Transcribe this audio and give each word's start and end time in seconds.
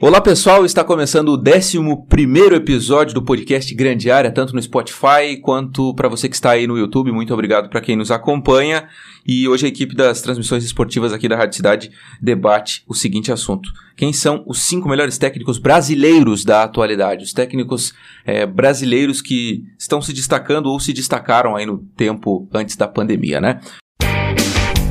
Olá 0.00 0.20
pessoal, 0.20 0.64
está 0.64 0.84
começando 0.84 1.30
o 1.30 1.36
11 1.36 1.76
episódio 2.54 3.12
do 3.12 3.20
podcast 3.20 3.74
Grande 3.74 4.12
Área, 4.12 4.30
tanto 4.30 4.54
no 4.54 4.62
Spotify 4.62 5.36
quanto 5.42 5.92
para 5.92 6.08
você 6.08 6.28
que 6.28 6.36
está 6.36 6.52
aí 6.52 6.68
no 6.68 6.78
YouTube. 6.78 7.10
Muito 7.10 7.34
obrigado 7.34 7.68
para 7.68 7.80
quem 7.80 7.96
nos 7.96 8.12
acompanha. 8.12 8.86
E 9.26 9.48
hoje 9.48 9.66
a 9.66 9.68
equipe 9.68 9.96
das 9.96 10.22
transmissões 10.22 10.62
esportivas 10.62 11.12
aqui 11.12 11.28
da 11.28 11.36
Rádio 11.36 11.56
Cidade 11.56 11.90
debate 12.22 12.84
o 12.86 12.94
seguinte 12.94 13.32
assunto: 13.32 13.68
quem 13.96 14.12
são 14.12 14.44
os 14.46 14.60
cinco 14.60 14.88
melhores 14.88 15.18
técnicos 15.18 15.58
brasileiros 15.58 16.44
da 16.44 16.62
atualidade? 16.62 17.24
Os 17.24 17.32
técnicos 17.32 17.92
é, 18.24 18.46
brasileiros 18.46 19.20
que 19.20 19.64
estão 19.76 20.00
se 20.00 20.12
destacando 20.12 20.66
ou 20.66 20.78
se 20.78 20.92
destacaram 20.92 21.56
aí 21.56 21.66
no 21.66 21.78
tempo 21.96 22.48
antes 22.54 22.76
da 22.76 22.86
pandemia, 22.86 23.40
né? 23.40 23.60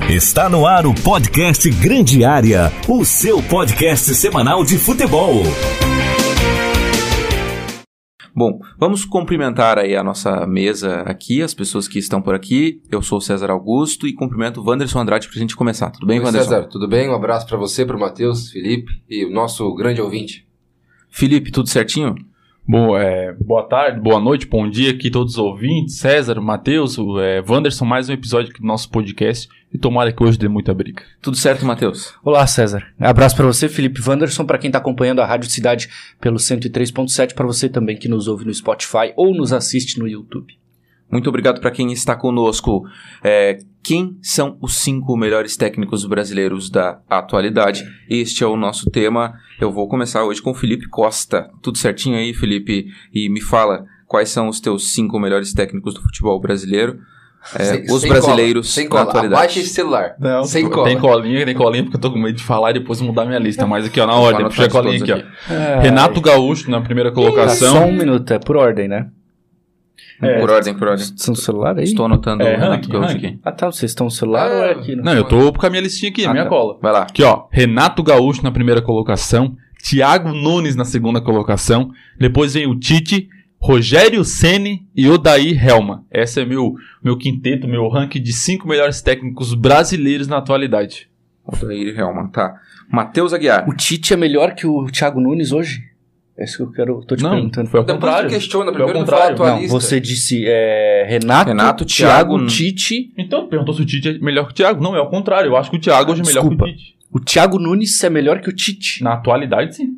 Está 0.09 0.47
no 0.47 0.65
ar 0.65 0.85
o 0.85 0.93
podcast 0.95 1.69
Grande 1.69 2.23
Área, 2.23 2.71
o 2.87 3.03
seu 3.03 3.43
podcast 3.43 4.15
semanal 4.15 4.63
de 4.63 4.77
futebol. 4.77 5.43
Bom, 8.33 8.57
vamos 8.79 9.03
cumprimentar 9.03 9.77
aí 9.77 9.97
a 9.97 10.03
nossa 10.03 10.47
mesa 10.47 11.01
aqui, 11.01 11.41
as 11.41 11.53
pessoas 11.53 11.89
que 11.89 11.99
estão 11.99 12.21
por 12.21 12.33
aqui. 12.33 12.81
Eu 12.89 13.01
sou 13.01 13.17
o 13.17 13.21
César 13.21 13.51
Augusto 13.51 14.07
e 14.07 14.13
cumprimento 14.13 14.61
o 14.61 14.69
Wanderson 14.69 14.99
Andrade 14.99 15.27
para 15.27 15.35
a 15.35 15.41
gente 15.41 15.57
começar. 15.57 15.91
Tudo 15.91 16.07
bem, 16.07 16.19
Oi, 16.19 16.25
Wanderson? 16.25 16.49
César, 16.51 16.67
tudo 16.69 16.87
bem? 16.87 17.09
Um 17.09 17.15
abraço 17.15 17.45
para 17.45 17.57
você, 17.57 17.85
para 17.85 17.97
o 17.97 17.99
Matheus, 17.99 18.49
Felipe 18.49 18.89
e 19.09 19.25
o 19.25 19.29
nosso 19.29 19.75
grande 19.75 20.01
ouvinte. 20.01 20.47
Felipe, 21.09 21.51
tudo 21.51 21.67
certinho? 21.67 22.15
Bom, 22.69 22.97
é, 22.97 23.31
boa 23.31 23.63
tarde, 23.63 23.97
boa 23.97 24.19
noite, 24.19 24.45
bom 24.45 24.69
dia 24.69 24.91
aqui 24.91 25.09
todos 25.09 25.35
os 25.35 25.39
ouvintes, 25.39 25.99
César, 25.99 26.41
Matheus, 26.41 26.97
é, 27.21 27.41
Wanderson, 27.47 27.85
mais 27.85 28.09
um 28.09 28.11
episódio 28.11 28.51
aqui 28.51 28.59
do 28.59 28.67
nosso 28.67 28.89
podcast 28.89 29.47
e 29.73 29.77
tomara 29.77 30.11
que 30.11 30.21
hoje 30.21 30.37
dê 30.37 30.49
muita 30.49 30.73
briga. 30.73 31.01
Tudo 31.21 31.37
certo, 31.37 31.65
Matheus? 31.65 32.13
Olá, 32.21 32.45
César. 32.45 32.85
Abraço 32.99 33.37
para 33.37 33.45
você, 33.45 33.69
Felipe 33.69 34.01
Wanderson, 34.05 34.45
para 34.45 34.57
quem 34.57 34.67
está 34.67 34.79
acompanhando 34.79 35.21
a 35.21 35.25
Rádio 35.25 35.49
Cidade 35.49 35.87
pelo 36.19 36.35
103.7, 36.35 37.33
para 37.33 37.47
você 37.47 37.69
também 37.69 37.95
que 37.95 38.09
nos 38.09 38.27
ouve 38.27 38.43
no 38.43 38.53
Spotify 38.53 39.13
ou 39.15 39.33
nos 39.33 39.53
assiste 39.53 39.97
no 39.97 40.05
YouTube. 40.05 40.53
Muito 41.11 41.29
obrigado 41.29 41.61
para 41.61 41.71
quem 41.71 41.91
está 41.93 42.15
conosco. 42.15 42.83
É, 43.23 43.59
quem 43.81 44.17
são 44.21 44.57
os 44.61 44.75
cinco 44.75 45.15
melhores 45.15 45.55
técnicos 45.55 46.05
brasileiros 46.05 46.69
da 46.69 46.99
atualidade? 47.09 47.83
Este 48.09 48.43
é 48.43 48.47
o 48.47 48.57
nosso 48.57 48.89
tema. 48.91 49.33
Eu 49.59 49.71
vou 49.71 49.87
começar 49.87 50.23
hoje 50.25 50.41
com 50.41 50.51
o 50.51 50.55
Felipe 50.55 50.87
Costa. 50.89 51.49
Tudo 51.61 51.77
certinho 51.77 52.17
aí, 52.17 52.33
Felipe? 52.33 52.87
E 53.13 53.29
me 53.29 53.39
fala 53.41 53.85
quais 54.05 54.29
são 54.29 54.49
os 54.49 54.59
teus 54.59 54.91
cinco 54.93 55.17
melhores 55.19 55.53
técnicos 55.53 55.93
do 55.93 56.01
futebol 56.01 56.39
brasileiro? 56.41 56.99
É, 57.55 57.63
Sem- 57.63 57.83
os 57.89 58.01
sem 58.01 58.09
brasileiros 58.09 58.65
cola, 58.67 58.73
sem 58.73 58.89
cola. 58.89 59.01
atualidade. 59.03 59.41
Abaixa 59.41 59.59
esse 59.61 59.69
celular. 59.69 60.15
Não, 60.19 60.43
sem 60.43 60.69
cola. 60.69 60.87
Tem 60.89 60.99
colinha, 60.99 61.45
tem 61.45 61.55
colinha, 61.55 61.83
porque 61.83 61.95
eu 61.95 62.01
tô 62.01 62.11
com 62.11 62.19
medo 62.19 62.35
de 62.35 62.43
falar 62.43 62.71
e 62.71 62.73
depois 62.73 62.99
mudar 62.99 63.23
minha 63.25 63.39
lista. 63.39 63.65
Mas 63.65 63.85
aqui, 63.85 64.01
ó, 64.01 64.05
na 64.07 64.15
ordem, 64.15 64.45
puxa 64.47 64.63
a 64.63 64.67
de 64.67 64.73
colinha 64.73 65.01
aqui, 65.01 65.13
ó. 65.13 65.79
Renato 65.79 66.19
Gaúcho 66.19 66.69
na 66.69 66.81
primeira 66.81 67.09
Só 67.11 67.15
colocação. 67.15 67.87
um 67.87 67.93
minuto, 67.93 68.33
é 68.33 68.39
por 68.39 68.57
ordem, 68.57 68.89
né? 68.89 69.07
É, 70.21 70.39
Por 70.39 70.49
ordem, 70.49 70.73
por 70.73 70.87
ordem. 70.87 71.03
Estão 71.05 71.33
no 71.33 71.39
celular 71.39 71.77
aí? 71.77 71.83
Estou 71.83 72.05
anotando 72.05 72.41
É, 72.43 72.45
o 72.45 72.49
Renato 72.59 72.71
ranking, 72.71 72.89
Gaúcho 72.91 73.07
ranking. 73.13 73.27
aqui. 73.27 73.39
Ah, 73.43 73.51
tá. 73.51 73.67
Vocês 73.67 73.91
estão 73.91 74.05
no 74.05 74.11
celular 74.11 74.49
ou 74.49 74.63
é 74.63 74.71
aqui? 74.71 74.95
Não, 74.95 75.13
eu 75.13 75.23
tô 75.23 75.53
com 75.53 75.65
a 75.65 75.69
minha 75.69 75.81
listinha 75.81 76.09
aqui, 76.11 76.25
Ah, 76.25 76.31
minha 76.31 76.43
tá. 76.43 76.49
cola. 76.49 76.77
Vai 76.81 76.91
lá. 76.91 77.01
Aqui, 77.03 77.21
ó, 77.23 77.45
Renato 77.51 78.01
Gaúcho 78.01 78.43
na 78.43 78.51
primeira 78.51 78.81
colocação, 78.81 79.55
Thiago 79.87 80.29
Nunes 80.33 80.75
na 80.75 80.85
segunda 80.85 81.21
colocação, 81.21 81.91
depois 82.19 82.55
vem 82.55 82.65
o 82.67 82.75
Tite, 82.79 83.29
Rogério 83.59 84.23
Ceni 84.23 84.87
e 84.95 85.07
Odair 85.09 85.63
Helma. 85.67 86.03
Esse 86.11 86.41
é 86.41 86.45
meu 86.45 86.73
meu 87.03 87.17
quinteto, 87.17 87.67
meu 87.67 87.87
ranking 87.87 88.21
de 88.21 88.33
cinco 88.33 88.67
melhores 88.67 89.01
técnicos 89.01 89.53
brasileiros 89.53 90.27
na 90.27 90.37
atualidade. 90.37 91.09
Odair 91.45 91.97
Helman, 91.97 92.27
tá. 92.27 92.55
Matheus 92.91 93.33
Aguiar. 93.33 93.67
O 93.69 93.73
Tite 93.75 94.13
é 94.13 94.17
melhor 94.17 94.53
que 94.55 94.65
o 94.67 94.85
Thiago 94.87 95.19
Nunes 95.21 95.51
hoje? 95.51 95.81
É 96.39 96.43
isso 96.43 96.57
que 96.57 96.63
eu 96.63 96.71
quero, 96.71 97.03
tô 97.03 97.15
te 97.15 97.23
Não, 97.23 97.31
perguntando. 97.31 97.67
foi 97.67 97.79
ao 97.79 97.85
contrário. 97.85 98.29
questiona, 98.29 98.71
Foi 98.71 98.81
ao 98.81 98.87
primeiro 98.87 99.05
tu 99.07 99.11
contrário. 99.11 99.37
Não, 99.39 99.59
lista. 99.59 99.73
você 99.79 99.99
disse 99.99 100.43
é, 100.45 101.03
Renato, 101.09 101.47
Renato, 101.49 101.83
Thiago, 101.85 102.35
Thiago, 102.35 102.45
Tite. 102.47 103.11
Então, 103.17 103.43
tu 103.45 103.47
perguntou 103.49 103.73
se 103.73 103.81
o 103.81 103.85
Tite 103.85 104.09
é 104.09 104.13
melhor 104.19 104.45
que 104.45 104.51
o 104.51 104.53
Thiago. 104.55 104.81
Não, 104.83 104.95
é 104.95 104.99
ao 104.99 105.09
contrário. 105.09 105.49
Eu 105.49 105.57
acho 105.57 105.71
que 105.71 105.77
o 105.77 105.79
Thiago 105.79 106.11
hoje 106.11 106.21
é 106.21 106.25
melhor 106.25 106.41
Desculpa. 106.41 106.65
que 106.65 106.71
o 106.71 106.75
Tite. 106.75 106.95
O 107.11 107.19
Thiago 107.19 107.57
Nunes 107.57 108.03
é 108.03 108.09
melhor 108.11 108.39
que 108.39 108.49
o 108.49 108.53
Tite. 108.53 109.03
Na 109.03 109.13
atualidade, 109.13 109.75
sim. 109.77 109.95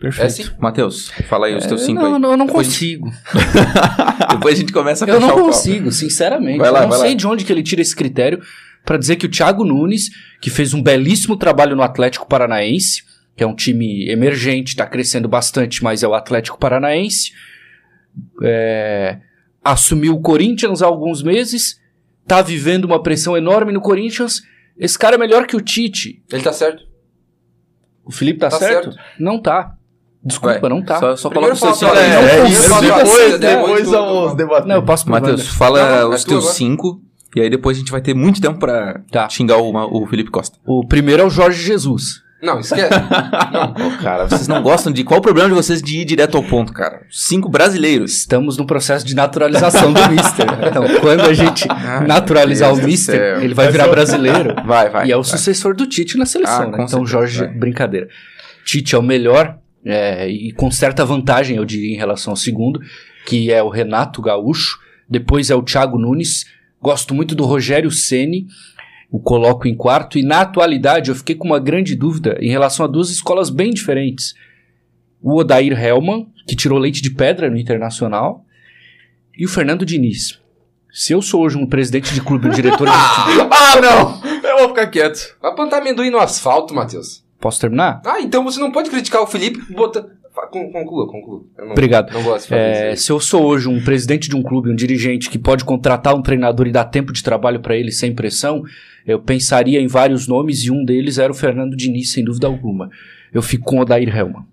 Perfeito. 0.00 0.26
É 0.26 0.28
sim. 0.30 0.44
Matheus, 0.58 1.10
fala 1.28 1.46
aí 1.48 1.54
os 1.54 1.66
teus 1.66 1.82
É, 1.82 1.84
cinco 1.86 2.00
não, 2.02 2.14
aí. 2.14 2.20
não, 2.20 2.30
eu 2.30 2.36
não 2.38 2.46
Depois- 2.46 2.66
consigo. 2.68 3.10
Depois 4.30 4.54
a 4.54 4.58
gente 4.60 4.72
começa 4.72 5.04
a 5.04 5.08
Eu 5.08 5.20
não 5.20 5.36
o 5.36 5.40
consigo, 5.46 5.90
sinceramente. 5.92 6.58
Vai 6.58 6.70
lá, 6.70 6.78
eu 6.80 6.82
não 6.82 6.90
vai 6.90 6.98
sei 7.00 7.10
lá. 7.10 7.14
de 7.16 7.26
onde 7.26 7.44
que 7.44 7.52
ele 7.52 7.62
tira 7.62 7.82
esse 7.82 7.94
critério 7.94 8.40
pra 8.84 8.96
dizer 8.96 9.16
que 9.16 9.26
o 9.26 9.28
Thiago 9.28 9.64
Nunes, 9.64 10.10
que 10.40 10.50
fez 10.50 10.74
um 10.74 10.82
belíssimo 10.82 11.36
trabalho 11.36 11.74
no 11.76 11.82
Atlético 11.82 12.26
Paranaense, 12.26 13.02
que 13.36 13.42
é 13.42 13.46
um 13.46 13.54
time 13.54 14.08
emergente, 14.10 14.76
tá 14.76 14.86
crescendo 14.86 15.28
bastante, 15.28 15.82
mas 15.82 16.02
é 16.02 16.08
o 16.08 16.14
Atlético 16.14 16.58
Paranaense, 16.58 17.32
é, 18.42 19.18
assumiu 19.62 20.14
o 20.14 20.20
Corinthians 20.20 20.82
há 20.82 20.86
alguns 20.86 21.22
meses, 21.22 21.80
tá 22.26 22.40
vivendo 22.42 22.84
uma 22.84 23.02
pressão 23.02 23.36
enorme 23.36 23.72
no 23.72 23.80
Corinthians. 23.80 24.42
Esse 24.78 24.98
cara 24.98 25.16
é 25.16 25.18
melhor 25.18 25.46
que 25.46 25.56
o 25.56 25.60
Tite. 25.60 26.22
Ele 26.32 26.42
tá 26.42 26.52
certo. 26.52 26.82
O 28.04 28.12
Felipe 28.12 28.38
tá, 28.40 28.48
Tá 28.50 28.58
certo? 28.58 28.92
certo. 28.92 28.98
Não 29.18 29.40
tá. 29.40 29.74
Desculpa, 30.24 30.58
Vai. 30.58 30.70
não 30.70 30.82
tá. 30.82 30.98
Só, 31.00 31.16
só 31.16 31.30
coloca 31.30 31.54
Primeiro 31.54 31.76
fala 31.76 31.92
tua 31.94 32.00
lista. 32.02 32.16
é, 32.16 32.18
Primeiro 32.18 32.46
isso, 32.48 32.80
depois- 32.80 33.38
depois 33.38 33.88
tu- 34.30 34.34
debater. 34.36 34.66
Não, 34.68 34.76
eu 34.76 34.82
posso 34.82 35.04
pro 35.04 35.12
Matheus, 35.12 35.48
fala 35.48 36.00
Não, 36.00 36.10
os 36.10 36.22
é 36.24 36.26
teus 36.26 36.44
agora. 36.44 36.54
cinco. 36.56 37.02
E 37.36 37.40
aí 37.40 37.50
depois 37.50 37.76
a 37.76 37.80
gente 37.80 37.90
vai 37.92 38.00
ter 38.00 38.14
muito 38.14 38.40
tempo 38.40 38.58
pra 38.58 39.00
Tá. 39.10 39.28
xingar 39.28 39.58
o, 39.58 39.70
o 40.02 40.06
Felipe 40.06 40.30
Costa. 40.30 40.56
O 40.64 40.86
primeiro 40.86 41.22
é 41.22 41.26
o 41.26 41.30
Jorge 41.30 41.62
Jesus. 41.62 42.22
Não, 42.44 42.60
esquece. 42.60 42.90
não. 43.52 43.96
Cara, 43.98 44.28
vocês 44.28 44.46
não 44.46 44.62
gostam 44.62 44.92
de. 44.92 45.02
Qual 45.04 45.18
o 45.18 45.22
problema 45.22 45.48
de 45.48 45.54
vocês 45.54 45.80
de 45.82 46.00
ir 46.00 46.04
direto 46.04 46.36
ao 46.36 46.42
ponto, 46.42 46.72
cara? 46.72 47.02
Cinco 47.10 47.48
brasileiros. 47.48 48.16
Estamos 48.18 48.56
no 48.56 48.66
processo 48.66 49.04
de 49.06 49.14
naturalização 49.14 49.92
do 49.92 50.00
Mister. 50.10 50.46
Então, 50.68 50.84
quando 51.00 51.22
a 51.22 51.32
gente 51.32 51.66
naturalizar 52.06 52.68
Deus 52.68 52.78
o 52.78 52.82
do 52.82 52.86
Mister, 52.86 53.42
ele 53.42 53.54
vai 53.54 53.70
virar 53.70 53.88
brasileiro. 53.88 54.54
Vai, 54.64 54.90
vai. 54.90 55.06
e 55.08 55.12
é 55.12 55.16
o 55.16 55.22
vai. 55.22 55.30
sucessor 55.30 55.74
do 55.74 55.86
Tite 55.86 56.16
na 56.18 56.26
seleção, 56.26 56.62
Ah, 56.62 56.66
né? 56.66 56.72
Então, 56.74 56.88
certeza, 56.88 57.10
Jorge, 57.10 57.38
vai. 57.38 57.48
brincadeira. 57.48 58.08
Tite 58.64 58.94
é 58.94 58.98
o 58.98 59.02
melhor, 59.02 59.58
é, 59.84 60.28
e 60.28 60.52
com 60.52 60.70
certa 60.70 61.04
vantagem, 61.04 61.56
eu 61.56 61.64
diria, 61.64 61.92
em 61.94 61.98
relação 61.98 62.32
ao 62.32 62.36
segundo, 62.36 62.80
que 63.26 63.50
é 63.52 63.62
o 63.62 63.68
Renato 63.68 64.20
Gaúcho. 64.22 64.78
Depois 65.08 65.50
é 65.50 65.54
o 65.54 65.62
Thiago 65.62 65.98
Nunes. 65.98 66.44
Gosto 66.80 67.14
muito 67.14 67.34
do 67.34 67.44
Rogério 67.44 67.90
Ceni. 67.90 68.46
O 69.14 69.20
coloco 69.20 69.68
em 69.68 69.76
quarto. 69.76 70.18
E 70.18 70.24
na 70.24 70.40
atualidade, 70.40 71.08
eu 71.08 71.14
fiquei 71.14 71.36
com 71.36 71.46
uma 71.46 71.60
grande 71.60 71.94
dúvida 71.94 72.36
em 72.40 72.50
relação 72.50 72.84
a 72.84 72.88
duas 72.88 73.10
escolas 73.10 73.48
bem 73.48 73.70
diferentes. 73.70 74.34
O 75.22 75.36
Odair 75.38 75.80
Hellman, 75.80 76.26
que 76.48 76.56
tirou 76.56 76.80
leite 76.80 77.00
de 77.00 77.10
pedra 77.10 77.48
no 77.48 77.56
Internacional, 77.56 78.44
e 79.38 79.44
o 79.44 79.48
Fernando 79.48 79.86
Diniz. 79.86 80.40
Se 80.92 81.12
eu 81.12 81.22
sou 81.22 81.44
hoje 81.44 81.56
um 81.56 81.64
presidente 81.64 82.12
de 82.12 82.20
clube, 82.20 82.48
um 82.48 82.50
diretor 82.50 82.88
de 82.88 82.92
futebol, 83.14 83.50
ah, 83.52 83.80
não! 83.80 84.50
Eu 84.50 84.58
vou 84.58 84.68
ficar 84.70 84.88
quieto. 84.88 85.36
Vai 85.40 85.54
plantar 85.54 85.78
amendoim 85.78 86.10
no 86.10 86.18
asfalto, 86.18 86.74
Matheus. 86.74 87.24
posso 87.38 87.60
terminar? 87.60 88.02
Ah, 88.04 88.20
então 88.20 88.42
você 88.42 88.58
não 88.58 88.72
pode 88.72 88.90
criticar 88.90 89.22
o 89.22 89.28
Felipe 89.28 89.60
botando... 89.72 90.10
Conclua, 90.34 91.06
conclua. 91.06 91.44
Eu 91.56 91.64
não, 91.64 91.72
Obrigado. 91.72 92.12
Não 92.12 92.22
gosto 92.22 92.44
de 92.44 92.48
fazer 92.48 92.60
É, 92.60 92.92
isso 92.92 93.04
se 93.04 93.12
eu 93.12 93.20
sou 93.20 93.44
hoje 93.44 93.68
um 93.68 93.82
presidente 93.82 94.28
de 94.28 94.34
um 94.34 94.42
clube, 94.42 94.70
um 94.70 94.74
dirigente 94.74 95.30
que 95.30 95.38
pode 95.38 95.64
contratar 95.64 96.14
um 96.14 96.22
treinador 96.22 96.66
e 96.66 96.72
dar 96.72 96.84
tempo 96.86 97.12
de 97.12 97.22
trabalho 97.22 97.60
para 97.60 97.76
ele 97.76 97.92
sem 97.92 98.14
pressão, 98.14 98.62
eu 99.06 99.20
pensaria 99.20 99.80
em 99.80 99.86
vários 99.86 100.26
nomes 100.26 100.64
e 100.64 100.72
um 100.72 100.84
deles 100.84 101.18
era 101.18 101.32
o 101.32 101.36
Fernando 101.36 101.76
Diniz, 101.76 102.12
sem 102.12 102.24
dúvida 102.24 102.48
alguma. 102.48 102.90
Eu 103.32 103.42
fico 103.42 103.64
com 103.64 103.78
o 103.78 103.80
Odair 103.82 104.14
Helman. 104.14 104.44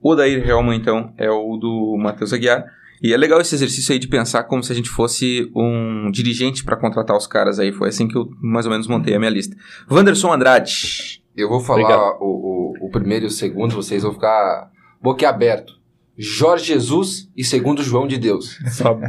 O 0.00 0.10
Odair 0.10 0.48
Helman, 0.48 0.76
então, 0.76 1.12
é 1.16 1.30
o 1.30 1.56
do 1.56 1.96
Matheus 1.98 2.32
Aguiar. 2.32 2.64
E 3.02 3.12
é 3.12 3.16
legal 3.16 3.40
esse 3.40 3.54
exercício 3.54 3.92
aí 3.92 3.98
de 3.98 4.08
pensar 4.08 4.44
como 4.44 4.62
se 4.62 4.72
a 4.72 4.74
gente 4.74 4.88
fosse 4.88 5.50
um 5.54 6.10
dirigente 6.10 6.64
pra 6.64 6.76
contratar 6.76 7.16
os 7.16 7.26
caras 7.26 7.58
aí. 7.58 7.70
Foi 7.70 7.88
assim 7.88 8.08
que 8.08 8.16
eu 8.16 8.28
mais 8.40 8.66
ou 8.66 8.72
menos 8.72 8.88
montei 8.88 9.14
a 9.14 9.18
minha 9.18 9.30
lista. 9.30 9.56
Wanderson 9.90 10.32
Andrade. 10.32 11.22
Eu 11.36 11.48
vou 11.48 11.60
falar 11.60 12.16
o, 12.18 12.74
o, 12.80 12.86
o 12.86 12.90
primeiro 12.90 13.26
e 13.26 13.28
o 13.28 13.30
segundo, 13.30 13.74
vocês 13.74 14.02
vão 14.02 14.12
ficar 14.12 14.70
boquiaberto. 15.00 15.74
Jorge 16.18 16.64
Jesus 16.64 17.28
e 17.36 17.44
segundo 17.44 17.82
João 17.82 18.06
de 18.06 18.16
Deus. 18.16 18.58
Não, 18.64 18.70
Sabia. 18.70 19.08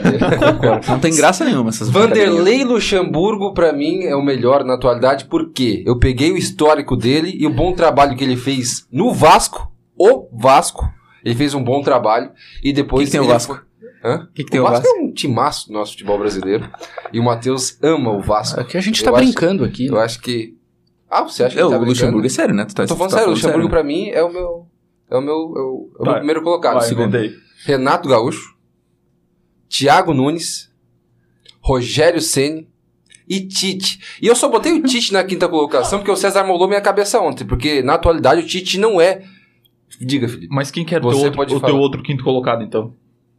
brincadeira. 0.00 0.80
Não 0.88 0.98
tem 0.98 1.14
graça 1.14 1.44
nenhuma 1.44 1.68
essas 1.68 1.90
Vanderlei 1.90 2.64
Luxemburgo, 2.64 3.52
pra 3.52 3.74
mim, 3.74 4.04
é 4.04 4.16
o 4.16 4.22
melhor 4.24 4.64
na 4.64 4.74
atualidade, 4.74 5.26
porque 5.26 5.82
eu 5.86 5.98
peguei 5.98 6.32
o 6.32 6.36
histórico 6.38 6.96
dele 6.96 7.36
e 7.38 7.46
o 7.46 7.50
bom 7.50 7.74
trabalho 7.74 8.16
que 8.16 8.24
ele 8.24 8.36
fez 8.36 8.86
no 8.90 9.12
Vasco, 9.12 9.70
o 9.98 10.28
Vasco. 10.32 10.90
Ele 11.22 11.34
fez 11.34 11.52
um 11.52 11.62
bom 11.62 11.82
trabalho 11.82 12.30
e 12.64 12.72
depois. 12.72 13.04
Que 13.10 13.12
que 13.12 13.18
tem 13.18 13.20
o 13.26 13.30
Vasco? 13.30 13.54
foi- 13.54 13.66
Hã? 14.10 14.28
Que 14.34 14.44
que 14.44 14.50
tem 14.50 14.60
o 14.60 14.64
o 14.64 14.66
Vasco, 14.70 14.86
é 14.86 15.00
um 15.02 15.12
timaço 15.12 15.66
do 15.66 15.74
nosso 15.74 15.92
futebol 15.92 16.18
brasileiro. 16.18 16.70
E 17.12 17.18
o 17.20 17.24
Matheus 17.24 17.76
ama 17.82 18.12
o 18.12 18.22
Vasco. 18.22 18.58
Aqui 18.60 18.78
a 18.78 18.80
gente 18.80 19.00
Eu 19.00 19.04
tá 19.04 19.10
acho- 19.18 19.24
brincando 19.26 19.62
aqui. 19.64 19.86
Eu 19.88 19.98
acho 20.00 20.20
que. 20.22 20.54
Ah, 21.10 21.22
você 21.22 21.44
acha 21.44 21.54
que 21.54 21.60
É, 21.60 21.64
ele 21.64 21.70
tá 21.70 21.76
o 21.76 21.80
brincando? 21.80 21.90
Luxemburgo 21.90 22.26
é 22.26 22.30
sério, 22.30 22.54
né? 22.54 22.64
Tu 22.64 22.74
tá, 22.74 22.84
Eu 22.84 22.86
tô 22.88 22.96
falando 22.96 23.10
tá 23.10 23.16
sério, 23.18 23.30
o 23.32 23.34
Luxemburgo 23.34 23.64
né? 23.64 23.70
pra 23.70 23.82
mim 23.84 24.08
é 24.08 24.22
o 24.22 24.32
meu. 24.32 24.66
É 25.10 25.16
o 25.16 25.20
meu. 25.20 25.34
É 25.34 25.60
o, 25.60 25.90
é 25.98 26.02
o 26.02 26.04
meu 26.04 26.14
primeiro 26.16 26.42
colocado. 26.42 26.74
Vai, 26.74 26.88
segundo. 26.88 27.16
Renato 27.64 28.08
Gaúcho, 28.08 28.54
Thiago 29.68 30.12
Nunes, 30.14 30.70
Rogério 31.60 32.20
Ceni 32.20 32.68
e 33.28 33.40
Tite. 33.40 34.00
E 34.22 34.26
eu 34.26 34.36
só 34.36 34.48
botei 34.48 34.72
o 34.72 34.82
Tite 34.82 35.12
na 35.12 35.24
quinta 35.24 35.48
colocação 35.48 35.98
porque 35.98 36.10
o 36.10 36.16
César 36.16 36.44
molou 36.44 36.68
minha 36.68 36.80
cabeça 36.80 37.20
ontem, 37.20 37.44
porque 37.44 37.82
na 37.82 37.94
atualidade 37.94 38.42
o 38.42 38.46
Tite 38.46 38.78
não 38.78 39.00
é 39.00 39.24
Diga, 40.00 40.28
Felipe. 40.28 40.48
Mas 40.54 40.70
quem 40.70 40.84
que 40.84 40.94
era 40.94 41.06
o 41.06 41.10
Você 41.10 41.16
teu 41.16 41.24
outro, 41.24 41.36
pode 41.36 41.54
o 41.54 41.60
falar. 41.60 41.72
teu 41.72 41.80
outro 41.80 42.02
quinto 42.02 42.24
colocado, 42.24 42.62
então? 42.62 42.94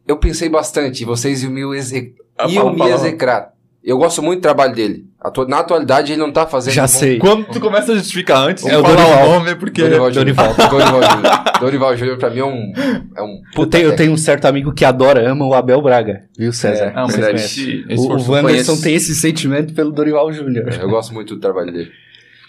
Eu 0.06 0.16
pensei 0.16 0.48
bastante, 0.48 1.04
vocês 1.04 1.42
iam 1.42 1.52
me, 1.52 1.76
exe... 1.76 2.14
Ah, 2.36 2.48
iam 2.48 2.64
fala, 2.64 2.72
me 2.72 2.78
fala. 2.78 2.90
execrar. 2.94 3.52
Eu 3.82 3.96
gosto 3.96 4.22
muito 4.22 4.40
do 4.40 4.42
trabalho 4.42 4.74
dele. 4.74 5.06
Atu- 5.20 5.46
Na 5.48 5.60
atualidade, 5.60 6.12
ele 6.12 6.20
não 6.20 6.30
tá 6.32 6.46
fazendo. 6.46 6.74
Já 6.74 6.82
um 6.82 6.86
bom- 6.86 6.92
sei. 6.92 7.18
Quando 7.18 7.44
tu 7.46 7.60
começa 7.60 7.92
a 7.92 7.96
justificar 7.96 8.38
antes, 8.48 8.66
É 8.66 8.76
o 8.76 8.82
Dorival. 8.82 9.28
nome, 9.30 9.54
porque... 9.54 9.82
Dorival 9.82 10.12
Júnior. 10.12 10.36
Dorival 10.70 11.02
Júnior. 11.02 11.32
Dorival 11.60 11.96
Júnior, 11.96 12.18
pra 12.18 12.30
mim, 12.30 12.38
é 12.40 12.44
um. 12.44 12.72
É 13.16 13.22
um 13.22 13.26
Eu 13.36 13.40
puta 13.54 13.78
tenho, 13.78 13.90
eu 13.90 13.96
tenho 13.96 14.12
um 14.12 14.16
certo 14.16 14.44
amigo 14.46 14.72
que 14.72 14.84
adora, 14.84 15.30
ama 15.30 15.46
o 15.46 15.54
Abel 15.54 15.80
Braga, 15.80 16.24
viu, 16.36 16.52
César? 16.52 16.86
É, 16.86 16.92
Ah, 16.94 17.06
conhecem. 17.06 17.34
esse, 17.34 17.84
esse 17.88 18.06
O, 18.06 18.16
o 18.16 18.30
Wanderson 18.30 18.76
tem 18.80 18.94
esse 18.94 19.14
sentimento 19.14 19.72
pelo 19.72 19.90
Dorival 19.92 20.30
Júnior. 20.32 20.68
Eu 20.80 20.88
gosto 20.90 21.14
muito 21.14 21.34
do 21.36 21.40
trabalho 21.40 21.72
dele. 21.72 21.90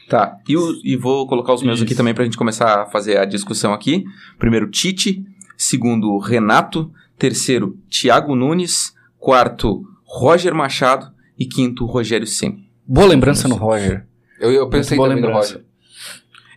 Tá, 0.09 0.35
e, 0.47 0.57
o- 0.57 0.73
e 0.83 0.97
vou 0.97 1.27
colocar 1.27 1.53
os 1.53 1.61
meus 1.61 1.75
Isso. 1.77 1.83
aqui 1.85 1.95
também 1.95 2.13
pra 2.15 2.23
gente 2.25 2.37
começar 2.37 2.81
a 2.81 2.85
fazer 2.87 3.17
a 3.17 3.25
discussão 3.25 3.71
aqui. 3.73 4.03
Primeiro, 4.39 4.69
Tite. 4.69 5.23
Segundo, 5.55 6.17
Renato. 6.17 6.91
Terceiro, 7.17 7.77
Thiago 7.89 8.35
Nunes. 8.35 8.93
Quarto, 9.19 9.83
Roger 10.03 10.53
Machado. 10.55 11.07
E 11.39 11.45
quinto, 11.45 11.86
Rogério 11.86 12.27
Ceni. 12.27 12.68
Boa 12.86 13.07
lembrança 13.07 13.47
no 13.47 13.56
Roger. 13.56 14.06
Eu, 14.39 14.51
eu 14.51 14.69
pensei 14.69 14.97
boa 14.97 15.07
também 15.09 15.21
no 15.21 15.27
lembrança. 15.30 15.53
Roger. 15.53 15.65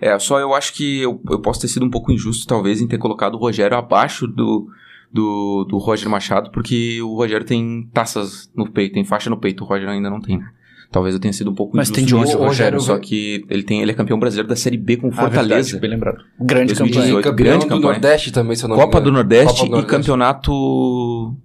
É, 0.00 0.19
só 0.19 0.40
eu 0.40 0.52
acho 0.52 0.73
que 0.75 1.00
eu, 1.00 1.20
eu 1.31 1.38
posso 1.40 1.61
ter 1.61 1.69
sido 1.69 1.87
um 1.87 1.90
pouco 1.90 2.11
injusto, 2.11 2.46
talvez, 2.46 2.81
em 2.81 2.88
ter 2.88 2.99
colocado 2.99 3.34
o 3.34 3.38
Rogério 3.38 3.76
abaixo 3.76 4.26
do, 4.26 4.67
do, 5.12 5.64
do 5.69 5.79
Roger 5.79 6.08
Machado, 6.08 6.50
porque 6.50 7.00
o 7.00 7.14
Rogério 7.14 7.46
tem 7.46 7.88
taças 7.93 8.50
no 8.56 8.69
peito, 8.69 8.94
tem 8.94 9.05
faixa 9.05 9.31
no 9.31 9.37
peito, 9.37 9.62
o 9.62 9.67
Roger 9.67 9.88
ainda 9.88 10.11
não 10.11 10.20
tem. 10.20 10.38
né? 10.38 10.46
Talvez 10.90 11.14
eu 11.14 11.20
tenha 11.20 11.32
sido 11.32 11.50
um 11.50 11.55
pouco 11.55 11.75
Mas 11.76 11.88
injusto 11.88 11.94
tem 11.94 12.05
de 12.05 12.14
onde 12.14 12.37
o 12.37 12.38
Rogério 12.46 12.78
só 12.81 12.99
que 12.99 13.46
ele, 13.49 13.62
tem, 13.62 13.81
ele 13.81 13.93
é 13.93 13.94
campeão 13.94 14.19
brasileiro 14.19 14.49
da 14.49 14.56
Série 14.56 14.76
B 14.76 14.96
com 14.99 15.08
Ah, 15.08 15.12
Fortaleza. 15.12 15.46
verdade, 15.70 15.81
bem 15.81 15.90
lembrado. 15.90 16.19
Grande 16.40 16.75
2018. 16.75 16.75
campanha. 16.75 17.20
E 17.20 17.23
campeão 17.23 17.35
grande 17.46 17.64
do 17.64 17.69
campanha. 17.69 17.93
Nordeste 17.93 18.32
também, 18.32 18.56
se 18.56 18.64
eu 18.64 18.69
não 18.69 18.76
me 18.76 18.82
Copa 18.82 19.00
do 19.00 19.05
engano. 19.08 19.17
Nordeste, 19.19 19.46
Copa 19.46 19.62
do 19.62 19.67
e 19.67 19.70
Nordeste. 19.70 19.90
campeonato 19.96 21.37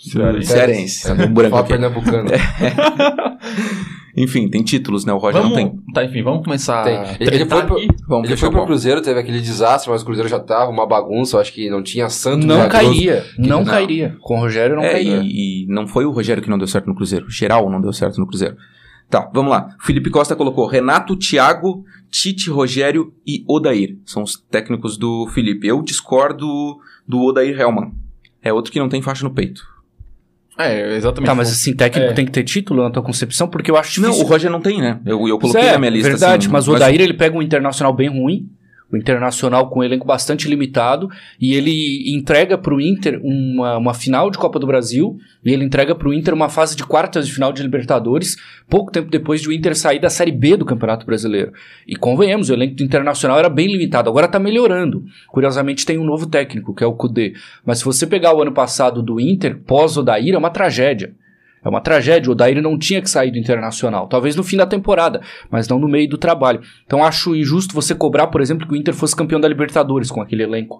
Cearense. 0.00 0.46
cearense. 0.52 1.06
Tá 1.06 1.12
um 1.24 1.32
branco 1.32 1.50
Fala 1.56 1.66
pernambucano. 1.66 2.30
Enfim, 4.16 4.48
tem 4.48 4.62
títulos, 4.62 5.04
né? 5.04 5.12
O 5.12 5.18
Roger 5.18 5.40
Vamos, 5.40 5.56
não 5.56 5.70
tem. 5.70 5.80
Tá, 5.94 6.04
enfim, 6.04 6.22
vamos 6.22 6.42
começar 6.44 6.82
Tem. 6.82 6.98
Ele- 7.20 7.36
ele 7.36 7.46
foi 7.46 7.62
pro-. 7.64 7.78
Vamos 8.08 8.28
Ele 8.28 8.36
foi 8.36 8.48
o 8.48 8.52
pro. 8.52 8.64
Cruzeiro, 8.66 9.00
teve 9.00 9.20
aquele 9.20 9.40
desastre, 9.40 9.88
mas 9.90 10.02
o 10.02 10.04
Cruzeiro 10.04 10.28
já 10.28 10.40
tava 10.40 10.70
uma 10.70 10.86
bagunça. 10.86 11.36
Eu 11.36 11.40
acho 11.40 11.52
que 11.52 11.70
não 11.70 11.80
tinha 11.82 12.08
santo 12.08 12.44
Não 12.46 12.68
cairia, 12.68 13.24
não 13.38 13.58
não. 13.58 13.64
cairia. 13.64 14.16
Com 14.20 14.36
o 14.36 14.40
Rogério 14.40 14.76
não 14.76 14.82
É, 14.82 14.92
cairia. 14.92 15.20
e, 15.22 15.62
e 15.64 15.66
não 15.68 15.86
foi 15.86 16.04
o 16.04 16.10
Rogério 16.10 16.42
que 16.42 16.50
não 16.50 16.58
deu 16.58 16.66
certo 16.66 16.86
no 16.88 16.94
Cruzeiro. 16.94 17.30
Geral 17.30 17.70
não 17.70 17.80
deu 17.80 17.92
certo 17.92 18.18
no 18.18 18.26
Cruzeiro. 18.26 18.56
Tá, 19.08 19.28
vamos 19.32 19.50
lá. 19.50 19.68
Felipe 19.80 20.10
Costa 20.10 20.36
colocou 20.36 20.66
Renato, 20.66 21.16
Thiago, 21.16 21.84
Tite, 22.10 22.50
Rogério 22.50 23.12
e 23.26 23.44
Odair. 23.48 23.96
São 24.04 24.22
os 24.24 24.36
técnicos 24.36 24.96
do 24.96 25.28
Felipe. 25.28 25.66
Eu 25.68 25.82
discordo 25.82 26.46
do 27.06 27.20
Odair 27.22 27.58
Hellman. 27.58 27.92
É 28.42 28.52
outro 28.52 28.72
que 28.72 28.78
não 28.78 28.88
tem 28.88 29.00
faixa 29.02 29.24
no 29.24 29.32
peito. 29.32 29.62
É, 30.66 30.96
exatamente. 30.96 31.26
Tá, 31.26 31.34
mas 31.34 31.50
assim, 31.50 31.74
técnico 31.74 32.10
É. 32.10 32.14
tem 32.14 32.24
que 32.24 32.32
ter 32.32 32.42
título 32.44 32.82
na 32.82 32.90
tua 32.90 33.02
concepção, 33.02 33.48
porque 33.48 33.70
eu 33.70 33.76
acho 33.76 34.00
Não, 34.00 34.08
difícil. 34.10 34.26
o 34.26 34.30
Roger 34.30 34.50
não 34.50 34.60
tem, 34.60 34.80
né? 34.80 34.98
Eu, 35.06 35.26
eu 35.28 35.38
coloquei 35.38 35.62
é, 35.62 35.72
na 35.72 35.78
minha 35.78 35.90
lista. 35.90 36.08
verdade, 36.10 36.46
assim, 36.46 36.52
mas 36.52 36.68
o 36.68 36.72
Odair 36.72 37.00
ele 37.00 37.14
pega 37.14 37.36
um 37.36 37.42
internacional 37.42 37.94
bem 37.94 38.08
ruim, 38.08 38.48
o 38.92 38.96
internacional 38.96 39.68
com 39.68 39.80
um 39.80 39.84
elenco 39.84 40.06
bastante 40.06 40.48
limitado, 40.48 41.08
e 41.40 41.54
ele 41.54 42.12
entrega 42.14 42.58
pro 42.58 42.80
Inter 42.80 43.20
uma, 43.22 43.78
uma 43.78 43.94
final 43.94 44.30
de 44.30 44.38
Copa 44.38 44.58
do 44.58 44.66
Brasil, 44.66 45.16
e 45.44 45.52
ele 45.52 45.64
entrega 45.64 45.94
pro 45.94 46.12
Inter 46.12 46.34
uma 46.34 46.48
fase 46.48 46.76
de 46.76 46.84
quartas 46.84 47.26
de 47.26 47.32
final 47.32 47.52
de 47.52 47.62
Libertadores, 47.62 48.36
pouco 48.68 48.90
tempo 48.90 49.10
depois 49.10 49.40
de 49.40 49.48
o 49.48 49.52
Inter 49.52 49.76
sair 49.76 50.00
da 50.00 50.10
Série 50.10 50.32
B 50.32 50.56
do 50.56 50.64
Campeonato 50.64 51.06
Brasileiro. 51.06 51.52
E 51.86 51.96
convenhamos, 51.96 52.50
o 52.50 52.52
elenco 52.52 52.76
do 52.76 52.84
internacional 52.84 53.38
era 53.38 53.48
bem 53.48 53.66
limitado, 53.66 54.10
agora 54.10 54.28
tá 54.28 54.38
melhorando. 54.38 55.04
Curiosamente 55.28 55.86
tem 55.86 55.98
um 55.98 56.04
novo 56.04 56.26
técnico, 56.26 56.74
que 56.74 56.84
é 56.84 56.86
o 56.86 56.94
Kudê. 56.94 57.34
Mas 57.64 57.78
se 57.78 57.84
você 57.84 58.06
pegar 58.06 58.34
o 58.34 58.42
ano 58.42 58.52
passado 58.52 59.02
do 59.02 59.20
Inter, 59.20 59.58
pós-Odair, 59.64 60.34
é 60.34 60.38
uma 60.38 60.50
tragédia. 60.50 61.14
É 61.64 61.68
uma 61.68 61.80
tragédia. 61.80 62.28
O 62.28 62.32
Odair 62.32 62.60
não 62.62 62.78
tinha 62.78 63.02
que 63.02 63.10
sair 63.10 63.30
do 63.30 63.38
Internacional. 63.38 64.08
Talvez 64.08 64.34
no 64.34 64.42
fim 64.42 64.56
da 64.56 64.66
temporada, 64.66 65.20
mas 65.50 65.68
não 65.68 65.78
no 65.78 65.88
meio 65.88 66.08
do 66.08 66.18
trabalho. 66.18 66.60
Então 66.86 67.04
acho 67.04 67.34
injusto 67.34 67.74
você 67.74 67.94
cobrar, 67.94 68.28
por 68.28 68.40
exemplo, 68.40 68.66
que 68.66 68.72
o 68.72 68.76
Inter 68.76 68.94
fosse 68.94 69.14
campeão 69.14 69.40
da 69.40 69.48
Libertadores 69.48 70.10
com 70.10 70.20
aquele 70.20 70.42
elenco. 70.42 70.78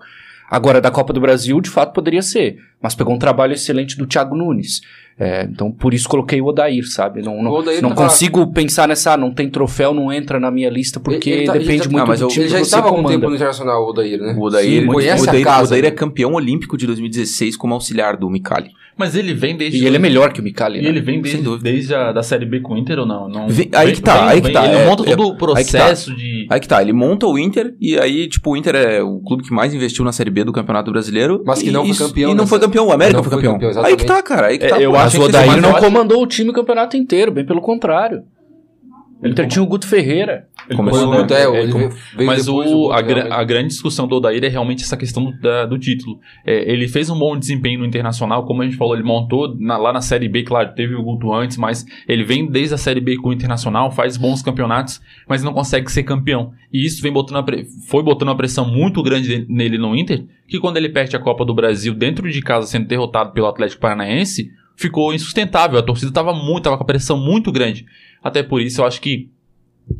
Agora, 0.50 0.81
da 0.81 0.91
Copa 0.91 1.12
do 1.12 1.21
Brasil, 1.21 1.61
de 1.61 1.71
fato, 1.71 1.93
poderia 1.93 2.23
ser. 2.23 2.59
Mas 2.82 2.94
pegou 2.94 3.15
um 3.15 3.19
trabalho 3.19 3.53
excelente 3.53 3.97
do 3.97 4.06
Thiago 4.06 4.35
Nunes. 4.35 4.81
É, 5.19 5.43
então, 5.44 5.71
por 5.71 5.93
isso 5.93 6.09
coloquei 6.09 6.41
o 6.41 6.47
Odair, 6.47 6.82
sabe? 6.91 7.21
Não, 7.21 7.43
não, 7.43 7.50
O 7.50 7.59
Odair 7.59 7.82
não 7.82 7.91
tava- 7.91 8.05
consigo 8.05 8.47
pensar 8.55 8.88
nessa, 8.88 9.12
ah, 9.12 9.17
não 9.19 9.35
tem 9.35 9.50
troféu, 9.50 9.93
não 9.93 10.11
entra 10.11 10.41
na 10.41 10.50
minha 10.50 10.71
lista, 10.71 10.99
porque 10.99 11.29
Ele- 11.29 11.38
ele 11.41 11.47
tá- 11.47 11.56
ele 11.56 11.65
depende 11.65 11.85
já- 11.85 11.91
muito 11.91 12.03
Ah, 12.05 12.06
mas 12.06 12.21
do 12.21 12.25
eu- 12.25 12.29
time 12.29 12.44
Ele 12.44 12.49
já 12.53 12.56
que 12.56 12.65
você 12.65 12.69
estava 12.69 12.87
algum 12.87 12.97
comanda. 13.03 13.15
tempo 13.17 13.29
no 13.29 13.37
Internacional, 13.37 13.85
o 13.85 13.91
Odair, 13.91 14.19
né? 14.19 14.35
O 14.38 14.43
Odair, 14.43 14.81
Sim, 14.82 14.88
o 14.88 14.93
conhece 14.94 15.27
a 15.27 15.29
Odair, 15.31 15.44
casa, 15.44 15.61
o 15.61 15.65
Odair 15.67 15.82
né? 15.82 15.88
é 15.88 15.91
campeão 15.93 16.32
olímpico 16.32 16.79
de 16.79 16.87
2016 16.87 17.55
como 17.55 17.75
auxiliar 17.75 18.17
do 18.17 18.31
Micali. 18.31 18.71
Mas 18.97 19.15
ele 19.15 19.32
vem 19.32 19.56
desde... 19.56 19.82
E 19.82 19.87
ele 19.87 19.97
é 19.97 19.99
melhor 19.99 20.31
que 20.32 20.41
o 20.41 20.43
Micali, 20.44 20.79
E 20.79 20.82
né? 20.82 20.88
ele 20.88 21.00
vem 21.00 21.15
Sem 21.17 21.23
desde, 21.23 21.43
dúvida. 21.43 21.71
desde 21.71 21.94
a 21.94 22.12
da 22.12 22.23
Série 22.23 22.44
B 22.44 22.61
com 22.61 22.75
o 22.75 22.79
Inter 22.79 22.99
ou 22.99 23.06
não? 23.06 23.29
não 23.31 23.49
Vem- 23.49 23.71
aí 23.73 23.93
que 23.93 24.03
tá, 24.03 24.15
vem- 24.21 24.29
aí 24.29 24.37
que 24.41 24.47
vem- 24.49 24.53
tá, 24.53 24.67
Ele 24.67 24.75
é- 24.77 24.87
monta 24.87 25.03
é- 25.09 25.17
todo 25.17 25.23
o 25.23 25.27
aí 25.56 25.65
tá. 25.65 25.79
processo 25.79 26.15
de... 26.15 26.47
Aí 26.50 26.61
que 26.61 26.69
tá, 26.69 26.82
ele 26.82 26.93
monta 26.93 27.27
o 27.27 27.38
Inter 27.38 27.75
e 27.81 27.99
aí, 27.99 28.27
tipo, 28.29 28.50
o 28.53 28.56
Inter 28.56 28.75
é 28.75 29.03
o 29.03 29.21
clube 29.21 29.43
que 29.43 29.53
mais 29.55 29.73
investiu 29.73 30.05
na 30.05 30.12
Série 30.12 30.29
B 30.31 30.44
do 30.44 30.53
Campeonato 30.53 30.91
Brasileiro. 30.91 31.43
Mas 31.47 31.62
que 31.62 31.71
não 31.71 31.87
foi 31.87 32.06
campeão 32.09 32.31
E 32.31 32.35
não 32.35 32.44
nessa- 32.44 32.49
foi 32.49 32.61
campeão, 32.70 32.87
o 32.88 32.93
América 32.93 33.17
Não 33.17 33.25
foi 33.25 33.32
campeão. 33.32 33.52
campeão, 33.58 33.84
aí 33.84 33.96
que 33.96 34.05
tá, 34.06 34.22
cara, 34.22 34.46
aí 34.49 34.58
que 34.58 34.64
É, 34.64 34.69
tá. 34.69 34.81
eu 34.81 34.90
pô. 34.93 34.96
acho 34.96 35.11
que 35.17 35.22
o 35.22 35.28
esse 35.28 35.28
Odair 35.37 35.61
não 35.61 35.72
comandou 35.75 36.22
o 36.22 36.26
time 36.26 36.50
o 36.50 36.52
campeonato 36.52 36.96
inteiro, 36.96 37.31
bem 37.32 37.44
pelo 37.44 37.61
contrário. 37.61 38.22
Inter 39.22 39.46
tinha 39.49 39.62
o 39.62 39.67
Guto 39.67 39.87
Ferreira. 39.87 40.49
Ele 40.70 40.76
Começou 40.76 41.08
Foi 41.08 41.19
muito, 41.19 41.34
é, 41.34 41.43
é, 41.43 41.62
ele 41.62 41.72
veio- 41.72 41.88
veio 42.17 42.26
Mas 42.26 42.46
depois 42.46 42.70
o, 42.70 42.93
a, 42.93 43.02
gra- 43.02 43.34
a 43.34 43.43
grande 43.43 43.69
discussão 43.69 44.06
do 44.06 44.14
Odair 44.17 44.44
é 44.44 44.49
realmente 44.49 44.84
essa 44.84 44.96
questão 44.96 45.25
do, 45.25 45.32
da- 45.40 45.67
do 45.67 45.76
título. 45.76 46.20
É, 46.46 46.72
ele 46.72 46.87
fez 46.87 47.11
um 47.11 47.19
bom 47.19 47.37
desempenho 47.37 47.81
no 47.81 47.84
Internacional, 47.87 48.46
como 48.46 48.62
a 48.62 48.64
gente 48.64 48.76
falou, 48.76 48.94
ele 48.94 49.02
montou 49.02 49.52
na- 49.58 49.76
lá 49.76 49.93
na 49.93 50.00
Série 50.00 50.28
B, 50.28 50.44
claro, 50.44 50.72
teve 50.75 50.94
o 50.94 51.02
Guto 51.02 51.32
antes, 51.34 51.56
mas 51.56 51.84
ele 52.06 52.22
vem 52.22 52.46
desde 52.49 52.75
a 52.75 52.78
Série 52.78 53.00
B 53.00 53.17
com 53.17 53.31
o 53.31 53.32
Internacional, 53.32 53.90
faz 53.90 54.17
bons 54.17 54.43
campeonatos, 54.43 55.00
mas 55.28 55.43
não 55.43 55.52
consegue 55.52 55.90
ser 55.90 56.05
campeão. 56.05 56.52
E 56.72 56.87
isso 56.87 57.02
vem 57.02 57.12
botando 57.12 57.44
foi 57.88 58.02
botando 58.05 58.28
uma 58.28 58.37
pressão 58.37 58.64
muito 58.64 59.02
grande 59.02 59.26
de- 59.44 59.52
nele 59.52 59.76
no 59.76 59.96
Inter, 59.96 60.25
que 60.46 60.61
quando 60.61 60.76
ele 60.76 60.88
perde 60.88 61.17
a 61.17 61.19
Copa 61.19 61.44
do 61.44 61.52
Brasil 61.52 61.93
dentro 61.94 62.31
de 62.31 62.40
casa, 62.40 62.69
sendo 62.69 62.87
derrotado 62.87 63.32
pelo 63.32 63.49
Atlético 63.49 63.81
Paranaense, 63.81 64.50
ficou 64.76 65.12
insustentável. 65.12 65.78
A 65.78 65.82
torcida 65.82 66.11
estava 66.11 66.32
muito, 66.32 66.62
tava 66.62 66.76
com 66.76 66.84
a 66.84 66.87
pressão 66.87 67.19
muito 67.19 67.50
grande. 67.50 67.84
Até 68.22 68.43
por 68.43 68.61
isso, 68.61 68.81
eu 68.81 68.87
acho 68.87 69.00
que 69.00 69.28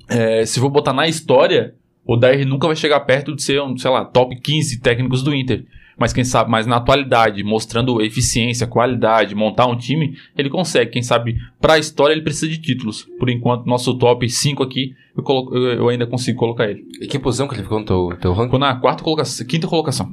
é, 0.09 0.45
se 0.47 0.59
for 0.61 0.71
botar 0.71 0.93
na 0.93 1.07
história, 1.09 1.75
o 2.05 2.17
Dair 2.17 2.47
nunca 2.47 2.67
vai 2.67 2.77
chegar 2.77 3.01
perto 3.01 3.35
de 3.35 3.43
ser 3.43 3.61
um, 3.63 3.77
sei 3.77 3.91
lá, 3.91 4.05
top 4.05 4.35
15 4.41 4.81
técnicos 4.81 5.23
do 5.23 5.35
Inter. 5.35 5.65
Mas 5.99 6.15
quem 6.15 6.25
sabe, 6.25 6.51
mas 6.51 6.67
na 6.67 6.77
atualidade, 6.77 7.45
mostrando 7.45 8.01
eficiência, 8.01 8.67
qualidade, 8.67 9.35
montar 9.35 9.67
um 9.67 9.77
time, 9.77 10.17
ele 10.35 10.49
consegue. 10.49 10.93
Quem 10.93 11.03
sabe, 11.03 11.37
pra 11.61 11.79
história 11.79 12.15
ele 12.15 12.23
precisa 12.23 12.49
de 12.49 12.57
títulos. 12.59 13.07
Por 13.19 13.29
enquanto, 13.29 13.67
nosso 13.67 13.93
top 13.99 14.27
5 14.27 14.63
aqui, 14.63 14.95
eu, 15.15 15.23
colo- 15.23 15.55
eu 15.55 15.89
ainda 15.91 16.07
consigo 16.07 16.39
colocar 16.39 16.71
ele. 16.71 16.87
E 17.03 17.07
que 17.07 17.19
posição 17.19 17.47
que 17.47 17.55
ele 17.55 17.65
ficou 17.65 17.81
no 17.81 17.85
teu, 17.85 18.17
teu 18.19 18.31
ranking? 18.33 18.47
Ficou 18.47 18.59
na 18.61 18.77
quarta 18.77 19.05
colocação, 19.05 19.47
quinta 19.47 19.67
colocação. 19.69 20.11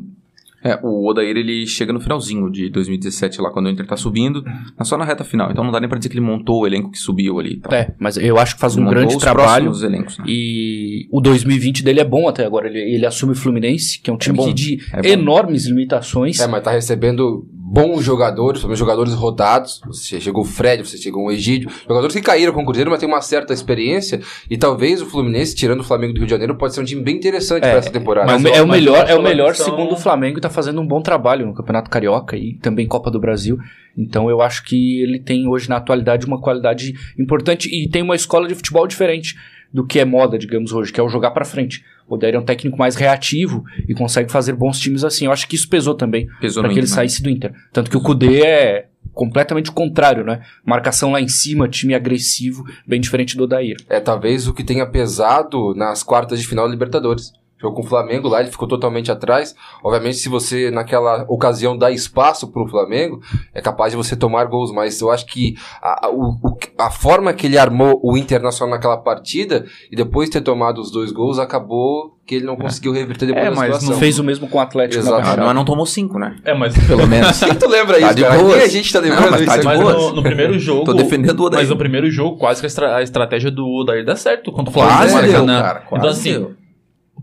É, 0.64 0.80
o 0.84 1.08
Odair 1.08 1.38
ele 1.38 1.66
chega 1.68 1.94
no 1.94 2.00
finalzinho 2.00 2.50
de 2.52 2.70
2017 2.70 3.40
lá, 3.42 3.52
quando 3.52 3.68
o 3.68 3.70
Inter 3.70 3.86
tá 3.86 3.96
subindo, 3.96 4.44
mas 4.78 4.88
só 4.88 4.98
na 4.98 5.06
reta 5.06 5.24
final. 5.24 5.52
Então 5.52 5.64
não 5.64 5.72
dá 5.72 5.80
nem 5.80 5.88
pra 5.88 5.98
dizer 5.98 6.10
que 6.10 6.18
ele 6.18 6.26
montou 6.26 6.62
o 6.62 6.68
elenco 6.68 6.92
que 6.92 6.98
subiu 6.98 7.40
ali. 7.40 7.54
e 7.54 7.58
tal. 7.58 7.74
É, 7.74 7.94
mas 8.00 8.18
eu 8.18 8.38
acho 8.38 8.56
que 8.56 8.62
faz 8.62 8.76
Ele 8.76 8.86
um 8.86 8.90
grande 8.90 9.16
os 9.16 9.22
trabalho. 9.22 9.72
elencos, 9.84 10.18
né? 10.18 10.26
E 10.28 11.08
o 11.12 11.22
2020 11.22 11.84
dele 11.84 12.00
é 12.00 12.06
bom 12.06 12.28
até 12.28 12.46
agora. 12.46 12.68
Ele, 12.68 12.80
ele 12.80 13.06
assume 13.06 13.34
o 13.34 13.36
Fluminense, 13.36 14.00
que 14.02 14.10
é 14.10 14.14
um 14.14 14.18
time 14.18 14.38
bom, 14.38 14.46
que 14.48 14.54
de 14.54 14.80
é 14.94 15.10
enormes 15.12 15.68
limitações. 15.68 16.40
É, 16.40 16.48
mas 16.48 16.64
tá 16.64 16.72
recebendo 16.72 17.48
bons 17.70 18.02
jogadores, 18.02 18.60
pelo 18.62 18.70
menos 18.70 18.80
jogadores 18.80 19.14
rodados. 19.14 19.82
Você 19.88 20.22
chegou 20.22 20.44
o 20.44 20.46
Fred, 20.46 20.88
você 20.88 20.98
chegou 20.98 21.26
o 21.26 21.32
Egídio. 21.32 21.70
Jogadores 21.88 22.16
que 22.16 22.22
caíram 22.22 22.54
com 22.54 22.62
o 22.62 22.66
Cruzeiro, 22.66 22.90
mas 22.90 23.00
tem 23.00 23.10
uma 23.10 23.20
certa 23.22 23.54
experiência. 23.54 24.22
E 24.50 24.58
talvez 24.58 25.02
o 25.02 25.06
Fluminense, 25.06 25.54
tirando 25.54 25.82
o 25.82 25.84
Flamengo 25.84 26.14
do 26.14 26.18
Rio 26.20 26.26
de 26.28 26.32
Janeiro, 26.32 26.56
pode 26.56 26.74
ser 26.74 26.80
um 26.82 26.86
time 26.86 27.02
bem 27.04 27.18
interessante 27.18 27.66
É, 27.66 27.70
pra 27.72 27.80
essa 27.80 27.92
temporada. 27.92 28.32
É 28.32 28.36
o 28.36 28.40
Mas 28.40 28.46
eu- 28.46 28.54
é 28.58 28.62
o 28.64 28.68
mas 28.68 28.80
melhor, 28.80 29.10
é 29.10 29.16
o 29.16 29.22
melhor 29.22 29.54
são- 29.54 29.66
segundo 29.66 29.94
o 29.94 29.98
Flamengo 29.98 30.38
e 30.38 30.42
tá 30.42 30.50
fazendo 30.50 30.80
um 30.80 30.88
bom 30.88 31.02
trabalho 31.02 31.46
no 31.46 31.54
Campeonato 31.54 31.90
Carioca 31.90 32.38
e 32.38 32.54
também 32.62 32.88
Copa 32.88 33.12
do 33.12 33.20
Brasil. 33.20 33.58
Então 33.98 34.30
eu 34.30 34.42
acho 34.42 34.64
que 34.64 35.02
ele 35.02 35.20
tem 35.20 35.48
hoje 35.48 35.68
na 35.68 35.76
atualidade 35.78 36.26
uma 36.26 36.40
qualidade 36.40 36.94
importante 37.20 37.68
e 37.70 37.90
tem 37.90 38.02
uma 38.02 38.16
escola 38.16 38.48
de 38.48 38.56
futebol 38.56 38.88
diferente 38.88 39.36
do 39.74 39.86
que 39.86 40.00
é 40.00 40.06
moda, 40.06 40.38
digamos 40.38 40.72
hoje, 40.72 40.92
que 40.92 41.00
é 41.00 41.04
o 41.04 41.10
jogar 41.10 41.32
pra 41.32 41.46
frente. 41.46 41.84
O 42.08 42.16
Odair 42.16 42.36
é 42.36 42.40
um 42.40 42.46
técnico 42.46 42.78
mais 42.78 42.96
reativo 42.96 43.64
e 43.88 43.94
consegue 43.94 44.32
fazer 44.32 44.54
bons 44.54 44.80
times 44.80 45.04
assim. 45.04 45.26
Eu 45.26 45.32
acho 45.32 45.48
que 45.48 45.56
isso 45.56 45.68
pesou 45.68 45.94
também 45.94 46.28
para 46.28 46.70
que 46.70 46.74
ele 46.74 46.82
né? 46.82 46.88
saísse 46.88 47.22
do 47.22 47.30
Inter. 47.30 47.54
Tanto 47.74 47.92
que 47.92 47.98
o 47.98 48.02
Kudê 48.02 48.42
é 48.42 48.88
completamente 49.14 49.70
o 49.70 49.74
contrário, 49.74 50.24
né? 50.24 50.42
Marcação 50.64 51.12
lá 51.12 51.20
em 51.20 51.28
cima, 51.28 51.68
time 51.68 51.94
agressivo, 51.94 52.64
bem 52.86 53.02
diferente 53.02 53.36
do 53.36 53.44
Odair. 53.44 53.76
É 53.90 54.00
talvez 54.00 54.48
o 54.48 54.54
que 54.54 54.64
tenha 54.64 54.86
pesado 54.86 55.74
nas 55.76 56.04
quartas 56.04 56.40
de 56.40 56.48
final 56.48 56.66
da 56.66 56.72
Libertadores. 56.72 57.34
Jogou 57.60 57.78
com 57.78 57.84
o 57.84 57.90
Flamengo 57.90 58.28
lá, 58.28 58.40
ele 58.42 58.52
ficou 58.52 58.68
totalmente 58.68 59.12
atrás. 59.12 59.56
Obviamente, 59.84 60.18
se 60.18 60.30
você, 60.30 60.70
naquela 60.70 61.26
ocasião, 61.28 61.76
dá 61.78 61.90
espaço 61.90 62.48
pro 62.52 62.68
Flamengo, 62.68 63.20
é 63.54 63.60
capaz 63.62 63.92
de 63.92 63.98
você 63.98 64.16
tomar 64.16 64.46
gols. 64.46 64.72
Mas 64.72 65.02
eu 65.02 65.10
acho 65.12 65.26
que 65.26 65.56
a, 65.82 66.06
a, 66.06 66.10
o- 66.10 66.38
o- 66.44 66.58
a 66.78 66.92
forma 66.92 67.34
que 67.34 67.48
ele 67.48 67.58
armou 67.58 68.00
o 68.04 68.16
Internacional 68.16 68.76
naquela 68.76 68.98
partida, 68.98 69.66
e 69.92 69.96
depois 69.96 70.30
ter 70.30 70.42
tomado 70.42 70.80
os 70.80 70.92
dois 70.92 71.12
gols, 71.12 71.40
acabou 71.40 72.16
que 72.28 72.36
ele 72.36 72.46
não 72.46 72.58
conseguiu 72.58 72.92
reverter 72.92 73.26
depois 73.28 73.46
É, 73.46 73.50
da 73.50 73.56
mas 73.56 73.66
situação. 73.68 73.90
Não 73.92 74.00
fez 74.00 74.20
o 74.20 74.24
mesmo 74.24 74.50
com 74.50 74.58
o 74.58 74.62
Atlético 74.62 75.02
Exato. 75.02 75.40
Mas 75.42 75.56
não 75.56 75.64
tomou 75.66 75.86
cinco, 75.86 76.20
né? 76.20 76.36
É, 76.44 76.54
mas 76.54 76.78
Pelo 76.86 77.08
menos. 77.08 77.40
Quem 77.40 77.56
tu 77.56 77.68
lembra 77.70 78.00
Tá 78.00 78.06
isso, 78.08 78.16
de 78.16 78.22
cara? 78.24 78.38
boas. 78.38 78.64
A 78.64 78.68
gente 78.68 78.94
tá 78.94 79.00
lembrando 79.00 79.22
Não, 79.24 79.32
mas 79.32 79.46
tá 79.46 79.54
isso 79.54 79.62
de 79.62 79.68
aqui. 79.68 79.78
Mas 79.78 79.80
boas. 79.82 79.96
no, 80.10 80.16
no 80.18 80.22
primeiro 80.24 80.60
jogo. 80.60 80.84
Tô 80.86 80.94
defendendo 80.94 81.40
o 81.40 81.44
Odair. 81.46 81.62
Mas 81.62 81.70
no 81.70 81.78
primeiro 81.78 82.12
jogo, 82.12 82.38
quase 82.38 82.60
que 82.60 82.66
a, 82.66 82.68
estra- 82.68 82.96
a 82.98 83.02
estratégia 83.02 83.50
do 83.50 83.66
Odair 83.66 84.06
dá 84.06 84.16
certo 84.16 84.52
contra 84.52 84.70
o 84.70 84.74
Quase 84.74 85.10
Flamengo. 85.14 85.16
no 85.16 85.22
deu, 85.22 85.46
Maracanã. 85.46 85.62
cara. 85.62 85.80
Quase 85.88 86.00
então, 86.06 86.10
assim, 86.12 86.32
deu. 86.34 86.57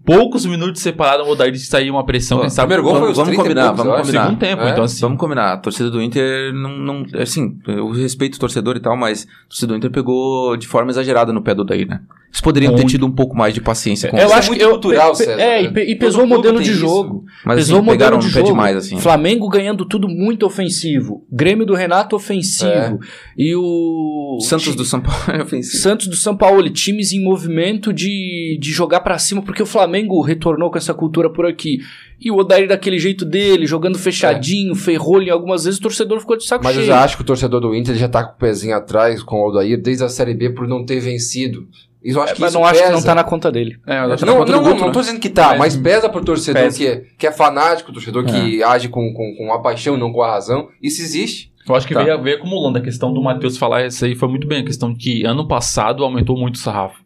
Poucos 0.05 0.45
minutos 0.45 0.83
separaram 0.83 1.25
o 1.25 1.31
Odair 1.31 1.53
de 1.53 1.59
sair 1.59 1.91
uma 1.91 2.05
pressão. 2.05 2.41
Quem 2.41 2.51
sabe 2.51 2.75
primeiro 2.75 2.83
gol 2.83 2.95
vamos, 2.95 3.11
os 3.11 3.17
vamos 3.17 3.29
30 3.31 3.43
combinar, 3.43 3.67
poucos, 3.69 3.85
vamos 3.85 4.01
combinar. 4.01 4.25
segundo 4.25 4.39
tempo. 4.39 4.63
É, 4.63 4.71
Então, 4.71 4.85
assim, 4.85 5.01
Vamos 5.01 5.19
combinar, 5.19 5.53
a 5.53 5.57
torcida 5.57 5.91
do 5.91 6.03
Inter 6.03 6.53
não, 6.53 6.77
não. 6.79 7.07
Assim, 7.21 7.59
eu 7.67 7.91
respeito 7.91 8.37
o 8.37 8.39
torcedor 8.41 8.77
e 8.77 8.81
tal, 8.81 8.97
mas 8.97 9.27
a 9.47 9.49
torcida 9.49 9.73
do 9.73 9.77
Inter 9.77 9.91
pegou 9.91 10.57
de 10.57 10.67
forma 10.67 10.91
exagerada 10.91 11.33
no 11.33 11.43
pé 11.43 11.55
do 11.55 11.65
Daí, 11.65 11.85
né? 11.85 12.01
Eles 12.35 12.41
poderiam 12.41 12.75
ter 12.75 12.85
tido 12.87 13.07
um 13.07 13.13
pouco 13.13 13.37
mais 13.37 13.55
de 13.55 13.61
paciência 13.61 14.11
com 14.11 14.17
Eu 14.19 14.25
Isso 14.27 14.35
é 14.35 14.39
acho 14.39 14.49
muito 14.49 14.59
que 14.59 14.65
eu, 14.67 14.71
cultural, 14.73 15.15
César, 15.15 15.41
É, 15.41 15.63
e, 15.63 15.67
e 15.67 15.71
Todo 15.71 15.99
pesou 16.01 16.25
o 16.25 16.27
modelo 16.27 16.61
de 16.61 16.73
isso. 16.73 16.81
jogo. 16.81 17.25
Mas 17.47 17.57
pesou 17.59 17.79
assim, 17.79 17.87
o 17.89 17.93
pegaram 17.93 18.17
modelo 18.17 18.23
no 18.25 18.29
de 18.29 18.35
pé 18.35 18.41
jogo. 18.41 18.51
demais, 18.51 18.77
assim. 18.77 18.99
Flamengo 18.99 19.49
ganhando 19.49 19.85
tudo 19.87 20.09
muito 20.09 20.45
ofensivo. 20.45 21.25
Grêmio 21.31 21.65
do 21.65 21.75
Renato 21.77 22.17
ofensivo. 22.17 22.99
E 23.39 23.55
o. 23.55 24.39
Santos 24.41 24.75
do 24.75 24.85
São 24.85 25.01
Paulo 25.01 25.23
é 25.33 25.43
ofensivo. 25.43 25.77
Santos 25.81 26.09
do 26.09 26.17
São 26.17 26.37
Paulo, 26.37 26.69
times 26.71 27.13
em 27.13 27.23
movimento 27.23 27.93
de, 27.93 28.59
de 28.61 28.73
jogar 28.73 29.01
pra 29.03 29.17
cima, 29.17 29.41
porque 29.41 29.63
o 29.63 29.67
Flamengo 29.67 30.21
retornou 30.21 30.73
com 30.73 30.77
essa 30.79 30.93
cultura 30.93 31.31
por 31.33 31.47
aqui. 31.47 31.79
E 32.21 32.33
o 32.33 32.37
Odair 32.37 32.67
daquele 32.67 32.99
jeito 32.99 33.25
dele, 33.25 33.65
jogando 33.65 33.97
fechadinho, 33.97 34.75
ferrolho, 34.75 35.33
algumas 35.33 35.65
vezes 35.65 35.79
o 35.79 35.83
torcedor 35.83 36.19
ficou 36.19 36.37
de 36.37 36.45
saco 36.45 36.65
Mas 36.65 36.75
eu 36.75 36.83
cheio. 36.83 36.93
já 36.95 37.05
acho 37.05 37.17
que 37.17 37.23
o 37.23 37.27
torcedor 37.27 37.61
do 37.61 37.75
Inter 37.75 37.95
já 37.95 38.09
tá 38.09 38.25
com 38.25 38.35
o 38.35 38.39
pezinho 38.39 38.75
atrás 38.75 39.23
com 39.23 39.37
o 39.41 39.45
Aldair 39.45 39.81
desde 39.81 40.03
a 40.03 40.09
Série 40.09 40.35
B 40.35 40.51
por 40.51 40.67
não 40.67 40.85
ter 40.85 40.99
vencido. 41.01 41.69
Isso 42.05 42.19
eu 42.19 42.23
acho 42.23 42.33
É, 42.33 42.35
que 42.35 42.41
mas 42.43 42.51
isso 42.51 42.59
não 42.61 42.67
acho 42.67 42.83
que 42.83 42.91
não 42.91 43.03
tá 43.03 43.15
na 43.15 43.25
conta 43.25 43.51
dele. 43.51 43.77
é, 43.87 43.99
eu 43.99 44.13
acho 44.13 44.27
Não, 44.27 44.37
conta 44.37 44.53
não, 44.53 44.59
não, 44.63 44.65
Guto, 44.69 44.81
não 44.81 44.87
né? 44.89 44.93
tô 44.93 45.01
dizendo 45.01 45.19
que 45.21 45.31
tá, 45.31 45.57
mas, 45.57 45.75
Mas- 45.75 45.77
pesa 45.79 46.09
pro 46.09 46.23
torcedor 46.25 46.63
Pesa. 46.63 46.77
que 46.77 46.87
é, 46.87 47.03
que 47.19 47.27
é 47.27 47.33
fanático, 47.33 47.93
torcedor 47.93 48.25
que 48.25 48.63
age 48.63 48.89
com, 48.89 49.13
com, 49.15 49.35
com 49.37 49.53
a 49.53 49.61
paixão, 49.63 49.97
não 49.97 50.13
com 50.13 50.23
a 50.23 50.31
razão. 50.33 50.69
Isso 50.83 51.01
existe. 51.01 51.51
Eu 51.67 51.75
acho 51.75 51.87
que 51.89 51.95
Tá. 51.95 52.03
veio, 52.05 52.21
veio 52.23 52.37
acumulando 52.37 52.77
a 52.77 52.81
questão 52.83 53.11
do 53.13 53.23
Matheus 53.23 53.57
falar 53.57 53.87
isso 53.87 54.05
aí 54.05 54.15
foi 54.15 54.29
muito 54.29 54.47
bem. 54.47 54.61
A 54.61 54.65
questão 54.67 54.93
de 54.93 54.99
que 54.99 55.25
ano 55.25 55.49
passado 55.49 56.05
aumentou 56.05 56.37
muito 56.37 56.57
o 56.57 56.59
sarrafo. 56.59 57.03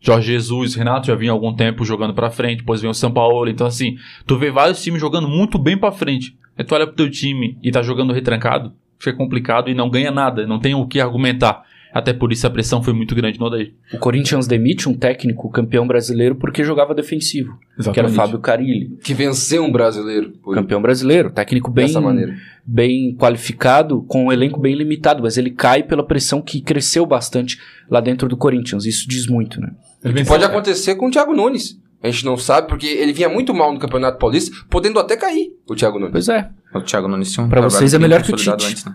Jorge 0.00 0.32
Jesus, 0.32 0.74
Renato 0.74 1.06
já 1.06 1.14
vinha 1.14 1.30
há 1.30 1.34
algum 1.34 1.54
tempo 1.54 1.84
jogando 1.84 2.12
pra 2.14 2.30
frente, 2.30 2.58
depois 2.60 2.80
vem 2.80 2.90
o 2.90 2.94
São 2.94 3.12
Paulo. 3.12 3.48
Então, 3.48 3.66
assim, 3.66 3.96
tu 4.26 4.36
vê 4.36 4.50
vários 4.50 4.82
times 4.82 5.00
jogando 5.00 5.28
muito 5.28 5.58
bem 5.58 5.76
pra 5.76 5.92
frente. 5.92 6.34
Aí 6.58 6.64
tu 6.64 6.74
olha 6.74 6.86
pro 6.86 6.96
teu 6.96 7.10
time 7.10 7.56
e 7.62 7.70
tá 7.70 7.82
jogando 7.82 8.12
retrancado, 8.12 8.72
fica 8.98 9.16
complicado 9.16 9.68
e 9.70 9.74
não 9.74 9.88
ganha 9.90 10.10
nada, 10.10 10.46
não 10.46 10.58
tem 10.58 10.74
o 10.74 10.86
que 10.88 11.00
argumentar. 11.00 11.62
Até 11.92 12.12
por 12.12 12.30
isso 12.32 12.46
a 12.46 12.50
pressão 12.50 12.82
foi 12.82 12.92
muito 12.92 13.14
grande 13.14 13.38
no 13.38 13.46
Odair. 13.46 13.72
O 13.92 13.98
Corinthians 13.98 14.46
demite 14.46 14.88
um 14.88 14.94
técnico 14.94 15.50
campeão 15.50 15.86
brasileiro 15.86 16.36
porque 16.36 16.62
jogava 16.62 16.94
defensivo, 16.94 17.58
que 17.92 17.98
era 17.98 18.08
o 18.08 18.12
Fábio 18.12 18.38
Carilli. 18.38 18.96
Que 19.02 19.12
venceu 19.12 19.64
um 19.64 19.72
brasileiro. 19.72 20.30
Por, 20.42 20.54
Campeão 20.54 20.80
brasileiro, 20.80 21.30
técnico 21.30 21.70
bem, 21.70 21.86
dessa 21.86 22.00
maneira. 22.00 22.36
bem 22.64 23.14
qualificado, 23.16 24.02
com 24.02 24.26
um 24.26 24.32
elenco 24.32 24.60
bem 24.60 24.74
limitado, 24.76 25.22
mas 25.22 25.36
ele 25.36 25.50
cai 25.50 25.82
pela 25.82 26.06
pressão 26.06 26.40
que 26.40 26.60
cresceu 26.60 27.04
bastante 27.04 27.58
lá 27.90 28.00
dentro 28.00 28.28
do 28.28 28.36
Corinthians. 28.36 28.86
Isso 28.86 29.08
diz 29.08 29.26
muito, 29.26 29.60
né? 29.60 29.70
Ele 30.04 30.14
venceu- 30.14 30.32
Pode 30.32 30.44
acontecer 30.44 30.94
com 30.94 31.08
o 31.08 31.10
Thiago 31.10 31.34
Nunes. 31.34 31.76
A 32.02 32.08
gente 32.10 32.24
não 32.24 32.36
sabe, 32.36 32.66
porque 32.68 32.86
ele 32.86 33.12
vinha 33.12 33.28
muito 33.28 33.52
mal 33.52 33.72
no 33.74 33.78
Campeonato 33.78 34.16
Paulista, 34.18 34.56
podendo 34.70 34.98
até 34.98 35.16
cair, 35.16 35.50
o 35.68 35.74
Thiago 35.74 35.98
Nunes. 35.98 36.12
Pois 36.12 36.28
é. 36.28 36.48
O 36.74 36.80
Thiago 36.80 37.08
Nunes 37.08 37.32
tinha 37.32 37.44
um 37.44 37.48
Pra 37.48 37.60
vocês 37.60 37.92
é 37.92 37.98
melhor 37.98 38.22
que 38.22 38.32
o 38.32 38.36
Tite. 38.36 38.48
antes, 38.50 38.84
né? 38.84 38.94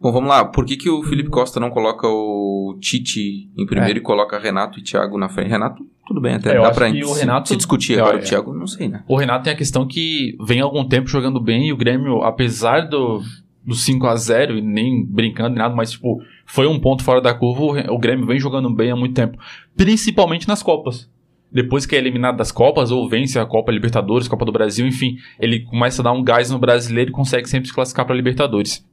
Bom, 0.00 0.12
vamos 0.12 0.28
lá. 0.28 0.44
Por 0.44 0.64
que, 0.64 0.76
que 0.76 0.90
o 0.90 1.02
Felipe 1.02 1.30
Costa 1.30 1.58
não 1.58 1.70
coloca 1.70 2.06
o 2.06 2.76
Tite 2.80 3.50
em 3.56 3.64
primeiro 3.66 3.98
e 3.98 4.02
coloca 4.02 4.38
Renato 4.38 4.78
e 4.78 4.82
Thiago 4.82 5.16
na 5.18 5.28
frente? 5.28 5.48
Renato, 5.50 5.84
tudo 6.06 6.20
bem, 6.20 6.34
até 6.34 6.50
É, 6.56 6.60
dá 6.60 6.70
pra 6.70 6.90
se, 6.90 7.00
Renato- 7.20 7.48
se 7.48 7.56
discutir 7.56 7.96
É, 7.96 8.00
agora. 8.00 8.18
é. 8.18 8.20
O 8.20 8.24
Thiago, 8.24 8.52
não 8.52 8.66
sei, 8.66 8.88
né? 8.88 9.02
O 9.08 9.16
Renato 9.16 9.44
tem 9.44 9.52
a 9.52 9.56
questão 9.56 9.86
que 9.86 10.36
vem 10.46 10.60
algum 10.60 10.86
tempo 10.86 11.08
jogando 11.08 11.40
bem 11.40 11.68
e 11.68 11.72
o 11.72 11.76
Grêmio, 11.76 12.22
apesar 12.22 12.82
do, 12.88 13.22
do 13.64 13.74
5 13.74 14.06
a 14.06 14.14
0 14.16 14.58
e 14.58 14.60
nem 14.60 15.04
brincando 15.06 15.50
nem 15.50 15.58
nada, 15.58 15.74
mas 15.74 15.92
tipo, 15.92 16.20
foi 16.44 16.66
um 16.66 16.78
ponto 16.78 17.02
fora 17.02 17.20
da 17.22 17.32
curva, 17.32 17.90
o 17.90 17.98
Grêmio 17.98 18.26
vem 18.26 18.38
jogando 18.38 18.68
bem 18.68 18.90
há 18.90 18.96
muito 18.96 19.14
tempo. 19.14 19.38
Principalmente 19.76 20.46
nas 20.48 20.62
Copas. 20.62 21.08
Depois 21.52 21.86
que 21.86 21.94
é 21.94 21.98
eliminado 21.98 22.36
das 22.36 22.50
Copas, 22.50 22.90
ou 22.90 23.08
vence 23.08 23.38
a 23.38 23.46
Copa 23.46 23.70
Libertadores, 23.70 24.26
Copa 24.26 24.44
do 24.44 24.50
Brasil, 24.50 24.86
enfim, 24.88 25.16
ele 25.38 25.60
começa 25.60 26.02
a 26.02 26.04
dar 26.04 26.12
um 26.12 26.22
gás 26.22 26.50
no 26.50 26.58
brasileiro 26.58 27.10
e 27.10 27.12
consegue 27.12 27.48
sempre 27.48 27.68
se 27.68 27.74
classificar 27.74 28.04
para 28.04 28.16
Libertadores. 28.16 28.84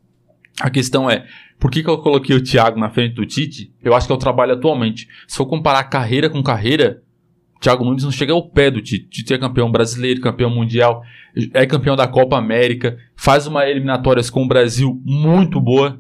A 0.60 0.70
questão 0.70 1.10
é, 1.10 1.26
por 1.60 1.72
que, 1.72 1.84
que 1.84 1.90
eu 1.90 1.98
coloquei 2.00 2.36
o 2.36 2.44
Thiago 2.44 2.80
na 2.80 2.90
frente 2.90 3.16
do 3.16 3.26
Tite? 3.26 3.72
Eu 3.84 3.94
acho 3.94 4.08
que 4.08 4.12
é 4.12 4.16
o 4.16 4.20
trabalho 4.20 4.54
atualmente. 4.54 5.08
Se 5.28 5.38
for 5.38 5.46
comparar 5.46 5.84
carreira 5.86 6.30
com 6.30 6.42
carreira, 6.44 7.02
Thiago 7.60 7.86
Nunes 7.86 8.04
não 8.04 8.12
chega 8.12 8.34
ao 8.34 8.50
pé 8.50 8.72
do 8.72 8.82
Tite. 8.82 9.08
Tite 9.08 9.34
é 9.34 9.38
campeão 9.38 9.72
brasileiro, 9.72 10.20
campeão 10.20 10.50
mundial, 10.50 11.04
é 11.54 11.66
campeão 11.66 11.96
da 11.96 12.08
Copa 12.08 12.38
América, 12.38 12.98
faz 13.16 13.46
uma 13.46 13.70
eliminatórias 13.70 14.30
com 14.30 14.44
o 14.44 14.48
Brasil 14.48 15.00
muito 15.06 15.62
boa, 15.62 16.00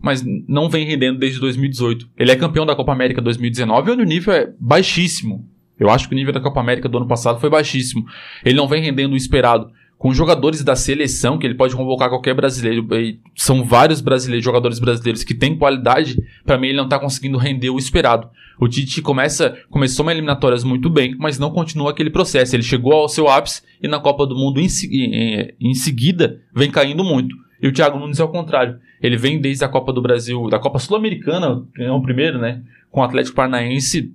mas 0.00 0.24
não 0.48 0.68
vem 0.68 0.84
rendendo 0.84 1.18
desde 1.18 1.40
2018. 1.40 2.08
Ele 2.16 2.32
é 2.32 2.36
campeão 2.36 2.66
da 2.66 2.74
Copa 2.74 2.92
América 2.92 3.22
2019 3.22 3.92
onde 3.92 4.02
o 4.02 4.06
nível 4.06 4.34
é 4.34 4.52
baixíssimo. 4.58 5.48
Eu 5.78 5.88
acho 5.88 6.08
que 6.08 6.14
o 6.14 6.16
nível 6.16 6.32
da 6.32 6.40
Copa 6.40 6.60
América 6.60 6.88
do 6.88 6.98
ano 6.98 7.06
passado 7.06 7.38
foi 7.38 7.48
baixíssimo. 7.48 8.04
Ele 8.44 8.56
não 8.56 8.66
vem 8.66 8.82
rendendo 8.82 9.12
o 9.12 9.16
esperado. 9.16 9.70
Com 9.98 10.14
jogadores 10.14 10.62
da 10.62 10.76
seleção, 10.76 11.36
que 11.36 11.44
ele 11.44 11.56
pode 11.56 11.74
convocar 11.74 12.08
qualquer 12.08 12.32
brasileiro, 12.32 12.86
são 13.34 13.64
vários 13.64 14.00
brasileiros, 14.00 14.44
jogadores 14.44 14.78
brasileiros 14.78 15.24
que 15.24 15.34
têm 15.34 15.58
qualidade, 15.58 16.16
pra 16.46 16.56
mim 16.56 16.68
ele 16.68 16.76
não 16.76 16.88
tá 16.88 17.00
conseguindo 17.00 17.36
render 17.36 17.70
o 17.70 17.78
esperado. 17.78 18.28
O 18.60 18.68
Tite 18.68 19.02
começa, 19.02 19.56
começou 19.68 20.04
uma 20.06 20.12
eliminatórias 20.12 20.62
muito 20.62 20.88
bem, 20.88 21.16
mas 21.18 21.36
não 21.38 21.50
continua 21.50 21.90
aquele 21.90 22.10
processo. 22.10 22.54
Ele 22.54 22.62
chegou 22.62 22.92
ao 22.92 23.08
seu 23.08 23.28
ápice 23.28 23.62
e 23.82 23.88
na 23.88 23.98
Copa 23.98 24.24
do 24.24 24.36
Mundo 24.36 24.60
em, 24.60 24.66
em- 24.92 25.48
em 25.60 25.74
seguida 25.74 26.40
vem 26.54 26.70
caindo 26.70 27.02
muito. 27.02 27.34
E 27.60 27.66
o 27.66 27.72
Thiago 27.72 27.98
Nunes 27.98 28.20
é 28.20 28.24
o 28.24 28.28
contrário. 28.28 28.78
Ele 29.02 29.16
vem 29.16 29.40
desde 29.40 29.64
a 29.64 29.68
Copa 29.68 29.92
do 29.92 30.00
Brasil, 30.00 30.48
da 30.48 30.60
Copa 30.60 30.78
Sul-Americana, 30.78 31.64
ganhou 31.76 31.98
o 31.98 32.02
primeiro, 32.02 32.38
né? 32.38 32.62
Com 32.90 33.00
o 33.00 33.04
Atlético 33.04 33.34
Paranaense. 33.34 34.12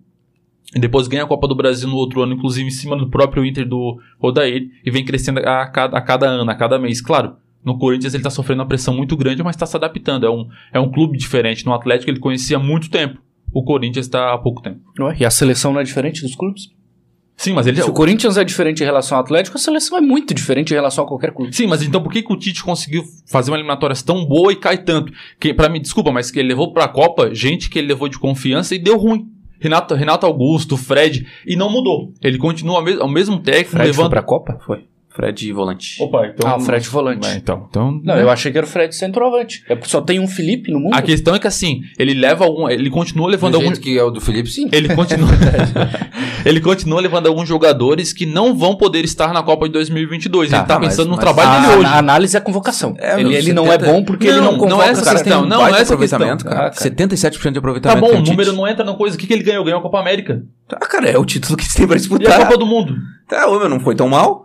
E 0.76 0.80
depois 0.80 1.08
ganha 1.08 1.24
a 1.24 1.28
Copa 1.28 1.48
do 1.48 1.56
Brasil 1.56 1.88
no 1.88 1.96
outro 1.96 2.22
ano, 2.22 2.34
inclusive 2.34 2.68
em 2.68 2.72
cima 2.72 2.98
do 2.98 3.10
próprio 3.10 3.46
Inter 3.46 3.68
do 3.68 4.00
Odair. 4.20 4.70
E 4.84 4.90
vem 4.90 5.06
crescendo 5.06 5.40
a 5.40 5.68
cada, 5.68 5.98
a 5.98 6.02
cada 6.02 6.28
ano, 6.28 6.50
a 6.50 6.56
cada 6.56 6.80
mês. 6.80 7.00
Claro, 7.00 7.36
no 7.64 7.78
Corinthians 7.78 8.14
ele 8.14 8.24
tá 8.24 8.30
sofrendo 8.30 8.62
uma 8.62 8.68
pressão 8.68 8.94
muito 8.96 9.16
grande, 9.16 9.44
mas 9.44 9.56
tá 9.56 9.66
se 9.66 9.76
adaptando. 9.76 10.26
É 10.26 10.30
um, 10.30 10.48
é 10.74 10.80
um 10.80 10.92
clube 10.92 11.18
diferente. 11.18 11.66
No 11.66 11.74
Atlético 11.74 12.10
ele 12.10 12.20
conhecia 12.20 12.58
há 12.58 12.60
muito 12.60 12.90
tempo. 12.90 13.20
O 13.54 13.64
Corinthians 13.64 14.08
tá 14.08 14.34
há 14.34 14.38
pouco 14.38 14.62
tempo. 14.62 14.80
Ué, 15.00 15.18
E 15.20 15.26
a 15.26 15.30
seleção 15.30 15.72
não 15.72 15.80
é 15.80 15.84
diferente 15.84 16.22
dos 16.22 16.36
clubes? 16.36 16.72
Sim, 17.36 17.54
mas 17.54 17.68
ele 17.68 17.82
Se 17.82 17.90
o 17.90 17.94
Corinthians 17.94 18.38
é 18.38 18.44
diferente 18.44 18.82
em 18.82 18.86
relação 18.86 19.18
ao 19.18 19.24
Atlético, 19.24 19.58
a 19.58 19.60
seleção 19.60 19.98
é 19.98 20.02
muito 20.02 20.34
diferente 20.34 20.72
em 20.72 20.76
relação 20.76 21.04
a 21.04 21.08
qualquer 21.08 21.34
clube. 21.34 21.56
Sim, 21.56 21.68
mas 21.68 21.82
então 21.82 22.02
por 22.02 22.12
que, 22.12 22.22
que 22.22 22.32
o 22.32 22.38
Tite 22.38 22.64
conseguiu 22.64 23.04
fazer 23.28 23.52
uma 23.52 23.58
eliminatória 23.58 23.96
tão 24.06 24.26
boa 24.26 24.52
e 24.52 24.56
cai 24.56 24.78
tanto? 24.78 25.12
Que 25.40 25.54
para 25.54 25.68
mim, 25.68 25.82
desculpa, 25.82 26.12
mas 26.12 26.30
que 26.30 26.40
ele 26.40 26.50
levou 26.50 26.72
pra 26.72 26.88
Copa 26.88 27.34
gente 27.34 27.70
que 27.70 27.80
ele 27.80 27.88
levou 27.88 28.08
de 28.08 28.20
confiança 28.20 28.76
e 28.76 28.80
deu 28.80 28.98
ruim. 28.98 29.33
Renato, 29.64 29.96
Renato 29.96 30.26
Augusto, 30.26 30.76
Fred, 30.76 31.26
e 31.48 31.56
não 31.56 31.70
mudou. 31.72 32.12
Ele 32.22 32.38
continua 32.38 32.76
ao 32.80 32.84
mes- 32.84 33.00
ao 33.00 33.08
mesmo 33.10 33.40
técnico 33.40 33.72
Fred 33.72 33.86
levando. 33.88 34.04
foi 34.04 34.10
pra 34.10 34.22
Copa? 34.22 34.60
Foi. 34.66 34.84
Fred 35.16 35.52
volante. 35.54 36.02
Opa, 36.02 36.26
então. 36.28 36.50
Ah, 36.50 36.58
o 36.58 36.60
Fred 36.60 36.88
volante. 36.90 37.28
É, 37.28 37.36
então, 37.36 37.68
então 37.70 37.92
Não, 38.04 38.16
né? 38.16 38.22
eu 38.24 38.30
achei 38.32 38.52
que 38.52 38.58
era 38.58 38.66
o 38.66 38.70
Fred 38.70 38.96
centroavante. 38.96 39.64
É 39.70 39.76
porque 39.76 39.90
só 39.90 40.02
tem 40.02 40.20
um 40.20 40.28
Felipe 40.28 40.72
no 40.72 40.80
mundo. 40.80 40.94
A 40.96 41.02
questão 41.04 41.36
é 41.36 41.40
que 41.40 41.46
assim, 41.48 41.82
ele 42.00 42.14
leva 42.16 42.44
algum. 42.46 42.68
Ele 42.68 42.90
continua 42.90 43.28
Do 43.28 43.32
levando 43.32 43.56
alguns. 43.56 43.78
que 43.78 43.96
é 43.98 44.04
o 44.04 44.10
do 44.10 44.20
Felipe, 44.20 44.50
sim. 44.50 44.68
Ele 44.72 44.94
continua. 44.96 45.30
ele 46.46 46.60
continua 46.60 47.00
levando 47.02 47.28
alguns 47.28 47.48
jogadores 47.48 48.12
que 48.12 48.26
não 48.26 48.56
vão 48.56 48.76
poder 48.76 49.04
estar 49.06 49.32
na 49.34 49.44
Copa 49.44 49.68
de 49.68 49.74
2022. 49.74 50.50
Tá, 50.50 50.58
ele 50.58 50.62
tá 50.66 50.74
tá, 50.74 50.80
mas- 50.80 50.90
pensando 50.90 51.10
no 51.10 51.16
mas 51.16 51.24
trabalho 51.24 51.50
a, 51.50 51.60
dele 51.68 51.74
hoje. 51.82 51.86
a 51.86 51.98
análise 52.00 52.36
é 52.36 52.40
a 52.40 52.42
convocação. 52.42 52.96
É, 52.98 53.20
ele 53.20 53.36
ele 53.36 53.54
não 53.54 53.68
é 53.68 53.72
70 53.74 53.92
bom 53.92 54.04
porque 54.04 54.28
ele 54.28 54.38
Não, 54.38 54.44
não 54.46 54.52
não 54.54 54.60
convoca 54.60 54.86
é 54.86 54.92
os 54.92 54.98
essa 54.98 55.06
caras. 55.06 55.22
questão. 55.22 55.44
um 55.44 55.46
não, 55.46 55.60
baita 55.62 55.78
essa 55.80 55.94
aproveitamento, 55.94 56.44
questão. 56.44 56.52
cara. 56.52 56.68
Ah, 56.68 56.72
cara. 56.72 56.90
77% 56.90 57.48
de 57.48 57.54
Tá 57.54 57.60
aproveitamento. 57.60 58.02
bom, 58.02 58.08
tem 58.14 58.20
o 58.22 58.26
número 58.26 58.54
não 58.54 58.68
entra 58.68 58.84
na 58.84 58.94
coisa. 58.94 59.16
O 59.16 59.20
que, 59.20 59.28
que 59.28 59.34
ele 59.34 59.44
ganhou? 59.44 59.64
Ganhou 59.64 59.80
a 59.80 59.84
Copa 59.84 60.00
América. 60.00 60.44
Ah, 60.72 60.88
cara, 60.88 61.10
é 61.10 61.18
o 61.18 61.26
título 61.26 61.56
que 61.58 61.72
tem 61.72 61.86
pra 61.86 61.96
E 61.96 61.98
a 61.98 62.00
disputar. 62.00 62.40
Copa 62.40 62.58
do 62.58 62.66
Mundo? 62.66 62.96
Tá, 63.30 63.48
meu, 63.48 63.70
não 63.70 63.80
foi 63.80 63.96
tão 63.96 64.10
mal. 64.10 64.43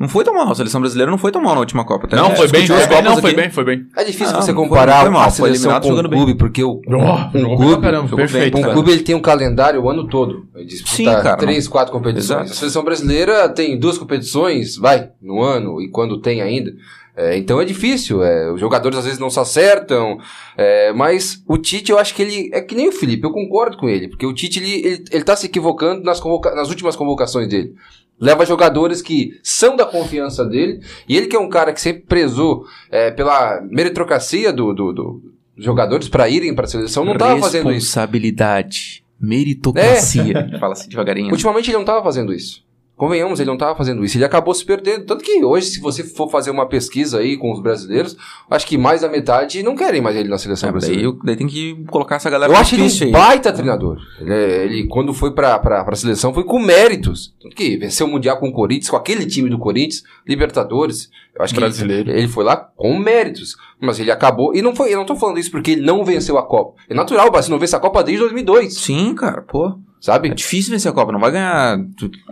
Não 0.00 0.08
foi 0.08 0.24
tão 0.24 0.32
mal. 0.32 0.50
A 0.50 0.54
seleção 0.54 0.80
brasileira 0.80 1.10
não 1.10 1.18
foi 1.18 1.30
tão 1.30 1.42
mal 1.42 1.52
na 1.54 1.60
última 1.60 1.84
Copa. 1.84 2.06
Até 2.06 2.16
Não, 2.16 2.34
foi 2.34 2.48
bem, 2.48 2.66
foi 2.66 2.76
bem, 2.78 2.88
Copas 2.88 3.04
não, 3.04 3.16
foi 3.20 3.34
bem, 3.34 3.50
foi 3.50 3.64
bem. 3.64 3.86
É 3.94 4.02
difícil 4.02 4.34
Ah, 4.34 4.40
você 4.40 4.50
não 4.52 4.62
comparar 4.66 5.02
foi 5.02 5.10
mal, 5.10 5.22
a 5.26 5.30
seleção 5.30 5.78
com 5.78 5.86
o 5.86 5.90
jogando 5.90 6.08
bem. 6.08 6.18
clube, 6.18 6.34
porque 6.38 6.64
o, 6.64 6.80
Oh, 6.88 7.38
um 7.38 7.56
clube, 7.56 7.82
caramba, 7.82 8.16
perfeito. 8.16 8.54
bem, 8.54 8.60
um 8.60 8.62
cara. 8.64 8.72
clube 8.72 8.90
ele 8.92 9.02
tem 9.02 9.14
um 9.14 9.20
calendário 9.20 9.82
o 9.82 9.90
ano 9.90 10.08
todo. 10.08 10.46
Ele 10.56 10.64
disputa 10.64 10.96
Sim, 10.96 11.04
cara, 11.04 11.36
três, 11.36 11.68
quatro 11.68 11.92
competições. 11.92 12.30
Exato. 12.40 12.50
A 12.50 12.54
seleção 12.54 12.82
brasileira 12.82 13.46
tem 13.50 13.78
duas 13.78 13.98
competições, 13.98 14.76
vai, 14.78 15.10
no 15.20 15.42
ano, 15.42 15.82
e 15.82 15.90
quando 15.90 16.18
tem 16.18 16.40
ainda. 16.40 16.72
É, 17.14 17.36
então 17.36 17.60
é 17.60 17.66
difícil, 17.66 18.22
é, 18.22 18.50
os 18.50 18.58
jogadores 18.58 18.96
às 18.96 19.04
vezes 19.04 19.18
não 19.18 19.28
se 19.28 19.38
acertam, 19.38 20.16
é, 20.56 20.92
mas 20.94 21.42
o 21.46 21.58
Tite 21.58 21.92
eu 21.92 21.98
acho 21.98 22.14
que 22.14 22.22
ele, 22.22 22.48
é 22.54 22.62
que 22.62 22.74
nem 22.74 22.88
o 22.88 22.92
Felipe, 22.92 23.26
eu 23.26 23.32
concordo 23.32 23.76
com 23.76 23.86
ele, 23.88 24.08
porque 24.08 24.24
o 24.24 24.32
Tite 24.32 24.58
ele, 24.60 24.86
ele, 24.86 25.04
ele 25.10 25.24
tá 25.24 25.36
se 25.36 25.44
equivocando 25.44 26.02
nas, 26.02 26.18
convoca- 26.20 26.54
nas 26.54 26.70
últimas 26.70 26.96
convocações 26.96 27.46
dele. 27.48 27.74
Leva 28.20 28.44
jogadores 28.44 29.00
que 29.00 29.38
são 29.42 29.76
da 29.76 29.86
confiança 29.86 30.44
dele. 30.44 30.80
E 31.08 31.16
ele 31.16 31.26
que 31.26 31.36
é 31.36 31.40
um 31.40 31.48
cara 31.48 31.72
que 31.72 31.80
sempre 31.80 32.02
prezou 32.02 32.64
é, 32.90 33.10
pela 33.10 33.60
meritocracia 33.62 34.52
do, 34.52 34.74
do, 34.74 34.92
do 34.92 35.22
jogadores 35.56 36.08
para 36.08 36.28
irem 36.28 36.54
para 36.54 36.64
a 36.64 36.68
seleção, 36.68 37.04
não 37.04 37.12
estava 37.12 37.40
fazendo 37.40 37.70
isso. 37.72 37.86
Responsabilidade. 37.86 39.04
Meritocracia. 39.20 40.58
Fala 40.58 40.72
assim 40.72 40.88
devagarinho. 40.88 41.30
Ultimamente 41.30 41.68
ele 41.68 41.74
não 41.74 41.82
estava 41.82 42.02
fazendo 42.02 42.32
isso. 42.32 42.62
Convenhamos, 43.00 43.40
ele 43.40 43.46
não 43.46 43.54
estava 43.54 43.74
fazendo 43.74 44.04
isso. 44.04 44.18
Ele 44.18 44.26
acabou 44.26 44.52
se 44.52 44.62
perdendo. 44.62 45.06
Tanto 45.06 45.24
que 45.24 45.42
hoje, 45.42 45.68
se 45.68 45.80
você 45.80 46.04
for 46.04 46.28
fazer 46.30 46.50
uma 46.50 46.68
pesquisa 46.68 47.18
aí 47.18 47.38
com 47.38 47.50
os 47.50 47.62
brasileiros, 47.62 48.14
acho 48.50 48.66
que 48.66 48.76
mais 48.76 49.00
da 49.00 49.08
metade 49.08 49.62
não 49.62 49.74
querem 49.74 50.02
mais 50.02 50.14
ele 50.16 50.28
na 50.28 50.36
seleção 50.36 50.68
É, 50.68 50.72
daí, 50.72 50.78
brasileira. 50.80 51.06
eu- 51.08 51.18
daí 51.24 51.34
tem 51.34 51.46
que 51.46 51.82
colocar 51.90 52.16
essa 52.16 52.28
galera 52.28 52.52
Eu 52.52 52.56
acho 52.58 52.74
ele 52.74 52.82
um 52.82 53.04
aí. 53.04 53.10
baita 53.10 53.50
treinador. 53.54 53.96
Ele, 54.20 54.34
é- 54.34 54.64
ele, 54.66 54.86
quando 54.86 55.14
foi 55.14 55.32
pra, 55.32 55.58
pra, 55.58 55.82
pra 55.82 55.96
seleção, 55.96 56.34
foi 56.34 56.44
com 56.44 56.58
méritos. 56.58 57.34
Tanto 57.42 57.56
que 57.56 57.78
venceu 57.78 58.06
o 58.06 58.10
Mundial 58.10 58.36
com 58.38 58.48
o 58.48 58.52
Corinthians, 58.52 58.90
com 58.90 58.96
aquele 58.96 59.24
time 59.24 59.48
do 59.48 59.58
Corinthians, 59.58 60.02
Libertadores. 60.28 61.08
Eu 61.34 61.42
acho 61.42 61.54
que 61.54 61.60
Brasileiro. 61.60 62.10
Ele, 62.10 62.18
ele 62.20 62.28
foi 62.28 62.44
lá 62.44 62.54
com 62.56 62.98
méritos. 62.98 63.56
Mas 63.80 63.98
ele 63.98 64.10
acabou. 64.10 64.54
E 64.54 64.60
não 64.60 64.76
foi, 64.76 64.92
eu 64.92 64.98
não 64.98 65.06
tô 65.06 65.16
falando 65.16 65.38
isso 65.38 65.50
porque 65.50 65.70
ele 65.70 65.80
não 65.86 66.04
venceu 66.04 66.36
a 66.36 66.42
Copa. 66.46 66.74
É 66.88 66.92
natural, 66.94 67.28
o 67.28 67.30
Brasil 67.30 67.50
não 67.50 67.58
vence 67.58 67.74
a 67.74 67.80
Copa 67.80 68.02
desde 68.04 68.20
2002, 68.20 68.74
Sim, 68.76 69.14
cara, 69.14 69.40
pô. 69.42 69.74
Sabe? 70.00 70.30
É 70.30 70.34
difícil 70.34 70.72
vencer 70.72 70.90
a 70.90 70.94
Copa, 70.94 71.12
não 71.12 71.20
vai 71.20 71.30
ganhar. 71.30 71.78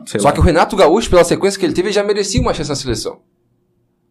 Só 0.07 0.29
lá. 0.29 0.33
que 0.33 0.41
o 0.41 0.43
Renato 0.43 0.75
Gaúcho, 0.77 1.09
pela 1.11 1.23
sequência 1.25 1.59
que 1.61 1.67
ele 1.67 1.73
teve, 1.75 1.89
ele 1.89 1.95
já 1.95 2.03
merecia 2.03 2.41
uma 2.41 2.55
chance 2.55 2.71
na 2.71 2.77
seleção. 2.77 3.21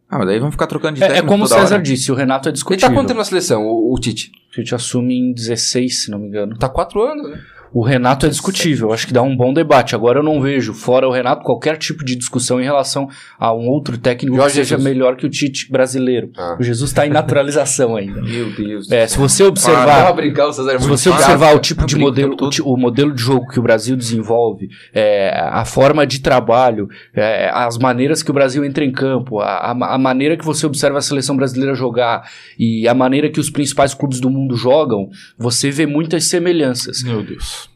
Ah, 0.10 0.18
mas 0.20 0.28
daí 0.28 0.40
vamos 0.40 0.54
ficar 0.56 0.68
trocando 0.68 0.96
de 0.98 1.04
É, 1.04 1.18
é 1.18 1.22
como 1.22 1.44
o 1.44 1.48
César 1.48 1.76
hora. 1.76 1.84
disse, 1.84 2.10
o 2.12 2.16
Renato 2.16 2.48
é 2.48 2.50
Ele 2.50 2.54
discutível. 2.54 2.88
tá 2.90 2.96
quanto 2.96 3.08
tempo 3.10 3.18
na 3.18 3.26
seleção, 3.26 3.66
o, 3.68 3.94
o 3.94 4.00
Tite? 4.00 4.32
A 4.56 4.62
gente 4.62 4.74
assume 4.74 5.14
em 5.18 5.34
16, 5.34 6.04
se 6.04 6.12
não 6.12 6.18
me 6.20 6.28
engano. 6.28 6.58
Tá 6.58 6.70
quatro 6.70 7.02
anos, 7.02 7.30
né? 7.30 7.42
O 7.74 7.84
Renato 7.84 8.26
é 8.26 8.30
discutível, 8.30 8.92
acho 8.94 9.06
que 9.08 9.14
dá 9.14 9.22
um 9.22 9.36
bom 9.36 9.54
debate. 9.54 9.94
Agora 9.96 10.20
eu 10.20 10.24
não 10.24 10.42
vejo, 10.42 10.74
fora 10.74 11.08
o 11.08 11.12
Renato, 11.12 11.44
qualquer 11.44 11.78
tipo 11.78 12.04
de 12.04 12.16
discussão 12.16 12.60
em 12.62 12.64
relação 12.64 13.08
a 13.38 13.54
um 13.54 13.68
outro 13.68 13.98
técnico 13.98 14.36
Jorge 14.38 14.50
que 14.50 14.56
seja 14.66 14.76
Jesus. 14.78 14.84
melhor 14.84 15.16
que 15.16 15.26
o 15.26 15.30
Tite 15.30 15.72
brasileiro. 15.72 16.32
Ah. 16.38 16.58
O 16.60 16.64
Jesus 16.64 16.90
está 16.90 17.06
em 17.06 17.10
naturalização 17.10 17.96
ainda. 17.96 18.22
Meu 18.22 18.52
Deus. 18.52 18.90
É, 18.92 19.06
se 19.08 19.18
você 19.18 19.44
observar. 19.44 20.04
pra 20.06 20.14
brincar, 20.14 20.48
é 20.50 20.54
Se 20.54 20.62
você 20.88 21.10
chato. 21.10 21.20
observar 21.20 21.56
o 21.56 21.60
tipo 21.60 21.82
Eu 21.84 21.88
de 21.88 21.96
modelo, 21.98 22.36
o, 22.40 22.74
o 22.74 22.78
modelo 22.78 23.14
de 23.14 23.22
jogo 23.22 23.48
que 23.48 23.60
o 23.60 23.64
Brasil 23.64 23.96
desenvolve, 23.96 24.70
é, 24.94 25.32
a 25.38 25.66
forma 25.66 26.06
de 26.08 26.20
trabalho, 26.20 26.88
é, 27.14 27.50
as 27.54 27.78
maneiras 27.78 28.24
que 28.24 28.32
o 28.32 28.34
Brasil 28.34 28.64
entra 28.66 28.84
em 28.84 28.92
campo, 28.92 29.40
a, 29.40 29.72
a- 29.72 29.96
a 29.96 29.98
maneira 29.98 30.38
que 30.38 30.46
você 30.46 30.66
observa 30.66 30.98
a 30.98 31.02
seleção 31.02 31.36
brasileira 31.36 31.76
jogar 31.76 32.28
e 32.58 32.88
a 32.88 32.94
maneira 32.94 33.30
que 33.30 33.40
os 33.40 33.50
principais 33.50 33.94
clubes 33.94 34.20
do 34.20 34.30
mundo 34.30 34.56
jogam, 34.56 35.10
você 35.38 35.70
vê 35.70 35.86
muitas 35.86 36.26
semelhanças. 36.26 37.04
Meu 37.04 37.22
Deus. 37.24 37.67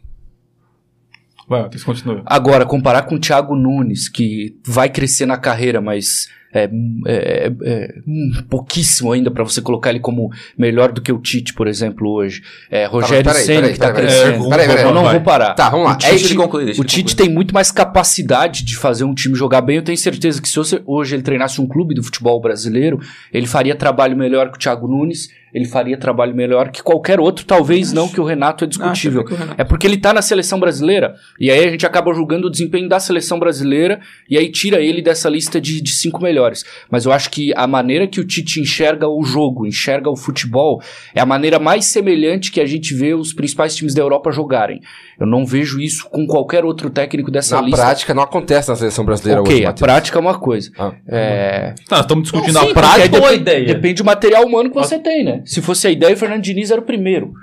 Vai, 1.52 1.64
Matheus, 1.64 1.84
continua. 1.84 2.22
Agora, 2.26 2.66
comparar 2.66 3.02
com 3.02 3.16
o 3.16 3.20
Thiago 3.20 3.56
Nunes, 3.58 4.08
que 4.08 4.56
vai 4.66 4.88
crescer 4.88 5.26
na 5.26 5.36
carreira, 5.36 5.82
mas 5.82 6.30
é, 6.54 6.70
é- 7.08 7.52
é- 7.64 7.96
hum, 8.08 8.32
pouquíssimo 8.50 9.12
ainda 9.12 9.30
para 9.30 9.44
você 9.44 9.62
colocar 9.62 9.90
ele 9.90 10.00
como 10.00 10.30
melhor 10.58 10.94
do 10.94 11.02
que 11.02 11.12
o 11.12 11.20
Tite, 11.20 11.54
por 11.54 11.68
exemplo, 11.68 12.10
hoje. 12.10 12.42
É, 12.70 12.86
Rogério 12.86 13.26
peraí, 13.26 13.44
Ceni 13.44 13.56
peraí, 13.60 13.74
que 13.74 13.80
tá 13.80 13.92
peraí, 13.94 14.06
crescendo. 14.08 14.50
peraí, 14.50 14.68
peraí, 14.68 14.84
eu 14.86 14.94
não 14.94 15.04
vai. 15.04 15.16
vou 15.16 15.22
parar. 15.24 15.54
Tá, 15.56 15.70
vamos 15.70 15.88
lá. 15.88 15.92
O 15.94 16.06
É 16.06 16.10
Deixa 16.12 16.26
isso 16.26 16.36
concluir, 16.36 16.72
O 16.80 16.84
Tite 16.86 17.02
concluir. 17.12 17.16
tem 17.16 17.30
muito 17.30 17.54
mais 17.54 17.70
capacidade 17.70 18.64
de 18.64 18.78
fazer 18.78 19.04
um 19.04 19.14
time 19.14 19.36
jogar 19.36 19.60
bem. 19.60 19.76
Eu 19.76 19.84
tenho 19.84 19.98
certeza 19.98 20.42
que 20.42 20.48
se 20.48 20.58
hoje- 20.58 20.82
hoje 20.86 21.16
ele 21.16 21.24
treinasse 21.24 21.60
um 21.60 21.68
clube 21.68 21.94
do 21.94 22.02
futebol 22.04 22.40
brasileiro, 22.40 22.98
ele 23.34 23.46
faria 23.46 23.76
trabalho 23.76 24.16
melhor 24.16 24.50
que 24.52 24.58
o 24.58 24.60
Thiago 24.60 24.88
Nunes, 24.88 25.30
ele 25.54 25.66
faria 25.66 25.98
trabalho 25.98 26.36
melhor 26.36 26.70
que 26.72 26.82
qualquer 26.82 27.20
outro, 27.20 27.46
talvez 27.46 27.92
não, 27.94 28.08
que 28.08 28.20
o 28.20 28.24
Renato 28.24 28.64
é 28.64 28.68
discutível. 28.68 29.26
Ah, 29.28 29.34
o 29.34 29.36
Renato- 29.36 29.62
É 29.62 29.64
porque 29.64 29.86
ele 29.86 29.98
tá 29.98 30.14
na 30.14 30.22
seleção 30.22 30.60
brasileira. 30.60 31.16
E 31.40 31.50
aí 31.52 31.66
a 31.66 31.70
gente 31.72 31.86
acaba 31.86 32.14
julgando 32.14 32.48
o 32.48 32.50
desempenho 32.52 32.88
da 32.88 33.00
seleção 33.00 33.40
brasileira 33.40 34.00
e 34.30 34.38
aí 34.38 34.52
tira 34.52 34.80
ele 34.82 35.02
dessa 35.02 35.30
lista 35.30 35.60
de, 35.60 35.82
de 35.82 35.92
cinco 35.92 36.22
melhores. 36.22 36.64
Mas 36.90 37.06
eu 37.06 37.12
acho 37.12 37.30
que 37.30 37.52
a 37.56 37.68
maneira 37.68 38.08
que 38.08 38.20
o 38.20 38.26
Tite 38.26 38.60
enxerga 38.62 39.08
o 39.08 39.24
jogo, 39.24 39.66
enxerga 39.66 40.10
o 40.10 40.16
futebol, 40.16 40.82
é 41.14 41.20
a 41.22 41.26
maneira 41.26 41.60
mais 41.60 41.86
semelhante 41.86 42.52
que 42.52 42.62
a 42.62 42.66
gente 42.66 42.94
vê 42.94 43.14
os 43.14 43.34
principais 43.34 43.76
times 43.76 43.94
da 43.94 44.02
Europa 44.02 44.32
jogarem. 44.32 44.80
Eu 45.22 45.28
não 45.28 45.46
vejo 45.46 45.80
isso 45.80 46.10
com 46.10 46.26
qualquer 46.26 46.66
outro 46.66 46.90
técnico 46.90 47.30
dessa 47.30 47.58
Na 47.58 47.62
lista. 47.62 47.78
prática, 47.82 48.14
não 48.14 48.24
acontece 48.24 48.70
na 48.70 48.76
seleção 48.76 49.06
brasileira 49.06 49.42
ok, 49.42 49.54
hoje, 49.54 49.64
a 49.64 49.68
Matheus. 49.68 49.86
prática 49.86 50.18
é 50.18 50.22
uma 50.22 50.40
coisa. 50.40 50.72
Ah. 50.80 50.92
É... 51.08 51.76
Tá, 51.88 51.98
nós 51.98 52.00
estamos 52.02 52.24
discutindo 52.24 52.54
Não, 52.56 52.64
sim, 52.64 52.72
a 52.72 52.74
prática 52.74 53.20
ou 53.20 53.26
a 53.28 53.34
ideia? 53.34 53.66
Depende 53.68 54.02
do 54.02 54.06
material 54.06 54.44
humano 54.46 54.70
que 54.70 54.76
você 54.76 54.98
tem, 54.98 55.24
né? 55.24 55.44
Se 55.46 55.62
fosse 55.62 55.86
a 55.88 55.92
ideia, 55.92 56.14
o 56.14 56.18
Fernando 56.18 56.42
Diniz 56.42 56.72
era 56.72 56.82
o 56.82 56.84
primeiro. 56.84 57.34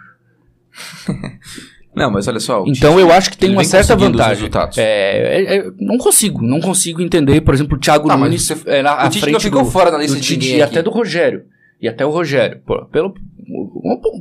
Não, 1.95 2.11
mas 2.13 2.29
olha 2.29 2.39
só. 2.39 2.63
Então 2.67 2.99
eu 3.01 3.11
acho 3.13 3.31
que 3.31 3.37
tem 3.37 3.51
uma 3.51 3.65
certa 3.65 3.97
vantagem. 3.97 4.49
É, 4.77 4.83
é, 4.83 5.57
é, 5.57 5.65
não 5.81 5.99
consigo, 5.99 6.43
não 6.43 6.61
consigo 6.61 7.03
entender, 7.03 7.41
por 7.41 7.53
exemplo, 7.55 7.77
o 7.77 7.81
Thiago 7.81 8.09
Ah, 8.11 8.17
Nunes 8.17 8.47
você- 8.47 8.57
é, 8.67 8.83
na 8.83 9.05
o 9.07 9.09
Tite 9.09 9.21
frente 9.21 9.33
não 9.33 9.41
ficou 9.41 9.65
do, 9.65 9.71
fora 9.71 9.91
na 9.91 9.99
lista 9.99 10.15
do 10.17 10.21
de 10.21 10.27
Tite 10.29 10.39
ninguém 10.41 10.59
e 10.59 10.63
aqui. 10.63 10.75
até 10.75 10.83
do 10.83 10.91
Rogério. 10.91 11.43
E 11.81 11.89
até 11.89 12.05
o 12.05 12.11
Rogério. 12.11 12.61
Pô, 12.67 12.85
pelo, 12.87 13.15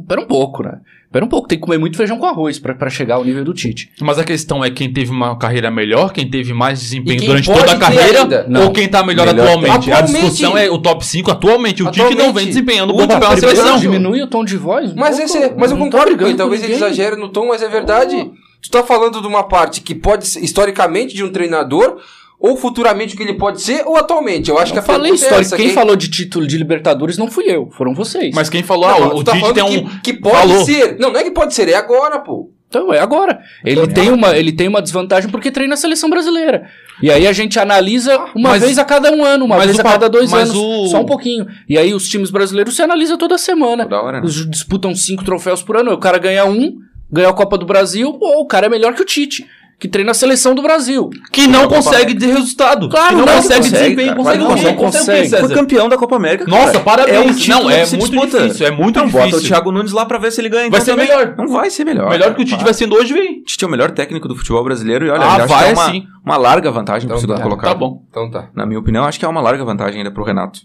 pera 0.08 0.22
um 0.22 0.26
pouco, 0.26 0.64
né? 0.64 0.80
Pera 1.12 1.24
um 1.24 1.28
pouco, 1.30 1.48
tem 1.48 1.58
que 1.58 1.64
comer 1.64 1.78
muito 1.78 1.96
feijão 1.96 2.18
com 2.20 2.26
arroz 2.26 2.60
pra, 2.60 2.76
pra 2.76 2.90
chegar 2.90 3.16
ao 3.16 3.24
nível 3.24 3.44
do 3.44 3.54
Tite. 3.54 3.90
Mas 4.02 4.20
a 4.20 4.24
questão 4.26 4.64
é 4.64 4.70
quem 4.70 4.92
teve 4.92 5.10
uma 5.10 5.38
carreira 5.38 5.72
melhor, 5.72 6.12
quem 6.12 6.30
teve 6.30 6.54
mais 6.54 6.80
desempenho 6.82 7.22
durante 7.26 7.52
toda 7.52 7.72
a 7.72 7.78
carreira, 7.78 8.28
ou 8.62 8.72
quem 8.72 8.88
tá 8.90 9.04
melhor, 9.04 9.26
Melhor 9.26 9.46
atualmente. 9.48 9.92
A 9.92 10.00
Atualmente. 10.00 10.22
discussão 10.22 10.58
é 10.58 10.70
o 10.70 10.78
top 10.78 11.06
5 11.06 11.32
atualmente. 11.32 11.82
O 11.82 11.86
Tite 11.88 12.00
não 12.00 12.08
Atualmente. 12.12 12.36
vem 12.36 12.48
desempenhando 12.48 12.94
O 12.94 12.98
bom 12.98 13.08
papel 13.08 13.30
na 13.30 13.38
seleção. 13.38 13.80
Diminui 13.80 14.22
o 14.22 14.28
tom 14.28 14.44
de 14.44 14.58
voz. 14.58 14.94
Mas, 14.94 15.18
esse, 15.18 15.40
mas 15.58 15.72
eu 15.72 15.78
tá 15.78 15.84
concordo 15.84 15.92
com 15.92 16.00
ele. 16.10 16.16
brigando 16.16 16.38
Talvez 16.38 16.62
ele 16.64 16.74
exagere 16.74 17.16
no 17.16 17.30
tom, 17.30 17.48
mas 17.48 17.62
é 17.64 17.70
verdade. 17.70 18.30
Tu 18.62 18.70
tá 18.70 18.84
falando 18.84 19.22
de 19.22 19.28
uma 19.28 19.44
parte 19.44 19.82
que 19.82 19.96
pode 19.96 20.28
ser 20.28 20.42
historicamente 20.44 21.16
de 21.16 21.24
um 21.24 21.32
treinador, 21.32 22.02
ou 22.40 22.56
futuramente 22.56 23.16
o 23.16 23.18
que 23.18 23.24
ele 23.24 23.34
pode 23.34 23.62
ser, 23.62 23.84
ou 23.86 23.98
atualmente. 23.98 24.50
Eu 24.50 24.58
acho 24.60 24.72
que 24.72 24.78
Eu 24.78 24.84
a 24.84 24.86
falei 24.86 25.12
é 25.12 25.16
histórico. 25.16 25.42
essa, 25.42 25.58
Quem 25.58 25.70
falou 25.72 25.96
de 25.96 26.10
título 26.10 26.46
de 26.46 26.58
Libertadores 26.58 27.18
não 27.18 27.30
fui 27.32 27.46
eu, 27.46 27.70
foram 27.72 27.94
vocês. 27.96 28.34
Mas 28.36 28.50
quem 28.50 28.62
falou, 28.64 28.88
Não, 28.88 29.04
ah, 29.04 29.08
o 29.08 29.16
tu 29.16 29.24
tá 29.24 29.32
Tite 29.34 29.54
tem 29.54 29.64
um. 29.64 29.86
que, 29.86 30.00
que 30.02 30.14
pode 30.14 30.36
falou. 30.48 30.64
ser. 30.66 30.98
Não, 31.00 31.12
não 31.12 31.20
é 31.20 31.24
que 31.24 31.32
pode 31.32 31.54
ser, 31.54 31.68
é 31.70 31.76
agora, 31.76 32.20
pô. 32.20 32.52
Então 32.70 32.94
é 32.94 33.00
agora. 33.00 33.40
Ele 33.64 33.88
tem, 33.88 34.12
uma, 34.12 34.36
ele 34.38 34.52
tem 34.52 34.68
uma 34.68 34.82
desvantagem 34.82 35.30
porque 35.32 35.50
treina 35.50 35.74
a 35.76 35.78
seleção 35.78 36.10
brasileira. 36.10 36.70
E 37.02 37.10
aí 37.10 37.26
a 37.26 37.32
gente 37.32 37.58
analisa 37.58 38.18
uma 38.36 38.50
Mas- 38.50 38.62
vez 38.62 38.78
a 38.78 38.84
cada 38.84 39.10
um 39.10 39.24
ano, 39.24 39.46
uma 39.46 39.58
vez 39.58 39.78
o 39.78 39.80
a 39.80 39.84
cada 39.86 40.10
dois 40.10 40.34
anos. 40.34 40.54
o- 40.54 40.88
Só 40.88 41.00
um 41.00 41.06
pouquinho. 41.06 41.48
E 41.70 41.78
aí 41.78 41.94
os 41.94 42.10
times 42.10 42.30
brasileiros 42.30 42.76
se 42.76 42.82
analisa 42.82 43.18
toda 43.18 43.38
semana. 43.38 43.84
Toda 43.84 44.02
hora, 44.02 44.18
né? 44.20 44.26
Eles 44.26 44.46
disputam 44.50 44.94
cinco 44.94 45.24
troféus 45.24 45.64
por 45.64 45.78
ano. 45.78 45.94
O 45.94 45.98
cara 45.98 46.18
ganha 46.18 46.44
um, 46.46 46.76
ganha 47.10 47.30
a 47.30 47.34
Copa 47.34 47.58
do 47.58 47.66
Brasil, 47.66 48.12
pô, 48.16 48.42
o 48.42 48.46
cara 48.46 48.66
é 48.66 48.70
melhor 48.70 48.94
que 48.94 49.02
o 49.02 49.06
Tite, 49.06 49.46
que 49.80 49.88
treina 49.88 50.10
a 50.10 50.14
seleção 50.14 50.56
do 50.56 50.62
Brasil. 50.62 51.10
Que 51.32 51.48
não 51.48 51.68
consegue 51.68 52.16
ter 52.16 52.28
resultado. 52.34 52.90
Claro, 52.90 53.10
que 53.10 53.16
não 53.16 53.26
não 53.28 53.34
consegue 53.36 53.62
consegue, 53.62 53.84
desempenho. 53.84 54.08
cara. 54.10 54.18
Consegue 54.18 54.38
não, 54.44 54.50
não 54.50 54.56
consegue. 54.58 54.76
consegue. 54.78 55.30
César. 55.30 55.40
Foi 55.46 55.56
campeão 55.56 55.88
da 55.88 55.98
Copa 55.98 56.16
América. 56.16 56.46
cara. 56.46 56.58
Nossa, 56.66 56.80
parabéns. 56.80 57.16
É 57.16 57.20
um 57.20 57.34
título 57.34 57.64
não, 57.66 57.70
é 57.72 57.80
que 57.82 57.86
se 57.88 57.98
muito 57.98 58.12
disputa. 58.12 58.42
difícil. 58.44 58.68
É 58.68 58.72
muito 58.72 59.00
Então, 59.00 59.10
bota 59.10 59.26
o 59.26 59.28
difícil. 59.30 59.48
Thiago 59.50 59.72
Nunes 59.72 59.92
lá 59.92 60.06
pra 60.06 60.18
ver 60.18 60.32
se 60.32 60.42
ele 60.42 60.50
ganha. 60.50 60.70
Vai 60.70 60.80
então 60.82 60.82
ser 60.82 60.92
também. 60.92 61.08
melhor. 61.08 61.36
Não 61.38 61.48
vai 61.48 61.70
ser 61.70 61.86
melhor. 61.86 62.10
Melhor 62.10 62.24
cara. 62.26 62.34
que 62.36 62.42
o 62.42 62.46
Tite 62.46 62.56
Para. 62.56 62.66
vai 62.66 62.74
sendo 62.74 62.96
hoje, 62.96 63.14
vem. 63.14 63.40
O 63.40 63.44
Tite 63.44 63.64
é 63.64 63.68
o 63.68 63.70
melhor 63.72 63.92
técnico 63.92 64.28
do 64.28 64.36
futebol 64.36 64.64
brasileiro 64.64 65.06
e 65.06 65.10
olha, 65.10 65.22
Ah, 65.22 65.36
acho 65.36 65.48
vai 65.48 65.64
que 65.66 65.70
é 65.70 65.74
uma, 65.74 65.92
sim. 65.92 66.04
uma 66.26 66.38
larga 66.38 66.72
vantagem 66.72 67.08
pro 67.08 67.16
Então, 67.18 67.22
segundo 67.22 67.38
tá, 67.38 67.44
colocado. 67.44 67.70
Tá 67.70 67.76
bom. 67.76 68.02
Então 68.10 68.32
tá. 68.32 68.50
Na 68.56 68.66
minha 68.66 68.80
opinião, 68.80 69.06
acho 69.06 69.20
que 69.20 69.26
é 69.26 69.28
uma 69.28 69.42
larga 69.42 69.64
vantagem 69.64 70.00
ainda 70.00 70.12
pro 70.12 70.24
Renato. 70.24 70.60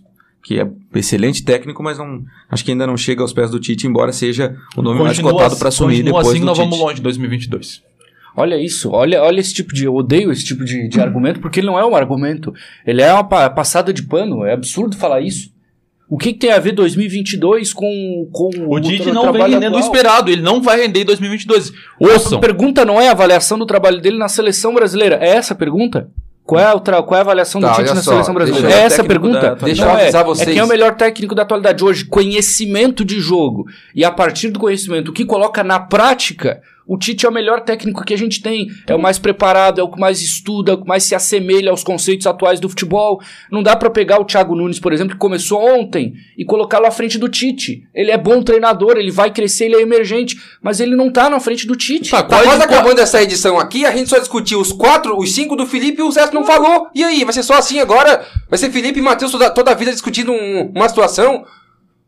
Que 0.44 0.58
é 0.58 0.66
excelente 0.96 1.44
técnico, 1.44 1.82
mas 1.84 1.98
não, 1.98 2.20
acho 2.50 2.64
que 2.64 2.72
ainda 2.72 2.84
não 2.84 2.96
chega 2.96 3.22
aos 3.22 3.32
pés 3.32 3.48
do 3.50 3.60
Tite, 3.60 3.86
embora 3.86 4.10
seja 4.10 4.56
o 4.76 4.82
nome 4.82 5.00
mais 5.00 5.16
cotado 5.20 5.54
pra 5.56 5.68
assumir 5.68 5.98
continua 5.98 6.18
depois 6.18 6.28
assim, 6.30 6.40
do 6.40 6.46
nós 6.46 6.56
Tite. 6.58 6.64
vamos 6.68 6.78
longe 6.84 6.98
em 6.98 7.02
2022. 7.02 7.82
Olha 8.36 8.56
isso, 8.56 8.90
olha, 8.90 9.22
olha 9.22 9.40
esse 9.40 9.52
tipo 9.52 9.74
de. 9.74 9.84
Eu 9.84 9.94
odeio 9.94 10.32
esse 10.32 10.44
tipo 10.44 10.64
de, 10.64 10.88
de 10.88 11.00
argumento, 11.00 11.38
porque 11.40 11.60
ele 11.60 11.66
não 11.66 11.78
é 11.78 11.84
um 11.84 11.94
argumento. 11.94 12.52
Ele 12.86 13.02
é 13.02 13.12
uma 13.12 13.24
pa- 13.24 13.50
passada 13.50 13.92
de 13.92 14.02
pano. 14.02 14.44
É 14.44 14.52
absurdo 14.54 14.96
falar 14.96 15.20
isso. 15.20 15.50
O 16.08 16.18
que, 16.18 16.32
que 16.32 16.38
tem 16.40 16.50
a 16.52 16.58
ver 16.58 16.72
2022 16.72 17.72
com, 17.72 18.28
com 18.32 18.50
O 18.68 18.80
Tite 18.80 19.04
tra- 19.04 19.12
não 19.14 19.32
vem 19.32 19.48
rendendo 19.48 19.76
o 19.76 19.80
esperado. 19.80 20.30
Ele 20.30 20.42
não 20.42 20.60
vai 20.62 20.80
render 20.80 21.00
em 21.00 21.04
2022. 21.06 21.72
Ouçam. 21.98 22.38
A 22.38 22.40
pergunta 22.40 22.84
não 22.84 23.00
é 23.00 23.08
a 23.08 23.12
avaliação 23.12 23.58
do 23.58 23.64
trabalho 23.66 24.00
dele 24.00 24.18
na 24.18 24.28
seleção 24.28 24.74
brasileira. 24.74 25.18
É 25.22 25.28
essa 25.36 25.54
a 25.54 25.56
pergunta? 25.56 26.08
Qual 26.44 26.60
é, 26.60 26.74
o 26.74 26.80
tra- 26.80 27.02
qual 27.02 27.16
é 27.16 27.18
a 27.18 27.22
avaliação 27.22 27.60
Tá, 27.60 27.68
do 27.70 27.76
Tite 27.76 27.94
na 27.94 28.02
só, 28.02 28.10
seleção 28.12 28.34
brasileira? 28.34 28.68
É 28.70 28.80
essa 28.82 29.00
a 29.00 29.04
pergunta? 29.04 29.56
Deixa 29.62 29.82
eu 29.82 29.86
Não 29.88 29.96
é. 29.96 30.02
avisar 30.02 30.22
É 30.22 30.24
vocês. 30.24 30.48
quem 30.50 30.58
é 30.58 30.64
o 30.64 30.68
melhor 30.68 30.96
técnico 30.96 31.34
da 31.34 31.42
atualidade 31.42 31.82
hoje? 31.84 32.04
Conhecimento 32.04 33.04
de 33.04 33.20
jogo. 33.20 33.64
E 33.94 34.04
a 34.04 34.10
partir 34.10 34.50
do 34.50 34.58
conhecimento, 34.58 35.10
o 35.10 35.12
que 35.14 35.24
coloca 35.24 35.62
na 35.62 35.78
prática, 35.78 36.60
o 36.94 36.98
Tite 36.98 37.24
é 37.24 37.28
o 37.28 37.32
melhor 37.32 37.60
técnico 37.62 38.04
que 38.04 38.12
a 38.14 38.18
gente 38.18 38.42
tem. 38.42 38.68
É 38.86 38.94
o 38.94 38.98
mais 39.00 39.18
preparado, 39.18 39.80
é 39.80 39.84
o 39.84 39.90
que 39.90 39.98
mais 40.00 40.20
estuda, 40.20 40.72
é 40.72 40.74
o 40.74 40.82
que 40.82 40.86
mais 40.88 41.04
se 41.04 41.14
assemelha 41.14 41.70
aos 41.70 41.82
conceitos 41.84 42.26
atuais 42.26 42.60
do 42.60 42.68
futebol. 42.68 43.20
Não 43.50 43.62
dá 43.62 43.74
pra 43.76 43.88
pegar 43.90 44.20
o 44.20 44.24
Thiago 44.24 44.54
Nunes, 44.54 44.78
por 44.78 44.92
exemplo, 44.92 45.14
que 45.14 45.18
começou 45.18 45.58
ontem, 45.60 46.12
e 46.36 46.44
colocá-lo 46.44 46.86
à 46.86 46.90
frente 46.90 47.18
do 47.18 47.28
Tite. 47.28 47.82
Ele 47.94 48.10
é 48.10 48.18
bom 48.18 48.42
treinador, 48.42 48.96
ele 48.96 49.10
vai 49.10 49.30
crescer, 49.30 49.66
ele 49.66 49.76
é 49.76 49.80
emergente, 49.82 50.36
mas 50.62 50.80
ele 50.80 50.94
não 50.96 51.10
tá 51.10 51.30
na 51.30 51.40
frente 51.40 51.66
do 51.66 51.76
Tite. 51.76 52.10
Tá, 52.10 52.22
Tá 52.22 52.42
quase 52.42 52.62
acabando 52.62 53.00
essa 53.00 53.22
edição 53.22 53.58
aqui, 53.58 53.84
a 53.84 53.90
gente 53.90 54.08
só 54.10 54.18
discutiu 54.18 54.60
os 54.60 54.72
quatro, 54.72 55.16
os 55.18 55.34
cinco 55.34 55.56
do 55.56 55.66
Felipe 55.66 56.00
e 56.00 56.02
o 56.04 56.10
Zé 56.10 56.28
não 56.32 56.44
falou. 56.44 56.88
E 56.94 57.02
aí, 57.02 57.24
vai 57.24 57.32
ser 57.32 57.42
só 57.42 57.54
assim 57.54 57.78
agora? 57.80 58.24
Vai 58.48 58.58
ser 58.58 58.70
Felipe 58.70 58.98
e 58.98 59.02
Matheus 59.02 59.30
toda, 59.32 59.50
toda 59.50 59.70
a 59.70 59.74
vida 59.74 59.90
discutindo 59.92 60.32
um- 60.32 60.72
uma 60.74 60.88
situação? 60.88 61.44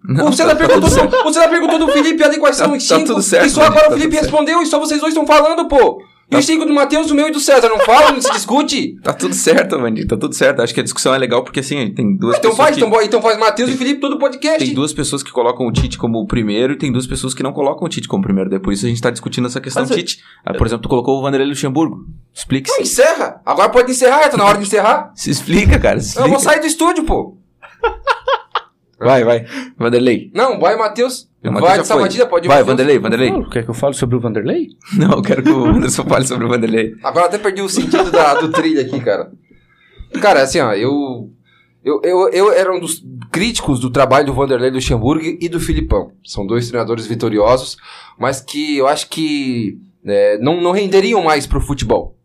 Não, 0.07 0.29
o 0.29 0.33
César 0.33 0.51
tá- 0.51 0.57
tá 0.57 0.67
perguntou, 0.67 0.91
tudo 0.91 0.95
certo. 1.11 1.27
o 1.29 1.33
César 1.33 1.49
perguntou 1.49 1.79
do 1.79 1.89
Felipe 1.89 2.23
ali 2.23 2.39
quais 2.39 2.57
são 2.57 2.69
Tá- 2.71 2.77
os 2.77 2.87
tá 2.87 2.95
cinco. 2.97 3.07
tudo 3.09 3.23
certo, 3.23 3.47
e 3.47 3.51
só 3.51 3.63
agora 3.63 3.89
tá 3.89 3.89
o 3.89 3.93
Felipe 3.99 4.17
respondeu 4.17 4.61
e 4.61 4.67
só 4.67 4.79
vocês 4.79 5.01
dois 5.01 5.13
estão 5.15 5.27
falando, 5.27 5.67
pô. 5.67 6.03
E 6.31 6.37
os 6.37 6.45
cinco 6.47 6.65
do 6.65 6.73
Matheus, 6.73 7.07
do 7.07 7.15
meu 7.15 7.29
e 7.29 7.31
do 7.31 7.39
César, 7.39 7.69
não 7.69 7.79
fala, 7.81 8.11
não 8.11 8.21
se 8.21 8.31
discute? 8.33 8.97
Tá 9.03 9.13
tudo 9.13 9.35
certo, 9.35 9.79
Vandir, 9.79 10.07
tá 10.09 10.17
tudo 10.17 10.35
certo. 10.35 10.63
Acho 10.63 10.73
que 10.75 10.81
a 10.81 10.83
discussão 10.83 11.15
é 11.15 11.19
legal 11.19 11.45
porque 11.45 11.61
assim, 11.61 11.93
tem 11.95 12.17
duas 12.17 12.39
Então 12.39 12.51
pessoas 12.51 12.57
faz, 12.69 12.77
que... 12.79 12.85
então, 12.85 13.03
então 13.03 13.23
faz 13.23 13.39
Matheus 13.39 13.71
e 13.71 13.77
Felipe 13.77 14.01
todo 14.01 14.19
podcast. 14.19 14.59
Tem 14.65 14.75
duas 14.75 14.93
pessoas 14.93 15.23
que 15.23 15.31
colocam 15.31 15.67
o 15.67 15.71
Tite 15.73 15.97
como 15.99 16.19
o 16.19 16.27
primeiro 16.27 16.73
e 16.73 16.77
tem 16.77 16.91
duas 16.91 17.07
pessoas 17.07 17.35
que 17.35 17.43
não 17.43 17.53
colocam 17.53 17.87
o 17.87 17.89
Tite 17.91 18.09
como 18.09 18.23
o 18.23 18.25
primeiro. 18.25 18.49
Daí 18.49 18.59
por 18.59 18.73
isso 18.73 18.87
a 18.87 18.89
gente 18.89 19.01
tá 19.03 19.11
discutindo 19.11 19.47
essa 19.47 19.61
questão 19.61 19.83
Mas 19.83 19.91
do 19.91 19.95
eu- 19.95 19.99
Tite. 19.99 20.19
Ah, 20.45 20.55
por 20.55 20.67
exemplo, 20.67 20.83
tu 20.83 20.89
colocou 20.89 21.19
o 21.19 21.23
Vanderlei 21.23 21.47
Luxemburgo. 21.49 21.97
Não, 21.97 22.05
Explique-se. 22.35 22.83
encerra. 22.83 23.41
Agora 23.45 23.69
pode 23.69 23.91
encerrar, 23.93 24.29
tá 24.31 24.37
na 24.39 24.45
hora 24.45 24.57
de 24.59 24.65
encerrar. 24.65 25.13
Se 25.15 25.31
explica, 25.31 25.79
cara. 25.79 26.01
Se 26.01 26.17
Eu 26.17 26.23
vou 26.23 26.33
explica. 26.37 26.53
sair 26.53 26.61
do 26.61 26.67
estúdio, 26.67 27.05
pô. 27.05 27.37
Vai, 28.99 29.25
vai. 29.25 29.45
Vanderlei. 29.77 30.31
Não, 30.35 30.59
vai, 30.59 30.77
Matheus. 30.77 31.29
Vai 31.43 31.79
de. 31.81 31.87
Sabatida, 31.87 32.27
pode 32.27 32.47
ir, 32.47 32.49
Vai. 32.49 32.63
Vanderlei, 32.63 32.99
Vanderlei. 32.99 33.29
Falo, 33.31 33.51
Quer 33.51 33.65
que 33.65 33.71
eu 33.71 33.75
fale 33.75 33.95
sobre 33.95 34.17
o 34.17 34.21
Vanderlei? 34.21 34.69
Não, 34.97 35.13
eu 35.13 35.23
quero 35.23 35.43
que 35.43 35.51
o 35.51 35.67
Anderson 35.67 36.05
fale 36.09 36.27
sobre 36.27 36.47
o 36.47 36.49
Vanderlei. 36.49 36.95
Agora 37.03 37.27
até 37.27 37.37
perdi 37.39 37.61
o 37.61 37.69
sentido 37.69 38.11
da- 38.11 38.35
do 38.35 38.51
trilho 38.51 38.81
aqui, 38.81 38.99
cara. 39.01 39.31
Cara, 40.23 40.43
assim, 40.43 40.61
ó, 40.61 40.73
eu, 40.73 41.31
eu, 41.85 42.01
eu, 42.03 42.29
eu 42.31 42.53
era 42.53 42.73
um 42.75 42.81
dos 42.81 43.05
críticos 43.31 43.79
do 43.81 43.91
trabalho 43.91 44.25
do 44.27 44.33
Vanderlei 44.33 44.71
Luxemburgo 44.71 45.25
e 45.41 45.49
do 45.49 45.61
Filipão. 45.61 46.13
São 46.25 46.47
dois 46.47 46.69
treinadores 46.69 47.07
vitoriosos, 47.07 47.77
mas 48.19 48.41
que 48.41 48.79
eu 48.79 48.87
acho 48.87 49.11
que 49.11 49.77
é, 50.07 50.39
não, 50.39 50.61
não 50.61 50.71
renderiam 50.71 51.23
mais 51.23 51.47
pro 51.47 51.61
futebol. 51.61 52.17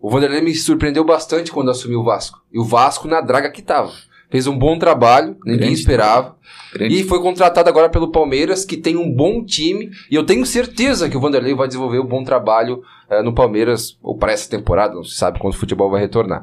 O 0.00 0.10
Vanderlei 0.10 0.40
me 0.40 0.54
surpreendeu 0.54 1.04
bastante 1.04 1.52
quando 1.52 1.70
assumiu 1.70 2.00
o 2.00 2.04
Vasco. 2.04 2.40
E 2.52 2.58
o 2.58 2.64
Vasco 2.64 3.06
na 3.06 3.20
draga 3.20 3.50
que 3.50 3.62
tava. 3.62 3.92
Fez 4.34 4.48
um 4.48 4.58
bom 4.58 4.76
trabalho, 4.76 5.36
ninguém 5.46 5.58
Grande 5.58 5.74
esperava. 5.74 6.36
Grande. 6.72 6.92
E 6.92 7.04
foi 7.04 7.20
contratado 7.20 7.68
agora 7.68 7.88
pelo 7.88 8.10
Palmeiras, 8.10 8.64
que 8.64 8.76
tem 8.76 8.96
um 8.96 9.08
bom 9.08 9.44
time. 9.44 9.92
E 10.10 10.16
eu 10.16 10.26
tenho 10.26 10.44
certeza 10.44 11.08
que 11.08 11.16
o 11.16 11.20
Vanderlei 11.20 11.54
vai 11.54 11.68
desenvolver 11.68 12.00
um 12.00 12.04
bom 12.04 12.24
trabalho 12.24 12.82
eh, 13.08 13.22
no 13.22 13.32
Palmeiras, 13.32 13.96
ou 14.02 14.18
para 14.18 14.32
essa 14.32 14.50
temporada, 14.50 14.92
não 14.92 15.04
se 15.04 15.14
sabe 15.14 15.38
quando 15.38 15.54
o 15.54 15.56
futebol 15.56 15.88
vai 15.88 16.00
retornar. 16.00 16.42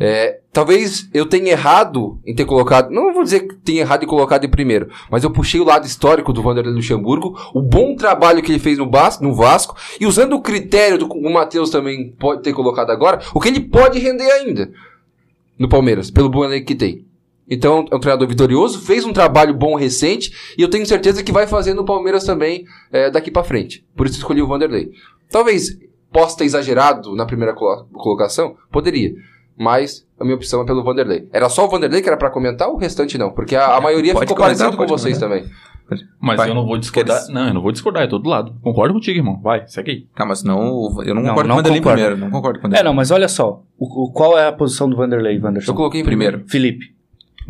É, 0.00 0.40
talvez 0.52 1.08
eu 1.14 1.24
tenha 1.24 1.52
errado 1.52 2.18
em 2.26 2.34
ter 2.34 2.44
colocado. 2.44 2.90
Não 2.90 3.14
vou 3.14 3.22
dizer 3.22 3.46
que 3.46 3.54
tenha 3.54 3.82
errado 3.82 4.02
em 4.02 4.08
colocado 4.08 4.44
em 4.44 4.50
primeiro, 4.50 4.88
mas 5.08 5.22
eu 5.22 5.30
puxei 5.30 5.60
o 5.60 5.64
lado 5.64 5.86
histórico 5.86 6.32
do 6.32 6.42
Vanderlei 6.42 6.74
Luxemburgo, 6.74 7.38
o 7.54 7.62
bom 7.62 7.94
trabalho 7.94 8.42
que 8.42 8.50
ele 8.50 8.58
fez 8.58 8.76
no, 8.76 8.86
Bas, 8.86 9.20
no 9.20 9.36
Vasco, 9.36 9.76
e 10.00 10.04
usando 10.04 10.32
o 10.32 10.42
critério 10.42 10.98
do 10.98 11.06
o 11.06 11.32
Matheus 11.32 11.70
também 11.70 12.10
pode 12.10 12.42
ter 12.42 12.52
colocado 12.52 12.90
agora, 12.90 13.20
o 13.32 13.38
que 13.38 13.46
ele 13.46 13.60
pode 13.60 14.00
render 14.00 14.32
ainda 14.32 14.72
no 15.56 15.68
Palmeiras, 15.68 16.10
pelo 16.10 16.28
bom 16.28 16.44
elenco 16.44 16.66
que 16.66 16.74
tem. 16.74 17.08
Então, 17.50 17.84
é 17.90 17.96
um 17.96 18.00
treinador 18.00 18.28
vitorioso, 18.28 18.78
fez 18.80 19.04
um 19.04 19.12
trabalho 19.12 19.52
bom 19.52 19.74
recente, 19.74 20.32
e 20.56 20.62
eu 20.62 20.68
tenho 20.70 20.86
certeza 20.86 21.22
que 21.22 21.32
vai 21.32 21.46
fazer 21.48 21.74
no 21.74 21.84
Palmeiras 21.84 22.24
também 22.24 22.64
é, 22.92 23.10
daqui 23.10 23.30
pra 23.30 23.42
frente. 23.42 23.84
Por 23.96 24.06
isso 24.06 24.16
escolhi 24.18 24.40
o 24.40 24.46
Vanderlei. 24.46 24.90
Talvez 25.30 25.76
possa 26.12 26.38
ter 26.38 26.44
exagerado 26.44 27.14
na 27.16 27.26
primeira 27.26 27.52
colo- 27.54 27.86
colocação, 27.92 28.54
poderia. 28.70 29.12
Mas 29.58 30.06
a 30.18 30.24
minha 30.24 30.36
opção 30.36 30.62
é 30.62 30.64
pelo 30.64 30.82
Vanderlei. 30.82 31.28
Era 31.32 31.48
só 31.48 31.66
o 31.66 31.68
Vanderlei 31.68 32.00
que 32.00 32.08
era 32.08 32.16
pra 32.16 32.30
comentar, 32.30 32.68
o 32.70 32.76
restante 32.78 33.18
não. 33.18 33.30
Porque 33.30 33.54
a, 33.54 33.76
a 33.76 33.80
maioria 33.80 34.14
Pode 34.14 34.26
ficou 34.26 34.36
comentar, 34.36 34.68
parecido 34.68 34.76
com 34.82 34.86
vocês 34.88 35.18
comentar. 35.18 35.40
também. 35.42 35.54
Mas 36.20 36.36
Vai. 36.36 36.50
eu 36.50 36.54
não 36.54 36.64
vou 36.64 36.78
discordar. 36.78 37.16
Queres- 37.18 37.34
Não, 37.34 37.48
eu 37.48 37.54
não 37.54 37.60
vou 37.60 37.72
discordar, 37.72 38.04
é 38.04 38.06
todo 38.06 38.28
lado. 38.28 38.54
Concordo 38.62 38.94
contigo, 38.94 39.18
irmão. 39.18 39.40
Vai, 39.42 39.66
segue 39.66 39.90
aí. 39.90 40.06
Tá, 40.14 40.24
mas 40.24 40.44
não, 40.44 41.02
eu 41.04 41.14
não, 41.14 41.22
Não, 41.22 41.30
concordo 41.30 41.48
não 41.48 41.56
com 41.56 41.60
o 41.60 41.64
Vanderlei 41.64 41.80
primeiro. 41.82 42.16
Não 42.16 42.30
concordo 42.30 42.60
com 42.60 42.68
o 42.68 42.74
É, 42.74 42.82
não, 42.82 42.94
mas 42.94 43.10
olha 43.10 43.28
só. 43.28 43.62
O, 43.76 44.04
o- 44.04 44.12
qual 44.12 44.38
é 44.38 44.46
a 44.46 44.52
posição 44.52 44.88
do 44.88 44.96
Vanderlei, 44.96 45.38
Wanderson? 45.40 45.72
Eu 45.72 45.76
coloquei 45.76 46.00
em 46.00 46.04
Primeiro. 46.04 46.44
Felipe. 46.46 46.94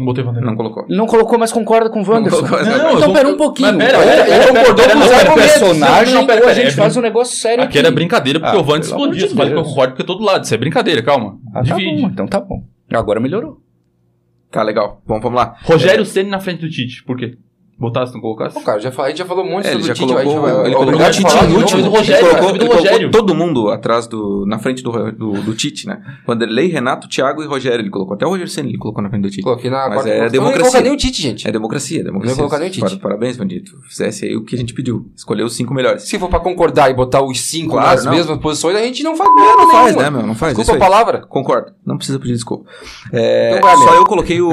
Não 0.01 0.07
botei 0.07 0.25
Vanderlei. 0.25 0.51
Não 0.51 0.57
colocou. 0.57 0.87
Não 0.89 1.07
colocou, 1.07 1.39
mas 1.39 1.53
concorda 1.53 1.91
com 1.91 2.01
o 2.03 2.09
Wanderson. 2.11 2.41
Não, 2.41 2.47
agora- 2.57 2.93
então 2.95 3.13
pera 3.13 3.29
um 3.29 3.37
pouquinho. 3.37 3.69
Mas 3.77 3.87
pera, 3.87 3.99
pera, 3.99 4.25
pera, 4.25 4.47
concordou 4.49 4.75
pera, 4.75 4.93
com 4.95 4.99
pera, 5.01 5.09
pera, 5.11 5.21
argumentos, 5.31 5.53
personagem, 5.53 6.15
não, 6.15 6.27
pera, 6.27 6.41
ou 6.41 6.45
a 6.47 6.51
pera, 6.51 6.55
gente 6.55 6.73
é 6.73 6.83
faz 6.83 6.97
um 6.97 7.01
negócio 7.03 7.37
sério 7.37 7.65
Aqui 7.65 7.79
era 7.79 7.91
brincadeira, 7.91 8.41
porque 8.41 8.57
Ah, 8.57 8.59
o 8.59 8.63
amor 8.63 8.79
explodiu. 8.81 9.29
Você 9.29 9.35
fala 9.35 9.51
que 9.51 9.57
eu 9.57 9.63
concordo 9.63 9.93
porque 9.93 10.03
é 10.03 10.07
todo 10.07 10.25
lado. 10.25 10.45
Isso 10.45 10.55
é 10.55 10.57
brincadeira, 10.59 11.03
calma. 11.03 11.39
Ah, 11.55 11.63
tá 11.63 11.75
Divide. 11.77 12.01
bom, 12.03 12.09
então 12.09 12.27
tá 12.27 12.41
bom. 12.41 12.63
Agora 12.91 13.21
melhorou. 13.21 13.59
Tá, 14.51 14.63
legal. 14.63 15.01
Bom, 15.07 15.21
vamos 15.21 15.37
lá. 15.39 15.57
Rogério 15.63 16.05
Ceni 16.07 16.31
na 16.31 16.41
frente 16.41 16.61
do 16.63 16.69
Tite. 16.71 17.05
Por 17.05 17.17
quê? 17.17 17.37
Botasse, 17.81 18.12
não 18.12 18.21
colocasse? 18.21 18.55
Pô, 18.55 18.61
cara, 18.61 18.79
já, 18.79 18.90
a 18.90 19.09
gente 19.09 19.16
já 19.19 19.25
falou 19.25 19.43
muito 19.45 19.66
É, 19.66 19.73
ele 19.73 19.83
sobre 19.83 19.87
já 19.87 19.93
o 19.93 19.97
Tite. 19.97 20.12
colocou, 20.25 20.43
vai- 20.43 20.51
ele 20.66 20.75
é 20.75 20.77
colocou 20.77 21.01
o 21.01 21.11
Tite 21.11 21.45
inútil, 21.45 21.79
do 21.79 21.83
ele 21.87 21.88
Rogério, 21.88 22.21
colocou, 22.27 22.31
cara, 22.31 22.40
do 22.40 22.49
ele 22.51 22.59
colocou 22.59 22.77
Rogério. 22.77 23.11
todo 23.11 23.35
mundo 23.35 23.71
atrás 23.71 24.07
do, 24.07 24.45
na 24.47 24.59
frente 24.59 24.83
do, 24.83 25.11
do, 25.12 25.33
do 25.43 25.55
Tite, 25.55 25.87
né? 25.87 25.99
Vanderlei, 26.27 26.66
Renato, 26.69 27.09
Thiago 27.09 27.43
e 27.43 27.47
Rogério, 27.47 27.81
ele 27.81 27.88
colocou. 27.88 28.14
Até 28.14 28.27
o 28.27 28.29
Rogério 28.29 28.51
Senna 28.53 28.69
ele 28.69 28.77
colocou 28.77 29.03
na 29.03 29.09
frente 29.09 29.23
do 29.23 29.31
Tite. 29.31 29.43
Coloquei 29.43 29.71
na 29.71 29.88
Mas 29.88 29.95
quarta 29.95 30.09
é 30.11 30.29
democracia. 30.29 30.40
Não 30.40 30.53
colocar 30.71 30.81
nem 30.83 30.93
o 30.93 30.97
Tite, 30.99 31.23
gente. 31.23 31.49
É 31.49 31.53
democracia, 31.53 32.01
é 32.01 32.05
democracia. 32.05 32.31
Não 32.37 32.37
colocar 32.37 32.59
nem 32.59 32.69
o 32.69 32.73
Tite. 32.73 32.90
Par- 32.90 32.99
Parabéns, 33.01 33.37
Vandito. 33.38 33.73
Fizesse 33.88 34.27
aí 34.27 34.37
o 34.37 34.45
que 34.45 34.55
a 34.55 34.59
gente 34.59 34.75
pediu. 34.75 35.11
Escolheu 35.16 35.47
os 35.47 35.57
cinco 35.57 35.73
melhores. 35.73 36.03
Se 36.03 36.19
for 36.19 36.29
pra 36.29 36.38
concordar 36.40 36.90
e 36.90 36.95
botar 36.95 37.23
os 37.23 37.40
cinco 37.40 37.71
Claro, 37.73 37.88
nas 37.97 38.05
não. 38.05 38.12
mesmas 38.12 38.38
posições, 38.38 38.77
a 38.77 38.83
gente 38.83 39.03
não 39.03 39.16
faz 39.16 39.31
merda 39.35 39.57
Não 39.62 39.71
faz, 39.71 39.97
né, 39.97 40.11
meu? 40.11 40.27
Não 40.27 40.35
faz. 40.35 40.55
Desculpa 40.55 40.85
a 40.85 40.88
palavra. 40.88 41.27
Concordo. 41.27 41.73
Não 41.87 41.97
precisa 41.97 42.19
pedir 42.19 42.35
desculpa. 42.35 42.69
É, 43.12 43.57
Então 43.57 43.77
só 43.79 43.95
eu 43.95 44.05
coloquei 44.05 44.38
o, 44.43 44.51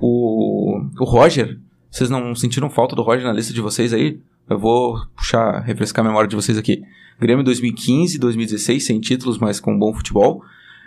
o, 0.00 0.80
o 1.00 1.04
Roger. 1.04 1.58
Vocês 1.96 2.10
não 2.10 2.34
sentiram 2.34 2.68
falta 2.68 2.94
do 2.94 3.00
Roger 3.00 3.24
na 3.24 3.32
lista 3.32 3.54
de 3.54 3.60
vocês 3.62 3.94
aí? 3.94 4.20
Eu 4.50 4.58
vou 4.58 4.98
puxar, 5.16 5.60
refrescar 5.60 6.04
a 6.04 6.08
memória 6.08 6.28
de 6.28 6.36
vocês 6.36 6.58
aqui. 6.58 6.82
Grêmio 7.18 7.42
2015, 7.42 8.18
2016, 8.18 8.84
sem 8.84 9.00
títulos, 9.00 9.38
mas 9.38 9.58
com 9.58 9.78
bom 9.78 9.94
futebol. 9.94 10.42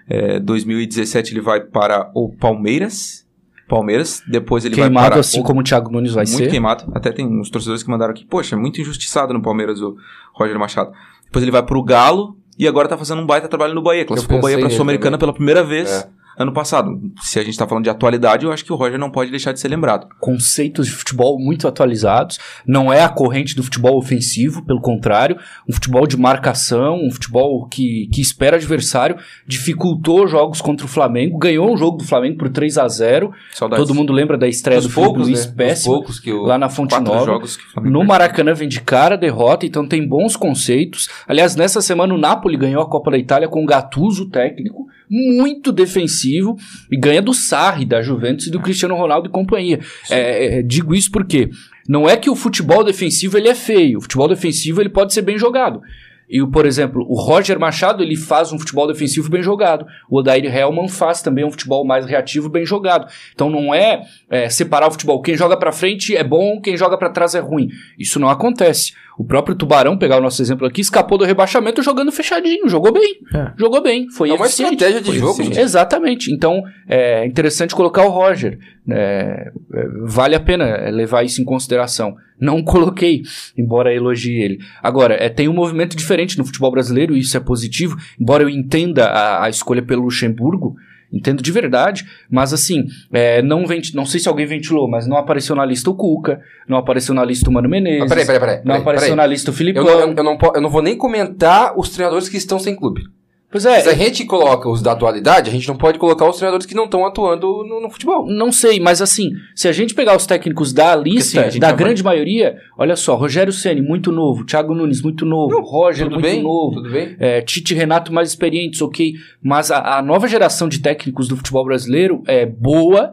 É, 0.08 0.40
2017 0.40 1.34
ele 1.34 1.42
vai 1.42 1.62
para 1.62 2.12
o 2.14 2.30
Palmeiras. 2.30 3.26
Palmeiras. 3.68 4.22
Depois 4.28 4.64
ele 4.66 4.76
vai 4.76 4.86
Queimado 4.86 5.10
para 5.10 5.20
assim 5.20 5.40
o 5.40 5.44
como 5.44 5.62
o 5.62 5.64
Thiago 5.64 5.92
Nunes 5.92 6.14
vai 6.14 6.26
muito 6.26 6.44
ser. 6.44 6.48
queimado. 6.48 6.86
Até 6.94 7.12
tem 7.12 7.26
uns 7.26 7.50
torcedores 7.50 7.82
que 7.82 7.90
mandaram 7.90 8.12
aqui, 8.12 8.24
poxa, 8.24 8.56
muito 8.56 8.80
injustiçado 8.80 9.34
no 9.34 9.42
Palmeiras 9.42 9.82
o 9.82 9.98
Roger 10.36 10.60
Machado. 10.60 10.92
Depois 11.26 11.42
ele 11.42 11.52
vai 11.52 11.64
pro 11.64 11.82
Galo 11.82 12.38
e 12.56 12.68
agora 12.68 12.88
tá 12.88 12.96
fazendo 12.96 13.24
um 13.24 13.26
baita 13.26 13.48
trabalho 13.48 13.74
no 13.74 13.82
Bahia. 13.82 14.06
Classificou 14.06 14.38
o 14.38 14.42
Bahia 14.44 14.58
pra 14.58 14.66
nele 14.66 14.76
Sul-Americana 14.76 15.18
pela 15.18 15.34
primeira 15.34 15.64
vez 15.64 15.90
É. 15.90 16.19
ano 16.40 16.54
passado. 16.54 16.98
Se 17.22 17.38
a 17.38 17.44
gente 17.44 17.58
tá 17.58 17.68
falando 17.68 17.84
de 17.84 17.90
atualidade, 17.90 18.46
eu 18.46 18.52
acho 18.54 18.64
que 18.64 18.72
o 18.72 18.76
Roger 18.78 18.98
não 18.98 19.12
pode 19.12 19.30
deixar 19.30 19.52
de 19.52 19.60
ser 19.60 19.68
lembrado. 19.68 20.08
conceitos 20.20 20.88
de 20.88 20.94
futebol 20.94 21.38
muito 21.38 21.68
atualizados. 21.68 22.40
Não 22.66 22.92
é 22.92 23.04
a 23.04 23.10
corrente 23.10 23.56
do 23.56 23.62
futebol 23.62 23.98
ofensivo, 23.98 24.66
pelo 24.66 24.80
contrário, 24.80 25.38
um 25.68 25.74
futebol 25.74 26.08
de 26.08 26.16
marcação, 26.16 26.96
um 26.96 27.12
futebol 27.12 27.68
que, 27.68 28.10
que 28.14 28.22
espera 28.22 28.56
adversário, 28.56 29.18
dificultou 29.46 30.28
jogos 30.28 30.62
contra 30.62 30.86
o 30.86 30.90
Flamengo, 30.90 31.38
ganhou 31.38 31.72
um 31.72 31.76
jogo 31.76 31.98
do 31.98 32.06
Flamengo 32.06 32.38
por 32.38 32.50
3 32.50 32.78
a 32.78 32.88
0 32.88 33.34
Saudades. 33.52 33.86
Todo 33.86 33.94
mundo 33.94 34.14
lembra 34.14 34.38
da 34.38 34.48
estreia 34.48 34.80
Dos 34.80 34.88
do 34.88 34.94
Felipe 34.94 35.14
poucos, 35.14 35.28
Luiz, 35.28 35.46
né? 35.46 35.54
Péssimo, 35.58 35.94
poucos 35.96 36.20
que 36.20 36.32
o... 36.32 36.44
lá 36.44 36.58
na 36.58 36.70
Fonte 36.70 36.98
Nova. 37.00 37.40
No. 37.84 38.06
Maracanã 38.06 38.54
vem 38.54 38.68
de 38.68 38.82
cara 38.82 39.16
a 39.16 39.18
derrota, 39.18 39.66
então 39.66 39.86
tem 39.86 40.08
bons 40.08 40.36
conceitos. 40.38 41.10
Aliás, 41.28 41.56
nessa 41.56 41.82
semana 41.82 42.14
o 42.14 42.18
Napoli 42.18 42.56
ganhou 42.56 42.82
a 42.82 42.90
Copa 42.90 43.12
da 43.12 43.18
Itália 43.18 43.48
com 43.50 43.62
o 43.62 43.66
Gattuso 43.66 44.30
técnico, 44.30 44.88
muito 45.10 45.72
defensivo, 45.72 46.56
e 46.92 46.98
ganha 46.98 47.22
do 47.22 47.34
Sarri, 47.34 47.86
da 47.86 48.02
Juventus 48.02 48.48
e 48.48 48.52
do 48.52 48.60
Cristiano 48.60 48.96
Ronaldo 48.96 49.28
e 49.28 49.32
companhia. 49.32 49.80
É, 50.10 50.60
é, 50.60 50.62
digo 50.62 50.94
isso 50.94 51.12
porque 51.12 51.50
não 51.88 52.08
é 52.08 52.16
que 52.16 52.30
o 52.30 52.36
futebol 52.36 52.84
defensivo 52.84 53.38
ele 53.38 53.50
é 53.50 53.56
feio, 53.56 53.98
o 53.98 54.02
futebol 54.02 54.28
defensivo 54.28 54.82
ele 54.82 54.90
pode 54.90 55.14
ser 55.14 55.24
bem 55.24 55.38
jogado. 55.38 55.82
E, 56.30 56.46
por 56.46 56.68
exemplo, 56.68 57.04
o 57.10 57.20
Roger 57.20 57.60
Machado 57.60 58.04
ele 58.04 58.16
faz 58.16 58.54
um 58.54 58.60
futebol 58.60 58.86
defensivo 58.86 59.30
bem 59.30 59.42
jogado. 59.42 59.88
O 60.08 60.20
Odair 60.20 60.46
Hellman 60.46 60.88
faz 60.88 61.24
também 61.24 61.44
um 61.44 61.50
futebol 61.50 61.84
mais 61.84 62.06
reativo 62.06 62.48
bem 62.48 62.64
jogado. 62.64 63.12
Então 63.34 63.50
não 63.50 63.74
é, 63.74 64.04
é, 64.30 64.48
separar 64.48 64.88
o 64.88 64.92
futebol. 64.92 65.24
Quem 65.24 65.36
joga 65.36 65.58
pra 65.58 65.72
frente 65.72 66.16
é 66.16 66.24
bom, 66.24 66.62
quem 66.62 66.78
joga 66.78 67.00
pra 67.00 67.10
trás 67.10 67.34
é 67.34 67.40
ruim. 67.40 67.70
Isso 67.98 68.20
não 68.20 68.30
acontece. 68.30 68.94
O 69.20 69.26
próprio 69.26 69.54
Tubarão, 69.54 69.98
pegar 69.98 70.16
o 70.18 70.22
nosso 70.22 70.42
exemplo 70.42 70.66
aqui, 70.66 70.80
escapou 70.80 71.18
do 71.18 71.26
rebaixamento 71.26 71.84
jogando 71.84 72.10
fechadinho. 72.10 72.70
Jogou 72.70 72.94
bem. 72.94 73.18
É. 73.36 73.52
Jogou 73.58 73.84
bem. 73.84 74.10
Foi 74.10 74.30
É 74.30 74.34
uma 74.34 74.46
eficiente. 74.46 74.76
estratégia 74.76 75.02
de 75.02 75.08
Foi 75.10 75.18
jogo, 75.18 75.32
eficiente. 75.32 75.56
gente. 75.56 75.64
Exatamente. 75.66 76.34
Então, 76.34 76.64
é 76.88 77.26
interessante 77.26 77.76
colocar 77.76 78.06
o 78.06 78.10
Roger. 78.10 78.58
É, 78.90 79.52
é, 79.74 79.88
vale 80.06 80.36
a 80.36 80.40
pena 80.40 80.64
é, 80.64 80.90
levar 80.90 81.24
isso 81.24 81.42
em 81.42 81.44
consideração. 81.44 82.16
Não 82.40 82.64
coloquei, 82.64 83.24
embora 83.58 83.94
elogie 83.94 84.42
ele. 84.42 84.60
Agora, 84.82 85.16
é, 85.16 85.28
tem 85.28 85.50
um 85.50 85.54
movimento 85.54 85.98
diferente 85.98 86.38
no 86.38 86.46
futebol 86.46 86.72
brasileiro, 86.72 87.14
e 87.14 87.20
isso 87.20 87.36
é 87.36 87.42
positivo. 87.42 87.98
Embora 88.18 88.44
eu 88.44 88.50
entenda 88.50 89.08
a, 89.08 89.44
a 89.44 89.50
escolha 89.50 89.82
pelo 89.82 90.04
Luxemburgo, 90.04 90.78
entendo 91.12 91.42
de 91.42 91.52
verdade, 91.52 92.06
mas 92.30 92.54
assim, 92.54 92.86
é, 93.12 93.42
não, 93.42 93.66
venti- 93.66 93.96
não 93.96 94.06
sei 94.06 94.20
se 94.20 94.30
alguém 94.30 94.46
ventilou, 94.46 94.88
mas 94.90 95.08
não 95.08 95.18
apareceu 95.18 95.56
na 95.56 95.66
lista 95.66 95.90
o 95.90 95.96
Cuca, 95.96 96.40
não 96.68 96.78
apareceu 96.78 97.14
na 97.16 97.26
lista 97.26 97.50
o 97.50 97.54
Mano 97.54 97.68
Menezes, 97.70 98.00
Mas 98.02 98.10
peraí, 98.10 98.26
peraí, 98.26 98.40
peraí. 98.40 98.56
não 98.58 98.64
peraí, 98.64 98.82
apareceu 98.82 99.08
peraí. 99.10 99.18
na 99.18 99.26
lista 99.26 99.52
o 99.52 99.54
Filipão. 99.54 99.88
Eu, 99.88 100.08
não, 100.08 100.14
eu, 100.16 100.24
não, 100.24 100.38
eu 100.56 100.62
não 100.62 100.70
vou 100.70 100.82
nem 100.82 100.96
comentar 100.96 101.74
os 101.78 101.90
treinadores 101.90 102.30
que 102.30 102.38
estão 102.38 102.60
sem 102.60 102.76
clube. 102.76 103.02
Pois 103.52 103.66
é, 103.66 103.80
Se 103.82 103.90
a 103.90 103.94
gente 103.96 104.26
coloca 104.26 104.70
os 104.70 104.80
da 104.82 104.92
atualidade, 104.92 105.50
a 105.50 105.54
gente 105.54 105.68
não 105.68 105.76
pode 105.76 105.98
colocar 105.98 106.30
os 106.30 106.36
treinadores 106.38 106.68
que 106.68 106.76
não 106.76 106.86
estão 106.86 107.04
atuando 107.04 107.64
no, 107.68 107.82
no 107.82 107.90
futebol. 107.90 108.28
Não 108.28 108.52
sei, 108.52 108.80
mas 108.80 109.02
assim, 109.02 109.32
se 109.56 109.68
a 109.68 109.72
gente 109.72 109.96
pegar 109.96 110.16
os 110.16 110.28
técnicos 110.28 110.72
da 110.72 110.96
lista, 110.96 111.42
da 111.44 111.50
já 111.50 111.60
vai- 111.60 111.74
grande 111.76 112.04
maioria, 112.04 112.58
olha 112.78 112.96
só, 112.96 113.16
Rogério 113.16 113.52
Ceni 113.52 113.82
muito 113.82 114.12
novo, 114.12 114.46
Thiago 114.46 114.76
Nunes 114.76 115.02
muito 115.02 115.26
novo, 115.26 115.60
Roger 115.62 116.06
Tudo 116.06 116.14
muito 116.20 116.26
bem? 116.32 116.44
novo, 116.44 116.76
Tudo 116.76 116.92
bem? 116.92 117.16
é, 117.20 117.42
Tite 117.42 117.74
Renato 117.74 118.14
mais 118.14 118.30
experientes, 118.30 118.82
ok, 118.84 119.14
mas 119.42 119.72
a, 119.72 119.98
a 119.98 120.02
nova 120.04 120.28
geração 120.28 120.70
de 120.70 120.80
técnicos 120.80 121.28
do 121.28 121.36
futebol 121.36 121.66
brasileiro 121.66 122.22
é 122.28 122.46
boa, 122.46 123.12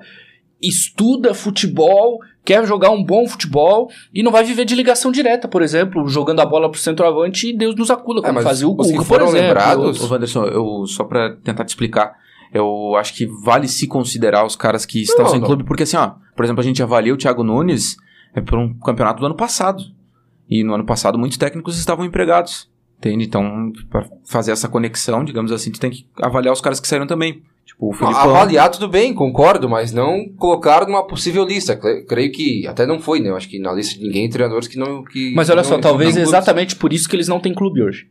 estuda 0.61 1.33
futebol, 1.35 2.18
quer 2.47 2.65
jogar 2.67 2.91
um 2.91 3.03
bom 3.05 3.27
futebol 3.29 3.91
e 4.15 4.23
não 4.23 4.31
vai 4.33 4.45
viver 4.45 4.65
de 4.65 4.75
ligação 4.75 5.11
direta, 5.13 5.47
por 5.49 5.61
exemplo, 5.61 6.09
jogando 6.09 6.41
a 6.41 6.47
bola 6.47 6.71
pro 6.71 6.81
centroavante 6.81 7.49
e 7.51 7.57
Deus 7.57 7.75
nos 7.77 7.91
acuda, 7.91 8.23
como 8.23 8.39
É, 8.39 8.43
fazia 8.43 8.67
o 8.69 8.71
os 8.79 8.87
que 8.87 8.93
Cuca, 8.93 8.99
por 9.05 9.05
foram 9.07 9.27
exemplo. 9.27 9.47
lembrados- 9.49 10.03
Ô, 10.03 10.13
Wanderson, 10.15 10.45
eu, 10.47 10.87
só 10.87 11.05
pra 11.05 11.35
tentar 11.45 11.65
te 11.65 11.71
explicar, 11.71 12.15
eu 12.55 12.95
acho 12.97 13.13
que 13.15 13.27
vale 13.27 13.67
se 13.69 13.87
considerar 13.87 14.47
os 14.47 14.55
caras 14.57 14.87
que 14.87 15.03
estão 15.03 15.25
Não, 15.25 15.31
sem 15.33 15.41
não. 15.41 15.47
clube, 15.47 15.65
porque 15.65 15.83
assim, 15.83 15.97
ó, 15.97 16.13
por 16.37 16.45
exemplo, 16.45 16.61
a 16.61 16.65
gente 16.65 16.83
avalia 16.83 17.13
o 17.13 17.17
Thiago 17.17 17.43
Nunes 17.43 17.97
é 18.35 18.41
por 18.41 18.59
um 18.59 18.73
campeonato 18.79 19.21
do 19.21 19.27
ano 19.27 19.35
passado. 19.37 19.83
E 20.49 20.63
no 20.63 20.75
ano 20.75 20.85
passado 20.87 21.19
muitos 21.19 21.37
técnicos 21.39 21.77
estavam 21.77 22.05
empregados. 22.07 22.71
Entende? 22.99 23.25
Então, 23.25 23.73
pra 23.91 24.07
fazer 24.25 24.53
essa 24.53 24.69
conexão, 24.69 25.25
digamos 25.25 25.51
assim, 25.53 25.71
tu 25.73 25.81
tem 25.81 25.91
que 25.91 26.07
avaliar 26.23 26.53
os 26.55 26.61
caras 26.61 26.79
que 26.81 26.87
saíram 26.87 27.07
também. 27.07 27.43
Tipo, 27.66 27.88
o 27.88 27.92
Filipão. 27.92 28.20
Avaliar 28.20 28.70
tudo 28.70 28.88
bem, 28.88 29.12
concordo, 29.12 29.68
mas 29.68 29.92
não 29.92 30.24
colocar 30.38 30.87
numa 30.87 31.05
possível 31.07 31.44
lista. 31.44 31.76
Cre- 31.76 32.05
Creio 32.07 32.31
que 32.33 32.64
até 32.66 32.87
não 32.87 33.00
foi, 33.00 33.18
né? 33.20 33.29
Eu 33.29 33.37
acho 33.37 33.48
que 33.48 33.59
na 33.59 33.72
lista 33.72 33.98
de 33.98 34.07
ninguém 34.07 34.31
treinadores 34.31 34.68
que 34.68 34.79
não. 34.79 35.02
Que 35.05 35.35
Mas 35.35 35.50
olha 35.50 35.57
não- 35.62 35.64
só, 35.68 35.79
talvez 35.79 36.16
exatamente 36.16 36.76
por 36.76 36.92
isso 36.92 37.09
que 37.09 37.16
eles 37.16 37.26
não 37.29 37.40
têm 37.40 37.52
clube 37.52 37.83
hoje. 37.83 38.09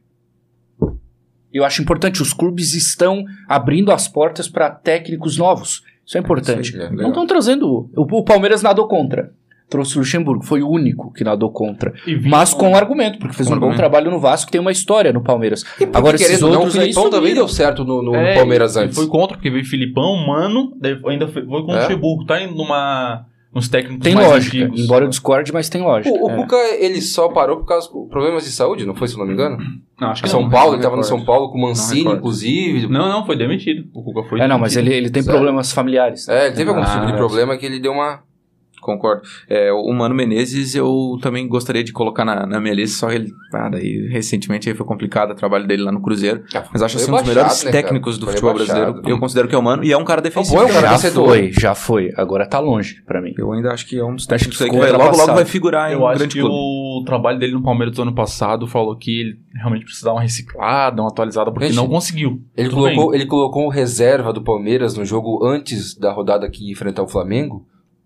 Eu 1.53 1.63
acho 1.63 1.81
importante, 1.81 2.21
os 2.21 2.33
clubes 2.33 2.73
estão 2.73 3.23
abrindo 3.47 3.91
as 3.91 4.07
portas 4.09 4.49
para 4.49 4.69
técnicos 4.69 5.37
novos. 5.37 5.83
Isso 6.05 6.17
é 6.17 6.19
importante. 6.21 6.75
Aí, 6.77 6.87
é, 6.87 6.89
não 6.91 7.07
estão 7.09 7.25
trazendo. 7.25 7.89
O, 7.95 8.01
o 8.19 8.23
Palmeiras 8.25 8.61
nadou 8.61 8.87
contra. 8.89 9.33
Trouxe 9.67 9.95
o 9.95 9.99
Luxemburgo, 9.99 10.43
foi 10.45 10.61
o 10.61 10.69
único 10.69 11.11
que 11.11 11.23
nadou 11.23 11.51
contra. 11.51 11.91
Mas 12.23 12.53
com 12.53 12.75
argumento, 12.75 13.17
porque 13.17 13.35
fez 13.35 13.49
um 13.49 13.57
bom 13.59 13.73
trabalho 13.75 14.11
no 14.11 14.19
Vasco, 14.19 14.51
tem 14.51 14.61
uma 14.61 14.71
história 14.71 15.11
no 15.11 15.21
Palmeiras. 15.23 15.63
E 15.79 15.85
porque, 15.87 15.97
Agora 15.97 16.15
esses 16.15 16.39
não, 16.39 16.49
o 16.49 16.53
outros 16.53 16.75
aí 16.75 16.81
Filipão 16.83 17.03
também 17.05 17.19
sumiram. 17.29 17.45
deu 17.45 17.47
certo 17.47 17.83
no, 17.83 18.03
no 18.03 18.15
É, 18.15 18.35
Palmeiras 18.35 18.77
antes. 18.77 18.95
Foi 18.95 19.07
contra, 19.07 19.35
porque 19.37 19.49
veio 19.49 19.65
Filipão, 19.65 20.15
Mano, 20.27 20.71
ainda 21.07 21.27
foi, 21.27 21.43
foi 21.45 21.63
com 21.65 21.71
o 21.71 21.75
É? 21.75 21.81
Luxemburgo. 21.81 22.25
Tá 22.25 22.39
indo 22.43 22.53
numa, 22.53 23.25
nos 23.51 23.67
técnicos 23.67 24.03
Tem 24.03 24.13
mais 24.13 24.27
lógica, 24.27 24.57
antigos. 24.57 24.81
embora 24.81 25.05
eu 25.05 25.09
discorde, 25.09 25.51
mas 25.51 25.67
tem 25.67 25.81
lógica. 25.81 26.15
O, 26.15 26.27
o 26.27 26.29
É. 26.29 26.35
Cuca, 26.35 26.55
ele 26.79 27.01
só 27.01 27.29
parou 27.29 27.57
por 27.57 27.65
causa 27.65 27.87
de 27.91 28.07
problemas 28.09 28.43
de 28.43 28.51
saúde, 28.51 28.85
não 28.85 28.93
foi, 28.93 29.07
se 29.07 29.15
eu 29.15 29.19
não 29.19 29.25
me 29.25 29.33
engano? 29.33 29.57
Não, 29.99 30.09
acho 30.09 30.21
que 30.21 30.27
São 30.29 30.41
não. 30.41 30.49
Paulo, 30.49 30.71
não 30.71 30.73
ele 30.75 30.83
tava 30.83 30.97
no. 30.97 31.03
São 31.05 31.23
Paulo 31.23 31.49
com 31.53 31.57
o 31.57 31.61
Mancini, 31.61 32.11
inclusive. 32.11 32.85
Não, 32.89 33.07
não, 33.07 33.25
foi 33.25 33.37
demitido. 33.37 33.87
O 33.93 34.03
Cuca 34.03 34.27
foi 34.27 34.41
É, 34.41 34.45
não, 34.47 34.59
mas 34.59 34.73
demitido. 34.73 34.91
ele, 34.93 35.05
ele 35.05 35.09
tem 35.09 35.23
Sério? 35.23 35.37
problemas 35.39 35.71
familiares. 35.71 36.27
É, 36.27 36.47
ele 36.47 36.55
teve 36.57 36.69
algum 36.69 36.81
Ah, 36.81 36.85
tipo 36.85 37.05
de 37.05 37.13
é. 37.13 37.15
problema 37.15 37.55
que 37.57 37.65
ele 37.65 37.79
deu 37.79 37.93
uma. 37.93 38.19
Concordo. 38.85 39.23
É, 39.49 39.71
o 39.73 39.91
Mano 39.93 40.13
Menezes 40.13 40.75
eu 40.75 41.17
também 41.21 41.47
gostaria 41.47 41.83
de 41.83 41.91
colocar 41.91 42.23
na, 42.23 42.45
na 42.45 42.59
minha 42.61 42.73
lista, 42.73 42.99
só 42.99 43.11
ele, 43.11 43.31
ah, 43.53 43.69
daí 43.69 44.07
recentemente 44.09 44.69
aí 44.69 44.75
foi 44.75 44.85
complicado 44.85 45.31
o 45.31 45.35
trabalho 45.35 45.65
dele 45.67 45.83
lá 45.83 45.91
no 45.91 46.01
Cruzeiro. 46.01 46.43
Mas 46.71 46.81
acho 46.81 46.97
assim 46.97 47.11
um 47.11 47.15
dos 47.15 47.27
melhores 47.27 47.63
né, 47.63 47.71
técnicos 47.71 48.17
do 48.17 48.25
Foi 48.25 48.33
futebol 48.33 48.53
rebaixado. 48.53 48.79
brasileiro. 48.79 49.09
Eu 49.09 49.19
considero 49.19 49.47
que 49.47 49.55
é 49.55 49.57
o 49.57 49.63
Mano 49.63 49.83
e 49.83 49.91
é 49.91 49.97
um 49.97 50.05
cara 50.05 50.21
defensivo. 50.21 50.55
bom, 50.55 50.61
é 50.61 50.65
um 50.65 50.73
cara 50.73 50.87
já 50.87 50.91
vencedor. 50.93 51.25
foi, 51.27 51.51
já 51.51 51.75
foi. 51.75 52.11
Agora 52.15 52.45
tá 52.47 52.59
longe 52.59 53.01
pra 53.05 53.21
mim. 53.21 53.33
Eu 53.37 53.51
ainda 53.51 53.71
acho 53.71 53.87
que 53.87 53.97
é 53.97 54.03
um 54.03 54.13
dos 54.15 54.23
Acho 54.23 54.29
técnicos 54.29 54.57
que 54.57 54.63
aí 54.65 54.69
que 54.69 54.77
vai, 54.77 54.91
logo, 54.91 55.17
logo 55.17 55.33
vai 55.33 55.45
figurar 55.45 55.89
em 55.89 55.93
Eu 55.93 56.01
um 56.01 56.07
acho 56.07 56.19
grande 56.19 56.35
que 56.35 56.41
clube. 56.41 56.55
o 56.55 57.03
trabalho 57.05 57.39
dele 57.39 57.53
no 57.53 57.63
Palmeiras 57.63 57.95
do 57.95 58.01
ano 58.03 58.13
passado 58.13 58.67
falou 58.67 58.95
que 58.95 59.19
ele 59.19 59.39
realmente 59.55 59.83
precisava 59.85 60.15
uma 60.15 60.21
reciclada, 60.21 61.01
uma 61.01 61.09
atualizada, 61.09 61.51
porque 61.51 61.67
Gente, 61.67 61.75
não 61.77 61.87
conseguiu. 61.87 62.41
Ele 62.55 62.69
Tudo 62.69 62.81
colocou, 62.81 63.11
bem. 63.11 63.19
ele 63.19 63.27
colocou 63.29 63.65
o 63.65 63.69
reserva 63.69 64.31
do 64.31 64.43
Palmeiras 64.43 64.95
no 64.97 65.03
jogo 65.05 65.43
antes 65.45 65.97
da 65.97 66.11
rodada 66.11 66.49
que 66.49 66.65
ia 66.65 66.71
enfrentar 66.71 67.03
o 67.03 67.07
Flamengo 67.07 67.65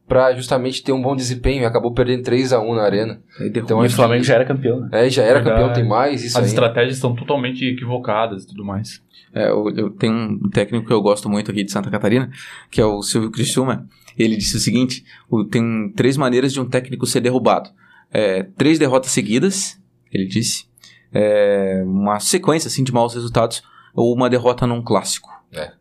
pra 0.10 0.34
justamente 0.36 0.84
ter 0.84 0.92
um 0.92 1.02
bom 1.02 1.16
desempenho 1.16 1.62
e 1.62 1.66
acabou 1.66 1.94
perdendo 1.94 2.24
3 2.24 2.52
a 2.52 2.60
1 2.60 2.76
na 2.76 2.82
arena. 2.84 3.22
Então, 3.40 3.82
E 3.84 3.88
o 3.88 3.90
Flamengo 3.92 4.22
que- 4.22 4.28
já 4.28 4.36
era 4.36 4.44
campeão, 4.46 4.82
né? 4.82 4.90
É, 4.92 5.10
já 5.10 5.24
era 5.24 5.36
Verdade. 5.36 5.62
campeão, 5.62 5.74
tem 5.74 5.88
mais 5.88 6.24
isso 6.26 6.38
As 6.38 6.44
aí. 6.44 6.50
estratégias 6.50 6.96
estão 6.96 7.16
totalmente 7.16 7.64
equivocadas 7.66 8.44
e 8.44 8.48
tudo 8.48 8.66
mais. 8.66 9.02
É, 9.34 9.48
eu, 9.50 9.70
eu 9.78 9.90
tenho 9.92 10.14
um 10.14 10.50
técnico 10.50 10.88
que 10.88 10.92
eu 10.94 11.02
gosto 11.02 11.30
muito 11.30 11.52
aqui 11.52 11.64
de 11.64 11.72
Santa 11.72 11.90
Catarina, 11.92 12.30
que 12.72 12.82
é 12.82 12.86
o 12.86 13.02
Silvio 13.04 13.30
Criciúma. 13.32 13.88
Ele 14.18 14.36
disse 14.36 14.58
o 14.58 14.60
seguinte: 14.60 15.06
o- 15.30 15.46
tem 15.46 15.94
três 15.96 16.18
maneiras 16.18 16.52
de 16.52 16.60
um 16.60 16.66
técnico 16.68 17.06
ser 17.06 17.22
derrubado. 17.22 17.70
É, 18.12 18.44
três 18.58 18.80
derrotas 18.80 19.12
seguidas, 19.12 19.80
ele 20.12 20.26
disse. 20.26 20.68
É, 21.14 21.82
uma 21.86 22.20
sequência 22.20 22.68
assim, 22.68 22.84
de 22.84 22.92
maus 22.92 23.14
resultados, 23.14 23.64
ou 23.96 24.14
uma 24.14 24.30
derrota 24.30 24.66
num 24.68 24.82
clássico. 24.82 25.30
É. 25.52 25.72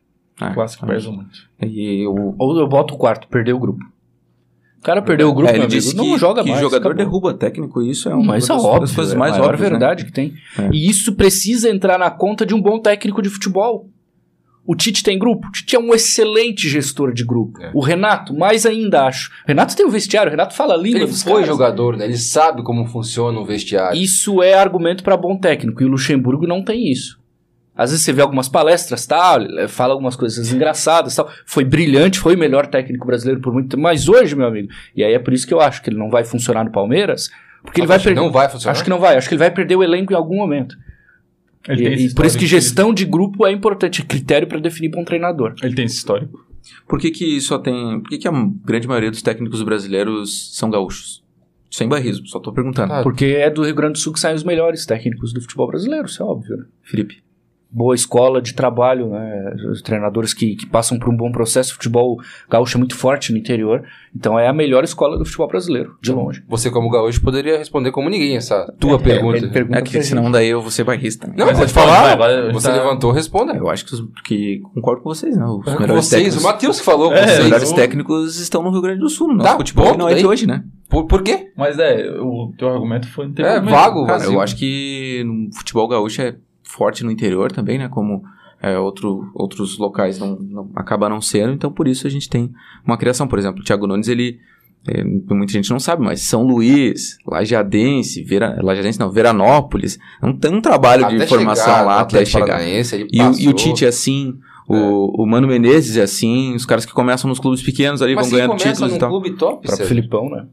É, 0.40 0.54
clássico 0.54 0.84
é. 0.86 0.88
pesa 0.88 1.10
muito. 1.10 1.48
E 1.62 2.04
eu, 2.06 2.34
Ou 2.38 2.58
eu 2.58 2.68
boto 2.68 2.94
o 2.94 2.98
quarto, 2.98 3.26
perdeu 3.28 3.56
o 3.56 3.58
grupo. 3.60 3.84
O 4.78 4.82
cara 4.82 5.02
perdeu 5.02 5.28
o 5.28 5.34
grupo, 5.34 5.50
é, 5.50 5.56
ele 5.56 5.64
amigo, 5.64 5.96
não 5.96 6.12
que, 6.14 6.18
joga 6.18 6.42
que 6.42 6.48
mais. 6.50 6.60
jogador 6.60 6.92
acabou. 6.92 7.04
derruba 7.04 7.34
técnico, 7.34 7.82
isso 7.82 8.08
é 8.08 8.14
uma 8.14 8.24
Mas 8.24 8.46
das, 8.46 8.50
é 8.50 8.54
das 8.62 8.64
óbvio, 8.64 8.94
coisas 8.94 9.14
é 9.14 9.16
mais 9.16 9.32
maior 9.32 9.48
óbvias. 9.54 9.62
né? 9.62 9.68
verdade 9.70 10.04
que 10.04 10.12
tem. 10.12 10.34
É. 10.58 10.68
E 10.72 10.88
isso 10.88 11.14
precisa 11.14 11.68
entrar 11.68 11.98
na 11.98 12.10
conta 12.10 12.46
de 12.46 12.54
um 12.54 12.60
bom 12.62 12.78
técnico 12.80 13.20
de 13.20 13.28
futebol. 13.28 13.88
O 14.64 14.76
Tite 14.76 15.02
tem 15.02 15.18
grupo? 15.18 15.48
O 15.48 15.50
Tite 15.50 15.74
é 15.74 15.78
um 15.78 15.94
excelente 15.94 16.68
gestor 16.68 17.12
de 17.12 17.24
grupo. 17.24 17.60
É. 17.62 17.70
O 17.74 17.80
Renato, 17.80 18.34
mais 18.34 18.66
ainda 18.66 19.04
acho. 19.06 19.30
O 19.30 19.48
Renato 19.48 19.74
tem 19.74 19.84
o 19.86 19.90
vestiário, 19.90 20.28
o 20.28 20.30
Renato 20.30 20.54
fala 20.54 20.74
a 20.74 20.76
língua 20.76 21.00
Ele 21.00 21.06
dos 21.06 21.22
foi 21.22 21.32
caras. 21.32 21.48
jogador, 21.48 21.96
né? 21.96 22.04
Ele 22.04 22.18
sabe 22.18 22.62
como 22.62 22.84
funciona 22.86 23.40
o 23.40 23.44
vestiário. 23.46 23.98
Isso 23.98 24.42
é 24.42 24.54
argumento 24.54 25.02
para 25.02 25.16
bom 25.16 25.36
técnico. 25.38 25.82
E 25.82 25.86
o 25.86 25.88
Luxemburgo 25.88 26.46
não 26.46 26.62
tem 26.62 26.92
isso. 26.92 27.18
Às 27.78 27.90
vezes 27.90 28.04
você 28.04 28.12
vê 28.12 28.20
algumas 28.20 28.48
palestras, 28.48 29.06
tal, 29.06 29.40
ele 29.40 29.68
fala 29.68 29.92
algumas 29.92 30.16
coisas 30.16 30.52
engraçadas, 30.52 31.14
tal. 31.14 31.30
Foi 31.46 31.64
brilhante, 31.64 32.18
foi 32.18 32.34
o 32.34 32.38
melhor 32.38 32.66
técnico 32.66 33.06
brasileiro 33.06 33.40
por 33.40 33.52
muito 33.52 33.68
tempo. 33.68 33.80
Mas 33.82 34.08
hoje, 34.08 34.34
meu 34.34 34.48
amigo, 34.48 34.68
e 34.96 35.04
aí 35.04 35.12
é 35.14 35.18
por 35.20 35.32
isso 35.32 35.46
que 35.46 35.54
eu 35.54 35.60
acho 35.60 35.80
que 35.80 35.88
ele 35.88 35.96
não 35.96 36.10
vai 36.10 36.24
funcionar 36.24 36.64
no 36.64 36.72
Palmeiras, 36.72 37.30
porque 37.62 37.80
ele 37.80 37.86
vai 37.86 37.96
Acho 37.96 38.02
que 38.02 38.08
perder. 38.08 38.20
Não 38.20 38.32
vai 38.32 38.48
funcionar. 38.48 38.72
Acho 38.72 38.82
que 38.82 38.90
não 38.90 38.98
vai. 38.98 39.16
Acho 39.16 39.28
que 39.28 39.34
ele 39.34 39.38
vai 39.38 39.52
perder 39.52 39.76
o 39.76 39.84
elenco 39.84 40.12
em 40.12 40.16
algum 40.16 40.36
momento. 40.36 40.76
Ele 41.68 41.82
E, 41.82 41.84
tem 41.84 41.94
esse 41.94 42.06
e 42.06 42.14
por 42.14 42.26
isso 42.26 42.36
que 42.36 42.46
gestão 42.48 42.92
de 42.92 43.04
grupo 43.04 43.46
é 43.46 43.52
importante, 43.52 44.02
é 44.02 44.04
critério 44.04 44.48
para 44.48 44.58
definir 44.58 44.90
bom 44.90 45.04
treinador. 45.04 45.54
Ele 45.62 45.76
tem 45.76 45.84
esse 45.84 45.98
histórico. 45.98 46.44
Por 46.88 46.98
que, 46.98 47.12
que 47.12 47.40
só 47.40 47.58
tem. 47.58 48.00
Por 48.00 48.10
que, 48.10 48.18
que 48.18 48.26
a 48.26 48.32
grande 48.64 48.88
maioria 48.88 49.10
dos 49.10 49.22
técnicos 49.22 49.62
brasileiros 49.62 50.56
são 50.56 50.68
gaúchos? 50.68 51.22
Sem 51.70 51.86
barrismo, 51.88 52.26
só 52.26 52.40
tô 52.40 52.52
perguntando. 52.52 52.92
Ah, 52.92 53.02
Porque 53.02 53.26
é 53.26 53.50
do 53.50 53.62
Rio 53.62 53.74
Grande 53.74 53.92
do 53.92 53.98
Sul 53.98 54.12
que 54.12 54.18
saem 54.18 54.34
os 54.34 54.42
melhores 54.42 54.84
técnicos 54.84 55.32
do 55.32 55.40
futebol 55.40 55.68
brasileiro, 55.68 56.06
isso 56.06 56.22
é 56.22 56.26
óbvio, 56.26 56.56
né? 56.56 56.64
Felipe. 56.82 57.22
Boa 57.70 57.94
escola 57.94 58.40
de 58.40 58.54
trabalho, 58.54 59.08
né? 59.10 59.52
Os 59.70 59.82
treinadores 59.82 60.32
que, 60.32 60.56
que 60.56 60.66
passam 60.66 60.98
por 60.98 61.08
um 61.10 61.16
bom 61.16 61.30
processo. 61.30 61.72
O 61.72 61.74
futebol 61.74 62.16
gaúcho 62.48 62.76
é 62.76 62.78
muito 62.78 62.96
forte 62.96 63.30
no 63.32 63.38
interior. 63.38 63.82
Então 64.16 64.38
é 64.38 64.48
a 64.48 64.52
melhor 64.54 64.84
escola 64.84 65.18
do 65.18 65.24
futebol 65.24 65.48
brasileiro, 65.48 65.94
de 66.00 66.10
longe. 66.10 66.42
Você, 66.48 66.70
como 66.70 66.88
gaúcho, 66.90 67.20
poderia 67.20 67.58
responder 67.58 67.92
como 67.92 68.08
ninguém 68.08 68.36
essa 68.36 68.72
tua 68.80 68.98
pergunta. 68.98 69.36
ele 69.36 69.48
pergunta 69.48 69.78
É 69.78 69.82
que 69.82 70.02
senão 70.02 70.24
gente. 70.24 70.32
daí 70.32 70.48
eu 70.48 70.62
vou 70.62 70.70
ser 70.70 70.82
barrista. 70.84 71.26
né? 71.28 71.34
Não, 71.36 71.46
Mas 71.46 71.58
pode 71.58 71.72
falar. 71.74 72.16
vai, 72.16 72.50
Você 72.52 72.68
tá- 72.70 72.74
levantou, 72.76 73.12
responda. 73.12 73.54
Eu 73.54 73.68
acho 73.68 73.84
que, 73.84 73.94
os- 73.94 74.04
que 74.24 74.60
concordo 74.74 75.02
com 75.02 75.10
vocês, 75.10 75.36
não. 75.36 75.58
Os 75.58 75.64
Com 75.64 75.72
melhores 75.80 76.06
vocês, 76.06 76.22
técnicos, 76.22 76.42
o 76.42 76.46
Matheus 76.46 76.78
que 76.78 76.84
falou, 76.84 77.12
É, 77.12 77.20
os 77.20 77.30
vocês. 77.30 77.44
melhores 77.44 77.70
eu- 77.70 77.76
técnicos 77.76 78.40
estão 78.40 78.62
no 78.62 78.70
Rio 78.70 78.80
Grande 78.80 79.00
do 79.00 79.08
Sul. 79.10 79.28
No 79.28 79.42
Tá, 79.42 79.56
futebol 79.56 79.86
ponto, 79.88 79.98
não 79.98 80.08
é 80.08 80.14
de 80.14 80.26
hoje, 80.26 80.46
né? 80.46 80.64
Por, 80.88 81.06
por 81.06 81.22
quê? 81.22 81.50
Mas 81.54 81.78
é, 81.78 82.10
o 82.18 82.50
teu 82.56 82.68
argumento 82.70 83.06
foi 83.12 83.30
É, 83.36 83.60
vago, 83.60 84.06
Cara, 84.06 84.24
eu 84.24 84.40
acho 84.40 84.56
que 84.56 85.22
no 85.26 85.54
futebol 85.54 85.86
gaúcho 85.86 86.22
é 86.22 86.34
forte 86.68 87.02
no 87.02 87.10
interior 87.10 87.50
também, 87.50 87.78
né? 87.78 87.88
Como 87.88 88.22
é, 88.62 88.78
outro, 88.78 89.30
outros 89.34 89.78
locais 89.78 90.18
não, 90.18 90.36
não 90.36 90.70
acaba 90.76 91.08
não 91.08 91.20
sendo. 91.20 91.52
Então, 91.52 91.72
por 91.72 91.88
isso 91.88 92.06
a 92.06 92.10
gente 92.10 92.28
tem 92.28 92.52
uma 92.84 92.96
criação. 92.96 93.26
Por 93.26 93.38
exemplo, 93.38 93.60
o 93.60 93.64
Thiago 93.64 93.86
Nunes, 93.86 94.08
ele... 94.08 94.38
é, 94.86 95.02
muita 95.02 95.52
gente 95.52 95.70
não 95.70 95.80
sabe, 95.80 96.02
mas 96.02 96.20
São 96.20 96.42
Luís, 96.42 97.16
Lajeadense, 97.26 98.22
Vera, 98.22 98.58
Lajeadense 98.62 98.98
não, 98.98 99.10
Veranópolis, 99.10 99.98
não 100.22 100.36
tem 100.36 100.52
um 100.52 100.60
trabalho 100.60 101.08
de 101.08 101.16
Até 101.16 101.26
formação 101.26 101.64
chegar 101.64 101.80
no 101.80 101.86
lá 101.86 102.00
até 102.00 102.24
chegar. 102.24 102.60
E 102.62 103.22
o, 103.22 103.40
e 103.40 103.48
o. 103.48 103.52
Tite 103.52 103.84
é 103.84 103.88
assim, 103.88 104.38
o, 104.68 105.22
o 105.22 105.26
Mano 105.26 105.48
Menezes 105.48 105.96
é 105.96 106.02
assim, 106.02 106.54
os 106.54 106.66
caras 106.66 106.84
que 106.84 106.92
começam 106.92 107.28
nos 107.28 107.40
clubes 107.40 107.62
pequenos 107.62 108.02
ali 108.02 108.14
Mas 108.14 108.28
vão 108.28 108.38
ganhando 108.38 108.56
títulos 108.56 108.90
num 108.90 108.96
e 108.96 108.98
tal. 108.98 109.08
clube 109.08 109.30
top, 109.36 109.64
O 109.64 109.66
próprio. 109.68 109.86
Filipão, 109.86 110.28
né? 110.28 110.46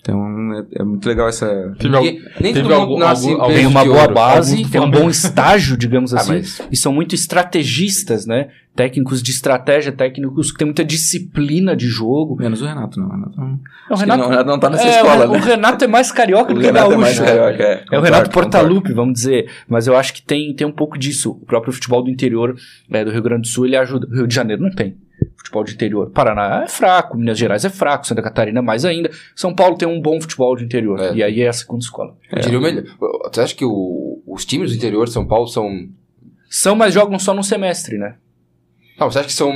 Então 0.00 0.18
é, 0.54 0.80
é 0.80 0.82
muito 0.82 1.06
legal 1.06 1.28
essa. 1.28 1.46
Teve 1.78 1.94
Ninguém- 1.94 2.20
nem 2.40 2.54
teve 2.54 2.62
todo 2.68 2.72
mundo 2.72 2.80
algum- 2.80 2.98
nasce 2.98 3.30
algum- 3.30 3.54
Tem 3.54 3.66
uma 3.66 3.84
boa 3.84 4.00
ouro. 4.02 4.14
base, 4.14 4.54
Alguns 4.56 4.70
tem 4.70 4.80
um 4.80 4.90
bom 4.90 5.10
estágio, 5.10 5.76
digamos 5.76 6.14
Ah, 6.14 6.18
assim. 6.20 6.32
mas 6.32 6.62
E 6.72 6.76
são 6.76 6.92
muito 6.92 7.14
estrategistas, 7.14 8.24
né? 8.26 8.48
Técnicos 8.74 9.22
de 9.22 9.30
estratégia, 9.32 9.92
técnicos 9.92 10.50
que 10.52 10.58
têm 10.58 10.66
muita 10.66 10.84
disciplina 10.84 11.76
de 11.76 11.86
jogo. 11.86 12.36
Menos 12.36 12.62
o 12.62 12.66
Renato, 12.66 12.98
não. 12.98 13.08
O 13.08 13.10
Renato 13.12 13.36
não, 13.36 13.46
É, 13.90 13.92
o 13.92 13.96
Renato, 13.96 14.18
não, 14.20 14.26
o 14.26 14.30
Renato 14.30 14.48
não 14.48 14.58
tá 14.58 14.70
nessa 14.70 14.84
é, 14.86 14.90
escola, 14.90 15.26
o, 15.26 15.32
né? 15.32 15.38
o 15.38 15.42
Renato 15.42 15.84
é 15.84 15.88
mais 15.88 16.12
carioca 16.12 16.52
O 16.52 16.54
do 16.54 16.60
que 16.60 16.66
Renato 16.66 16.86
é 16.86 16.88
gaúcho. 16.88 17.00
mais 17.00 17.20
né? 17.20 17.26
carioca, 17.26 17.62
é. 17.62 17.84
É 17.92 17.98
o 17.98 18.00
Renato. 18.00 18.30
Portaluppi, 18.30 18.92
vamos 18.94 19.14
dizer. 19.14 19.50
Mas 19.68 19.86
eu 19.86 19.96
acho 19.96 20.14
que 20.14 20.22
tem, 20.22 20.54
tem 20.54 20.66
um 20.66 20.72
pouco 20.72 20.96
disso. 20.96 21.32
O 21.32 21.44
próprio 21.44 21.72
futebol 21.72 22.02
do 22.02 22.08
interior 22.10 22.54
é, 22.90 23.04
do 23.04 23.10
Rio 23.10 23.22
Grande 23.22 23.42
do 23.42 23.48
Sul, 23.48 23.66
ele 23.66 23.76
ajuda. 23.76 24.06
O 24.10 24.14
Rio 24.14 24.26
de 24.26 24.34
Janeiro 24.34 24.62
não 24.62 24.70
tem. 24.70 24.96
Futebol 25.40 25.64
de 25.64 25.72
interior. 25.72 26.10
Paraná 26.10 26.64
é 26.64 26.68
fraco, 26.68 27.16
Minas 27.16 27.38
Gerais 27.38 27.64
é 27.64 27.70
fraco, 27.70 28.06
Santa 28.06 28.20
Catarina 28.22 28.60
mais 28.60 28.84
ainda. 28.84 29.10
São 29.34 29.54
Paulo 29.54 29.76
tem 29.76 29.88
um 29.88 30.00
bom 30.00 30.20
futebol 30.20 30.54
de 30.54 30.64
interior. 30.64 31.00
É. 31.00 31.14
E 31.14 31.22
aí 31.22 31.40
é 31.40 31.48
a 31.48 31.52
segunda 31.52 31.82
escola. 31.82 32.14
eu 32.30 32.40
diria 32.40 32.58
o 32.58 32.62
melhor. 32.62 32.84
Você 33.32 33.40
acha 33.40 33.54
que 33.54 33.64
o- 33.64 34.22
os 34.26 34.44
times 34.44 34.70
do 34.70 34.76
interior 34.76 35.06
de 35.06 35.12
São 35.12 35.26
Paulo 35.26 35.46
são. 35.46 35.88
São, 36.48 36.76
mas 36.76 36.92
jogam 36.94 37.18
só 37.18 37.32
no 37.32 37.42
semestre, 37.42 37.96
né? 37.96 38.16
Não, 39.00 39.10
você 39.10 39.20
acha 39.20 39.28
que 39.28 39.34
são, 39.34 39.50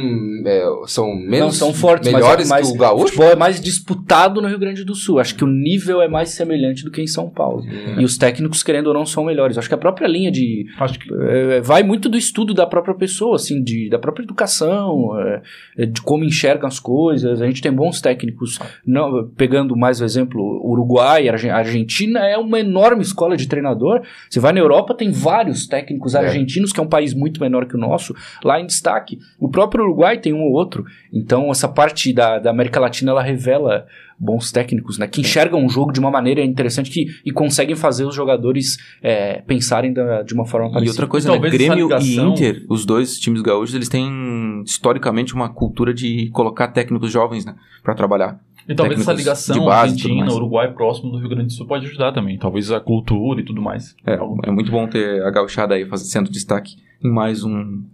é, 0.47 0.65
são 0.87 1.15
menos 1.15 1.39
não 1.39 1.51
são 1.51 1.75
fortes, 1.75 2.11
melhores 2.11 2.49
mas 2.49 2.63
é 2.63 2.63
mais, 2.63 2.71
que 2.71 2.75
o 2.75 2.79
Gaúcho? 2.79 3.05
O 3.05 3.09
futebol 3.09 3.31
é 3.31 3.37
mais 3.37 3.61
disputado 3.61 4.41
no 4.41 4.49
Rio 4.49 4.59
Grande 4.59 4.85
do 4.85 4.95
Sul. 4.95 5.19
Acho 5.19 5.35
que 5.35 5.45
o 5.45 5.47
nível 5.47 6.01
é 6.01 6.09
mais 6.09 6.31
semelhante 6.31 6.83
do 6.83 6.91
que 6.91 7.03
em 7.03 7.07
São 7.07 7.29
Paulo. 7.29 7.63
Hum. 7.63 8.01
E 8.01 8.05
os 8.05 8.17
técnicos, 8.17 8.63
querendo 8.63 8.87
ou 8.87 8.95
não, 8.95 9.05
são 9.05 9.23
melhores. 9.23 9.59
Acho 9.59 9.69
que 9.69 9.75
a 9.75 9.79
própria 9.79 10.07
linha 10.07 10.33
de. 10.33 10.65
Acho 10.79 10.99
que 10.99 11.09
é, 11.13 11.61
vai 11.61 11.83
muito 11.83 12.09
do 12.09 12.17
estudo 12.17 12.55
da 12.55 12.67
própria 12.67 12.95
pessoa, 12.95 13.37
assim, 13.37 13.63
de, 13.63 13.91
da 13.91 13.99
própria 13.99 14.25
educação, 14.25 15.11
é, 15.21 15.43
é, 15.77 15.87
de 15.87 16.01
como 16.01 16.25
enxergam 16.25 16.67
as 16.67 16.81
coisas. 16.81 17.43
A 17.43 17.47
gente 17.47 17.61
tem 17.61 17.71
bons 17.71 18.01
técnicos. 18.01 18.59
Não, 18.87 19.29
pegando 19.37 19.77
mais 19.77 20.01
o 20.01 20.05
exemplo, 20.05 20.41
Uruguai, 20.65 21.29
Argentina 21.29 22.21
é 22.21 22.39
uma 22.39 22.61
enorme 22.61 23.03
escola 23.03 23.37
de 23.37 23.47
treinador. 23.47 24.01
Você 24.31 24.41
vai 24.41 24.55
na 24.55 24.61
Europa, 24.61 24.95
tem 24.95 25.11
vários 25.11 25.67
técnicos 25.67 26.15
É. 26.15 26.19
argentinos, 26.19 26.73
que 26.73 26.81
é 26.81 26.83
um 26.83 26.89
país 26.89 27.13
muito 27.13 27.41
menor 27.41 27.67
que 27.67 27.77
o 27.77 27.79
nosso, 27.79 28.15
lá 28.43 28.59
em 28.59 28.67
destaque. 28.67 29.19
O 29.39 29.49
próprio 29.49 29.85
Uruguai 29.85 30.19
tem 30.19 30.33
um 30.33 30.41
ou 30.43 30.53
outro. 30.53 30.85
Então, 31.13 31.51
essa 31.51 31.69
parte 31.69 32.13
da, 32.13 32.39
da 32.39 32.51
América 32.51 32.79
Latina, 32.81 33.11
ela 33.11 33.23
revela 33.23 33.87
bons 34.19 34.53
técnicos, 34.53 34.97
né? 34.97 35.07
Que 35.09 35.21
enxergam 35.21 35.67
o 35.67 35.69
jogo 35.69 35.93
de 35.93 35.99
uma 36.01 36.11
maneira 36.11 36.43
interessante 36.45 36.89
que, 36.91 37.07
e 37.27 37.33
conseguem 37.33 37.75
fazer 37.75 38.05
os 38.05 38.15
jogadores 38.15 38.77
é, 39.03 39.43
pensarem 39.43 39.93
da- 39.93 40.23
de 40.23 40.33
uma 40.35 40.47
forma 40.47 40.69
E 40.69 40.73
parecida. 40.73 40.93
outra 40.93 41.07
coisa, 41.09 41.29
E 41.29 41.31
né? 41.31 41.35
talvez 41.35 41.55
essa 41.55 41.65
Grêmio 41.65 41.85
e 41.85 41.89
ligação- 41.89 42.29
Inter, 42.33 42.65
os 42.71 42.87
dois 42.87 43.19
times 43.19 43.43
gaúchos, 43.43 43.75
eles 43.75 43.89
têm 43.89 44.63
historicamente 44.65 45.35
uma 45.35 45.49
cultura 45.49 45.93
de 45.93 46.31
colocar 46.33 46.69
técnicos 46.69 47.11
jovens, 47.11 47.45
né? 47.45 47.55
Pra 47.83 47.95
trabalhar. 47.95 48.41
E 48.69 48.75
talvez 48.75 49.01
essa 49.01 49.13
ligação 49.13 49.65
base 49.67 49.89
e 49.99 50.01
Argentina. 50.13 50.33
Uruguai 50.33 50.73
próximo 50.73 51.11
do 51.11 51.19
Rio 51.19 51.29
Grande 51.29 51.47
do 51.49 51.53
Sul 51.53 51.67
pode 51.67 51.85
ajudar 51.87 52.13
também. 52.13 52.39
Talvez 52.39 52.71
a 52.71 52.81
cultura 52.81 53.41
e 53.41 53.45
tudo 53.45 53.61
mais. 53.61 53.95
É, 54.07 54.15
é 54.45 54.51
muito 54.51 54.71
bom 54.71 54.87
ter 54.87 55.23
a 55.23 55.31
gauchada 55.31 55.75
aí 55.75 55.85
fazendo 55.85 56.07
sendo 56.07 56.31
destaque 56.31 56.77
em 57.03 57.11
mais 57.11 57.45
um, 57.45 57.51
um- 57.51 57.85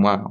uma, 0.00 0.30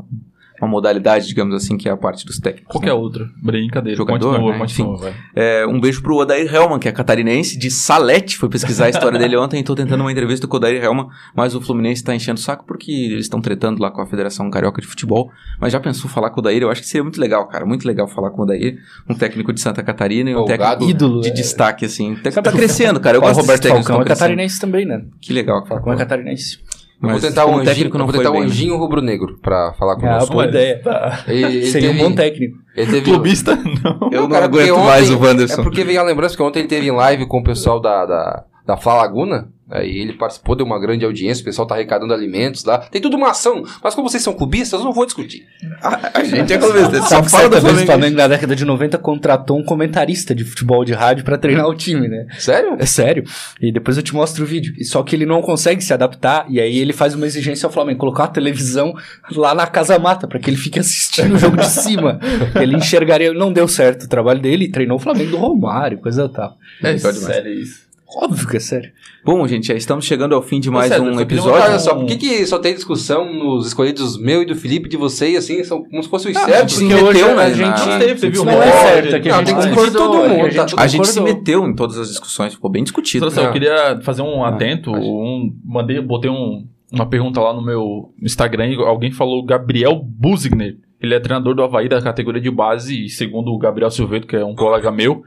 uma 0.63 0.69
modalidade, 0.69 1.27
digamos 1.27 1.53
assim, 1.55 1.77
que 1.77 1.87
é 1.87 1.91
a 1.91 1.97
parte 1.97 2.25
dos 2.25 2.39
técnicos. 2.39 2.71
Qualquer 2.71 2.87
né? 2.87 2.93
outra. 2.93 3.29
Brincadeira. 3.41 3.97
Jogador, 3.97 4.31
continua, 4.31 4.51
né? 4.53 4.59
continua, 4.59 4.97
vai. 4.97 5.13
É, 5.35 5.65
um 5.67 5.79
beijo 5.79 6.01
pro 6.01 6.15
Odair 6.15 6.53
Helman, 6.53 6.79
que 6.79 6.87
é 6.87 6.91
catarinense, 6.91 7.57
de 7.57 7.69
Salete. 7.69 8.37
Fui 8.37 8.49
pesquisar 8.49 8.85
a 8.85 8.89
história 8.89 9.19
dele 9.19 9.35
ontem 9.37 9.59
e 9.59 9.63
tô 9.63 9.75
tentando 9.75 10.01
uma 10.01 10.11
entrevista 10.11 10.47
com 10.47 10.55
o 10.55 10.57
Odair 10.57 10.83
Helman, 10.83 11.07
mas 11.35 11.55
o 11.55 11.61
Fluminense 11.61 12.03
tá 12.03 12.15
enchendo 12.15 12.39
o 12.39 12.43
saco 12.43 12.65
porque 12.65 12.91
eles 12.91 13.25
estão 13.25 13.41
tretando 13.41 13.81
lá 13.81 13.91
com 13.91 14.01
a 14.01 14.05
Federação 14.05 14.49
Carioca 14.49 14.81
de 14.81 14.87
Futebol. 14.87 15.31
Mas 15.59 15.73
já 15.73 15.79
pensou 15.79 16.09
falar 16.09 16.29
com 16.29 16.37
o 16.37 16.39
Odair? 16.39 16.61
Eu 16.61 16.69
acho 16.69 16.81
que 16.81 16.87
seria 16.87 17.03
muito 17.03 17.19
legal, 17.19 17.47
cara. 17.47 17.65
Muito 17.65 17.87
legal 17.87 18.07
falar 18.07 18.31
com 18.31 18.41
o 18.41 18.43
Odair, 18.43 18.79
um 19.09 19.13
técnico 19.13 19.51
de 19.53 19.61
Santa 19.61 19.83
Catarina 19.83 20.29
e 20.29 20.35
um 20.35 20.39
Folgado. 20.39 20.61
técnico 20.61 20.89
Ídolo. 20.89 21.21
de 21.21 21.29
é. 21.29 21.31
destque, 21.31 21.85
assim. 21.85 22.15
Tá, 22.15 22.41
tá 22.41 22.51
crescendo, 22.51 22.99
cara. 22.99 23.17
Eu 23.17 23.21
o 23.21 23.23
gosto 23.23 23.41
Roberto 23.41 23.67
Falcão 23.67 24.01
é 24.01 24.05
crescendo. 24.05 24.07
catarinense 24.07 24.59
também, 24.59 24.85
né? 24.85 25.03
Que 25.21 25.33
legal. 25.33 25.65
Falcão 25.65 25.93
é 25.93 25.97
catarinense. 25.97 26.59
Eu 27.03 27.09
vou 27.09 27.19
Mas 27.19 27.21
tentar 27.21 27.45
um 27.45 27.49
anjinho, 27.57 27.65
técnico 27.65 27.97
não 27.97 28.05
vou 28.07 28.15
tentar 28.15 28.31
um 28.31 28.41
anjinho 28.41 28.77
rubro-negro 28.77 29.37
pra 29.41 29.73
falar 29.73 29.93
Ah, 29.93 29.99
conosco. 29.99 30.31
boa 30.33 30.45
ideia. 30.47 30.81
Ele, 31.27 31.43
ele 31.43 31.65
Seria 31.67 31.89
teve, 31.89 32.01
um 32.01 32.09
bom 32.09 32.15
técnico. 32.15 32.57
Ele 32.77 32.91
teve, 32.91 33.01
Clubista, 33.11 33.55
não. 33.83 34.09
Eu 34.09 34.21
não 34.21 34.29
Cara, 34.29 34.45
aguento 34.45 34.77
mais 34.77 35.11
ontem- 35.11 35.21
o 35.21 35.27
Wanderson. 35.27 35.59
É 35.61 35.63
porque 35.63 35.83
veio 35.83 35.99
a 35.99 36.03
lembrança 36.03 36.35
que 36.37 36.41
ontem 36.41 36.59
ele 36.59 36.67
teve 36.69 36.87
em 36.87 36.91
live 36.91 37.25
com 37.27 37.39
o 37.39 37.43
pessoal 37.43 37.81
da, 37.81 38.05
da, 38.05 38.43
da 38.65 38.77
Fla 38.77 38.93
Laguna. 38.95 39.49
Aí 39.73 39.97
ele 39.97 40.13
participou 40.13 40.55
de 40.55 40.61
uma 40.61 40.79
grande 40.79 41.03
audiência, 41.03 41.41
o 41.41 41.45
pessoal 41.45 41.67
tá 41.67 41.73
arrecadando 41.73 42.13
alimentos 42.13 42.63
lá. 42.63 42.77
Tem 42.77 43.01
tudo 43.01 43.17
uma 43.17 43.31
ação. 43.31 43.63
Mas 43.83 43.95
como 43.95 44.07
vocês 44.07 44.21
são 44.21 44.33
clubistas, 44.33 44.79
eu 44.79 44.85
não 44.85 44.93
vou 44.93 45.03
discutir. 45.03 45.47
A, 45.81 46.19
a 46.19 46.23
gente 46.23 46.53
é 46.53 46.57
clubista. 46.59 47.01
Só 47.01 47.21
que 47.23 47.31
certa 47.31 47.59
vez 47.59 47.81
o 47.81 47.85
Flamengo. 47.85 48.15
Na 48.15 48.27
década 48.27 48.55
de 48.55 48.63
90 48.65 48.99
contratou 48.99 49.57
um 49.57 49.63
comentarista 49.63 50.35
de 50.35 50.43
futebol 50.43 50.85
de 50.85 50.93
rádio 50.93 51.25
pra 51.25 51.39
treinar 51.39 51.67
o 51.67 51.73
time, 51.73 52.07
né? 52.07 52.27
Sério? 52.37 52.75
É 52.77 52.85
sério. 52.85 53.23
E 53.59 53.71
depois 53.71 53.97
eu 53.97 54.03
te 54.03 54.13
mostro 54.13 54.43
o 54.43 54.45
vídeo. 54.45 54.75
E 54.77 54.85
Só 54.85 55.01
que 55.01 55.15
ele 55.15 55.25
não 55.25 55.41
consegue 55.41 55.83
se 55.83 55.91
adaptar. 55.91 56.45
E 56.49 56.61
aí 56.61 56.77
ele 56.77 56.93
faz 56.93 57.15
uma 57.15 57.25
exigência 57.25 57.65
ao 57.65 57.71
Flamengo: 57.71 57.97
colocar 57.97 58.25
a 58.25 58.27
televisão 58.27 58.93
lá 59.31 59.55
na 59.55 59.65
casa 59.65 59.97
mata, 59.97 60.27
pra 60.27 60.37
que 60.37 60.51
ele 60.51 60.57
fique 60.57 60.79
assistindo 60.79 61.33
o 61.33 61.37
jogo 61.39 61.57
de 61.57 61.65
cima. 61.65 62.19
ele 62.61 62.75
enxergaria. 62.77 63.33
Não 63.33 63.51
deu 63.51 63.67
certo 63.67 64.03
o 64.03 64.07
trabalho 64.07 64.39
dele. 64.39 64.65
E 64.65 64.71
treinou 64.71 64.97
o 64.97 64.99
Flamengo 64.99 65.31
do 65.31 65.37
Romário, 65.37 65.97
coisa 65.97 66.29
tal. 66.29 66.57
É 66.83 66.91
Legal 66.91 67.11
demais. 67.11 67.33
sério 67.33 67.53
isso. 67.53 67.92
Óbvio 68.15 68.47
que 68.47 68.57
é 68.57 68.59
sério. 68.59 68.91
Bom, 69.25 69.47
gente, 69.47 69.67
já 69.67 69.73
estamos 69.73 70.05
chegando 70.05 70.35
ao 70.35 70.41
fim 70.41 70.59
de 70.59 70.69
mais 70.69 70.89
César, 70.89 71.01
um 71.03 71.19
episódio. 71.19 71.61
Olha 71.63 71.79
só, 71.79 71.95
por 71.95 72.05
que, 72.05 72.15
que 72.17 72.45
só 72.45 72.59
tem 72.59 72.73
discussão 72.75 73.33
nos 73.33 73.67
escolhidos 73.67 74.17
meu 74.19 74.43
e 74.43 74.45
do 74.45 74.55
Felipe 74.55 74.87
de 74.87 74.97
você 74.97 75.31
e 75.31 75.37
assim, 75.37 75.63
são 75.63 75.83
como 75.83 76.03
se 76.03 76.09
fossem 76.09 76.31
os 76.31 76.37
Ah, 76.37 76.45
certos? 76.45 76.75
se 76.75 76.87
Porque 76.87 77.01
hoje 77.03 77.19
meteu, 77.21 77.35
né, 77.35 77.43
a 77.43 77.49
gente 77.53 77.87
na- 77.87 77.99
teve, 77.99 78.21
teve 78.21 78.39
um 78.39 78.49
é 78.49 78.71
certo, 78.71 79.15
é 79.15 79.19
não, 79.29 79.35
a 79.39 79.43
gente 79.43 79.91
todo 79.93 80.17
é 80.23 80.27
mundo, 80.29 80.45
a 80.45 80.49
gente 80.49 80.75
tá? 80.75 80.81
A 80.83 80.87
gente 80.87 81.07
se 81.07 81.21
meteu 81.21 81.65
em 81.67 81.73
todas 81.75 81.97
as 81.97 82.09
discussões, 82.09 82.53
ficou 82.53 82.69
bem 82.69 82.83
discutido. 82.83 83.31
Só, 83.31 83.41
eu 83.41 83.51
queria 83.51 83.99
fazer 84.03 84.21
um 84.21 84.43
Ah, 84.43 84.49
atento. 84.49 84.91
Um, 84.91 85.55
mandei, 85.65 85.99
botei 86.01 86.29
um- 86.29 86.67
uma 86.91 87.07
pergunta 87.07 87.39
lá 87.41 87.53
no 87.53 87.63
meu 87.65 88.13
Instagram. 88.21 88.67
e 88.67 88.75
Alguém 88.75 89.11
falou 89.11 89.43
Gabriel 89.43 89.99
Busigner. 90.05 90.77
Ele 91.01 91.15
é 91.15 91.19
treinador 91.19 91.53
do 91.55 91.63
Havaí 91.63 91.89
da 91.89 92.01
categoria 92.01 92.39
de 92.39 92.51
base. 92.51 93.05
E 93.05 93.09
segundo 93.09 93.51
o 93.51 93.57
Gabriel 93.57 93.89
Silveto, 93.89 94.27
que 94.27 94.35
é 94.35 94.45
um 94.45 94.53
colega 94.55 94.89
meu, 94.91 95.23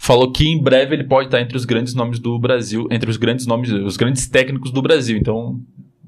falou 0.00 0.32
que 0.32 0.48
em 0.48 0.60
breve 0.60 0.94
ele 0.94 1.04
pode 1.04 1.26
estar 1.26 1.42
entre 1.42 1.54
os 1.54 1.66
grandes 1.66 1.94
nomes 1.94 2.18
do 2.18 2.38
Brasil, 2.38 2.88
entre 2.90 3.10
os 3.10 3.18
grandes 3.18 3.46
nomes, 3.46 3.70
os 3.70 3.98
grandes 3.98 4.26
técnicos 4.26 4.72
do 4.72 4.80
Brasil. 4.80 5.18
Então, 5.18 5.60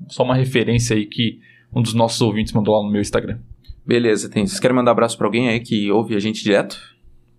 só 0.09 0.23
uma 0.23 0.35
referência 0.35 0.97
aí 0.97 1.05
que 1.05 1.39
um 1.75 1.83
dos 1.83 1.93
nossos 1.93 2.21
ouvintes 2.23 2.55
mandou 2.55 2.75
lá 2.75 2.83
no 2.83 2.91
meu 2.91 3.03
Instagram. 3.03 3.39
Beleza, 3.87 4.31
tem. 4.31 4.47
Vocês 4.47 4.59
querem 4.59 4.75
mandar 4.75 4.93
abraço 4.93 5.19
pra 5.19 5.27
alguém 5.27 5.51
aí 5.51 5.61
que 5.61 5.91
ouve 5.91 6.17
a 6.17 6.19
gente 6.19 6.43
direto? 6.43 6.81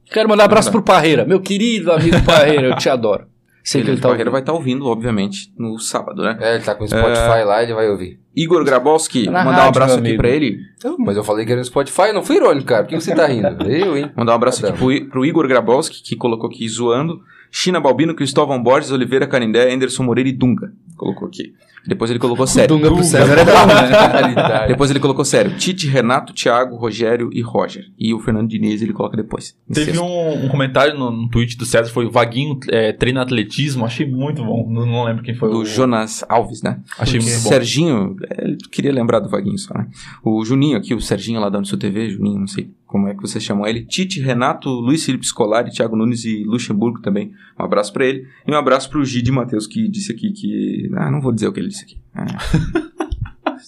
Quero 0.06 0.30
mandar 0.30 0.44
abraço 0.46 0.70
pro 0.72 0.84
Parreira. 0.84 1.26
Meu 1.26 1.42
querido 1.42 1.92
amigo 1.92 2.24
Parreira, 2.24 2.68
eu 2.68 2.76
te 2.78 2.88
adoro. 2.88 3.26
Sei 3.63 3.82
que 3.82 3.89
ele 3.89 4.00
tá 4.00 4.10
Barreira 4.10 4.30
ouvindo. 4.30 4.32
vai 4.32 4.42
estar 4.42 4.54
ouvindo, 4.54 4.86
obviamente, 4.86 5.52
no 5.58 5.80
sábado, 5.80 6.22
né? 6.22 6.38
É, 6.39 6.56
ele 6.56 6.63
tá 6.63 6.76
com 6.76 6.84
o 6.84 6.88
Spotify 6.88 7.44
lá, 7.46 7.63
ele 7.63 7.74
vai 7.74 7.89
ouvir. 7.89 8.20
Igor 8.36 8.63
Grabowski, 8.63 9.26
Tá 9.26 9.32
na 9.32 9.39
mandar 9.46 9.50
um 9.50 9.65
rádio, 9.65 9.69
abraço 9.69 10.02
meu 10.02 10.10
aqui 10.12 10.17
pra 10.17 10.30
ele. 10.30 10.60
Mas 11.00 11.15
eu 11.17 11.24
falei 11.24 11.46
que 11.46 11.52
era 11.52 11.60
no 11.60 11.65
Spotify, 11.65 12.12
não 12.13 12.24
fui 12.24 12.38
irônico, 12.38 12.65
cara. 12.67 12.84
Por 12.84 12.89
que 12.89 13.00
você 13.00 13.13
tá 13.15 13.28
rindo? 13.28 13.48
Eu, 13.69 13.96
hein? 13.98 14.12
Mandar 14.15 14.32
um 14.34 14.36
abraço 14.36 14.62
Tá. 14.62 14.69
aqui 14.69 14.78
pro, 14.78 14.91
I- 14.91 15.06
pro 15.06 15.26
Igor 15.26 15.48
Grabowski, 15.48 16.02
que 16.04 16.15
colocou 16.15 16.50
aqui 16.50 16.67
zoando. 16.67 17.22
China 17.56 17.80
Balbino, 17.80 18.15
Cristóvão 18.15 18.62
Borges, 18.62 18.89
Oliveira 18.91 19.28
Canindé, 19.28 19.72
Anderson 19.72 20.02
Moreira 20.04 20.28
e 20.28 20.34
Dunga. 20.34 20.74
Colocou 20.98 21.28
aqui. 21.28 21.54
Depois 21.86 22.10
ele 22.10 22.17
colocou 22.19 22.48
sério. 22.48 22.76
Dunga 22.76 22.89
pro 22.91 23.04
César 23.04 23.34
é 23.38 23.43
bom, 23.46 23.52
né? 23.67 24.65
Depois 24.69 24.89
ele 24.89 25.00
colocou 25.02 25.24
sério. 25.26 25.56
Tite, 25.58 25.86
Renato, 25.88 26.34
Thiago, 26.34 26.78
Rogério 26.78 27.30
e 27.34 27.41
Roger. 27.41 27.84
E 28.00 28.13
o 28.13 28.19
Fernando 28.19 28.48
Diniz 28.48 28.82
ele 28.82 28.93
coloca 28.93 29.17
depois. 29.17 29.56
Teve 29.72 30.00
um, 30.00 30.46
um 30.46 30.48
comentário 30.48 30.98
no, 30.98 31.12
no 31.12 31.30
tweet 31.30 31.58
do 31.58 31.65
César, 31.65 31.91
foi 31.91 32.06
o 32.06 32.10
Vaguinho 32.12 32.58
é, 32.72 32.91
treina 32.93 33.22
atletismo, 33.22 33.86
achei 33.86 34.10
muito 34.10 34.43
bom. 34.43 34.65
Não, 34.69 34.86
não 34.86 35.04
lembro 35.04 35.22
quem 35.24 35.36
foi 35.36 35.50
do 35.52 35.58
o. 35.60 35.65
Jonas 35.65 36.24
Alves, 36.30 36.63
né? 36.63 36.80
Achei 36.98 37.19
muito 37.19 37.34
bom. 37.43 37.50
Serginho, 37.50 38.15
é, 38.30 38.44
ele 38.46 38.58
queria 38.72 38.92
lembrar 38.92 39.20
do 39.20 39.30
Vaguinho 39.30 39.58
só, 39.58 39.74
né? 39.74 39.88
O 40.24 40.44
Juninho 40.44 40.78
aqui, 40.78 40.94
o 40.94 41.02
Serginho 41.02 41.40
lá 41.40 41.50
da 41.50 41.58
Unisul 41.58 41.78
TV, 41.80 42.10
Juninho, 42.10 42.40
não 42.40 42.48
sei 42.48 42.70
como 42.86 43.08
é 43.08 43.14
que 43.14 43.22
vocês 43.22 43.44
chamam 43.44 43.66
ele. 43.68 43.86
Tite, 43.86 44.22
Renato, 44.22 44.70
Luiz 44.70 45.04
Felipe 45.06 45.26
Scolari, 45.26 45.72
Thiago 45.72 45.96
Nunes 45.96 46.26
e 46.26 46.44
Luxemburgo 46.44 47.02
também. 47.02 47.32
Um 47.60 47.64
abraço 47.64 47.92
pra 47.92 48.06
ele. 48.06 48.28
E 48.48 48.52
um 48.52 48.56
abraço 48.58 48.90
pro 48.90 49.04
Gide 49.04 49.32
Matheus, 49.32 49.66
que 49.66 49.88
disse 49.88 50.12
aqui 50.12 50.32
que... 50.32 50.90
Ah, 50.96 51.10
não 51.10 51.20
vou 51.22 51.32
dizer 51.32 51.48
o 51.48 51.54
que 51.54 51.60
ele 51.60 51.70
disse 51.70 51.84
aqui. 51.84 51.98
É. 52.16 52.94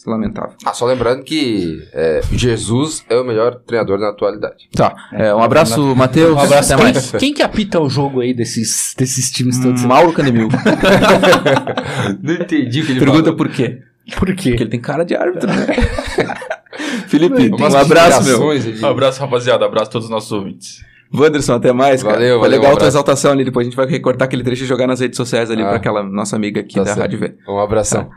Lamentável. 0.06 0.56
Ah, 0.64 0.72
só 0.74 0.86
lembrando 0.86 1.24
que 1.24 1.82
é, 1.92 2.22
Jesus 2.32 3.04
é 3.10 3.16
o 3.18 3.24
melhor 3.24 3.56
treinador 3.66 3.98
na 3.98 4.10
atualidade. 4.10 4.70
Tá, 4.72 4.94
é, 5.12 5.34
um 5.34 5.42
abraço, 5.42 5.96
Matheus. 5.96 6.36
Um 6.36 6.40
abraço. 6.40 6.74
Até 6.74 6.84
Quem, 6.84 6.94
mais. 6.94 7.12
quem 7.14 7.34
que 7.34 7.42
apita 7.42 7.80
o 7.80 7.90
jogo 7.90 8.22
aí 8.22 8.32
desses, 8.32 8.94
desses 8.96 9.32
times 9.32 9.58
todos? 9.58 9.84
Mauro 9.84 10.14
Candemil. 10.14 10.48
Não 12.22 12.34
entendi 12.36 12.82
o 12.82 12.86
que 12.86 12.92
ele 12.92 13.00
Pergunta 13.00 13.24
falou. 13.24 13.38
por 13.38 13.50
quê? 13.50 13.82
Por 14.18 14.28
quê? 14.36 14.50
Porque 14.52 14.64
ele 14.64 14.70
tem 14.70 14.80
cara 14.80 15.04
de 15.04 15.16
árbitro, 15.16 15.48
né? 15.48 15.66
Felipe, 17.08 17.50
um 17.52 17.66
abraço, 17.76 18.24
meu. 18.24 18.40
Um 18.82 18.86
abraço, 18.88 19.20
rapaziada. 19.22 19.66
Abraço 19.66 19.90
a 19.90 19.92
todos 19.92 20.06
os 20.06 20.12
nossos 20.12 20.32
ouvintes. 20.32 20.84
Wanderson, 21.14 21.54
até 21.54 21.72
mais, 21.72 22.04
cara. 22.04 22.16
Valeu, 22.16 22.40
Foi 22.40 22.48
valeu, 22.48 22.60
legal 22.60 22.74
um 22.74 22.76
a 22.76 22.80
tua 22.80 22.88
exaltação 22.88 23.32
ali. 23.32 23.46
Depois 23.46 23.66
a 23.66 23.70
gente 23.70 23.78
vai 23.78 23.86
recortar 23.88 24.26
aquele 24.28 24.44
trecho 24.44 24.64
e 24.64 24.68
jogar 24.68 24.86
nas 24.88 25.00
redes 25.00 25.16
sociais 25.18 25.50
ali 25.50 25.62
Ah. 25.62 25.68
pra 25.68 25.76
aquela 25.78 26.04
nossa 26.04 26.36
amiga 26.36 26.62
aqui 26.62 26.76
Tá 26.76 26.82
da 26.82 26.88
certo. 26.88 27.00
Rádio 27.00 27.20
V. 27.20 27.36
Um 27.48 27.60
abração. 27.60 28.10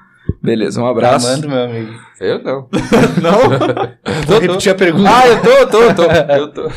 Beleza, 0.43 0.83
um 0.83 0.87
abraço. 0.87 1.27
Manda, 1.27 1.49
meu 1.49 1.65
amigo. 1.65 1.93
Eu 2.21 2.43
não. 2.43 2.69
Vou 4.27 4.41
repetir 4.41 4.73
a 4.73 4.75
pergunta. 4.75 5.09
Ah, 5.09 5.29
eu 5.29 5.41
tô, 5.41 5.49
eu 5.49 5.69
tô, 5.69 5.83
eu 5.83 5.95
tô. 5.95 6.03
Eu 6.03 6.53
tô. 6.53 6.71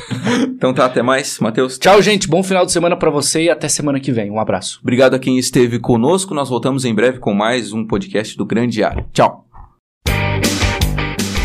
Então 0.44 0.74
tá, 0.74 0.86
até 0.86 1.02
mais. 1.02 1.40
Matheus, 1.40 1.78
Tchau, 1.78 2.02
gente. 2.02 2.28
Bom 2.28 2.44
final 2.44 2.66
de 2.66 2.72
semana 2.72 2.96
pra 2.96 3.10
você 3.10 3.44
e 3.44 3.50
até 3.50 3.68
semana 3.68 4.00
que 4.00 4.12
vem. 4.12 4.30
Um 4.30 4.40
abraço. 4.40 4.80
obrigado 4.82 5.16
a 5.16 5.20
quem 5.20 5.38
esteve 5.38 5.80
conosco. 5.80 6.34
Nós 6.34 6.50
voltamos 6.50 6.86
em 6.86 6.94
breve 6.94 7.20
com 7.20 7.34
mais 7.34 7.74
um 7.74 7.86
podcast 7.86 8.38
do 8.38 8.46
Grande 8.46 8.84
Área. 8.84 9.06
Tchau. 9.14 9.51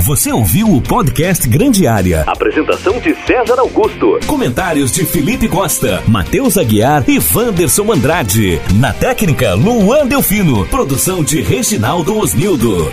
Você 0.06 0.32
ouviu 0.32 0.72
o 0.72 0.80
podcast 0.80 1.48
Grande 1.48 1.84
Área. 1.84 2.22
Apresentação 2.28 3.00
de 3.00 3.12
César 3.26 3.58
Augusto. 3.58 4.20
Comentários 4.24 4.92
de 4.92 5.04
Felipe 5.04 5.48
Costa, 5.48 6.00
Matheus 6.06 6.56
Aguiar 6.56 7.02
e 7.08 7.18
Wanderson 7.18 7.90
Andrade. 7.90 8.60
Na 8.76 8.92
técnica, 8.92 9.54
Luan 9.54 10.06
Delfino. 10.06 10.64
Produção 10.66 11.24
de 11.24 11.42
Reginaldo 11.42 12.16
Osnildo. 12.16 12.88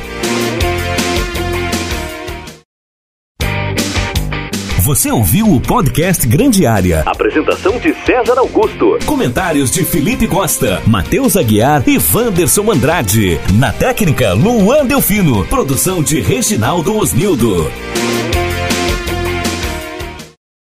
Você 4.83 5.09
ouviu 5.09 5.49
o 5.49 5.61
podcast 5.61 6.27
Grande 6.27 6.65
Área. 6.65 7.03
Apresentação 7.05 7.79
de 7.79 7.93
César 8.05 8.37
Augusto. 8.37 8.99
Comentários 9.05 9.71
de 9.71 9.85
Felipe 9.85 10.27
Costa, 10.27 10.83
Matheus 10.85 11.37
Aguiar 11.37 11.81
e 11.87 11.97
Wanderson 12.13 12.69
Andrade. 12.69 13.39
Na 13.53 13.71
técnica, 13.71 14.33
Luan 14.33 14.85
Delfino. 14.85 15.45
Produção 15.45 16.03
de 16.03 16.19
Reginaldo 16.19 16.97
Osnildo. 16.97 17.71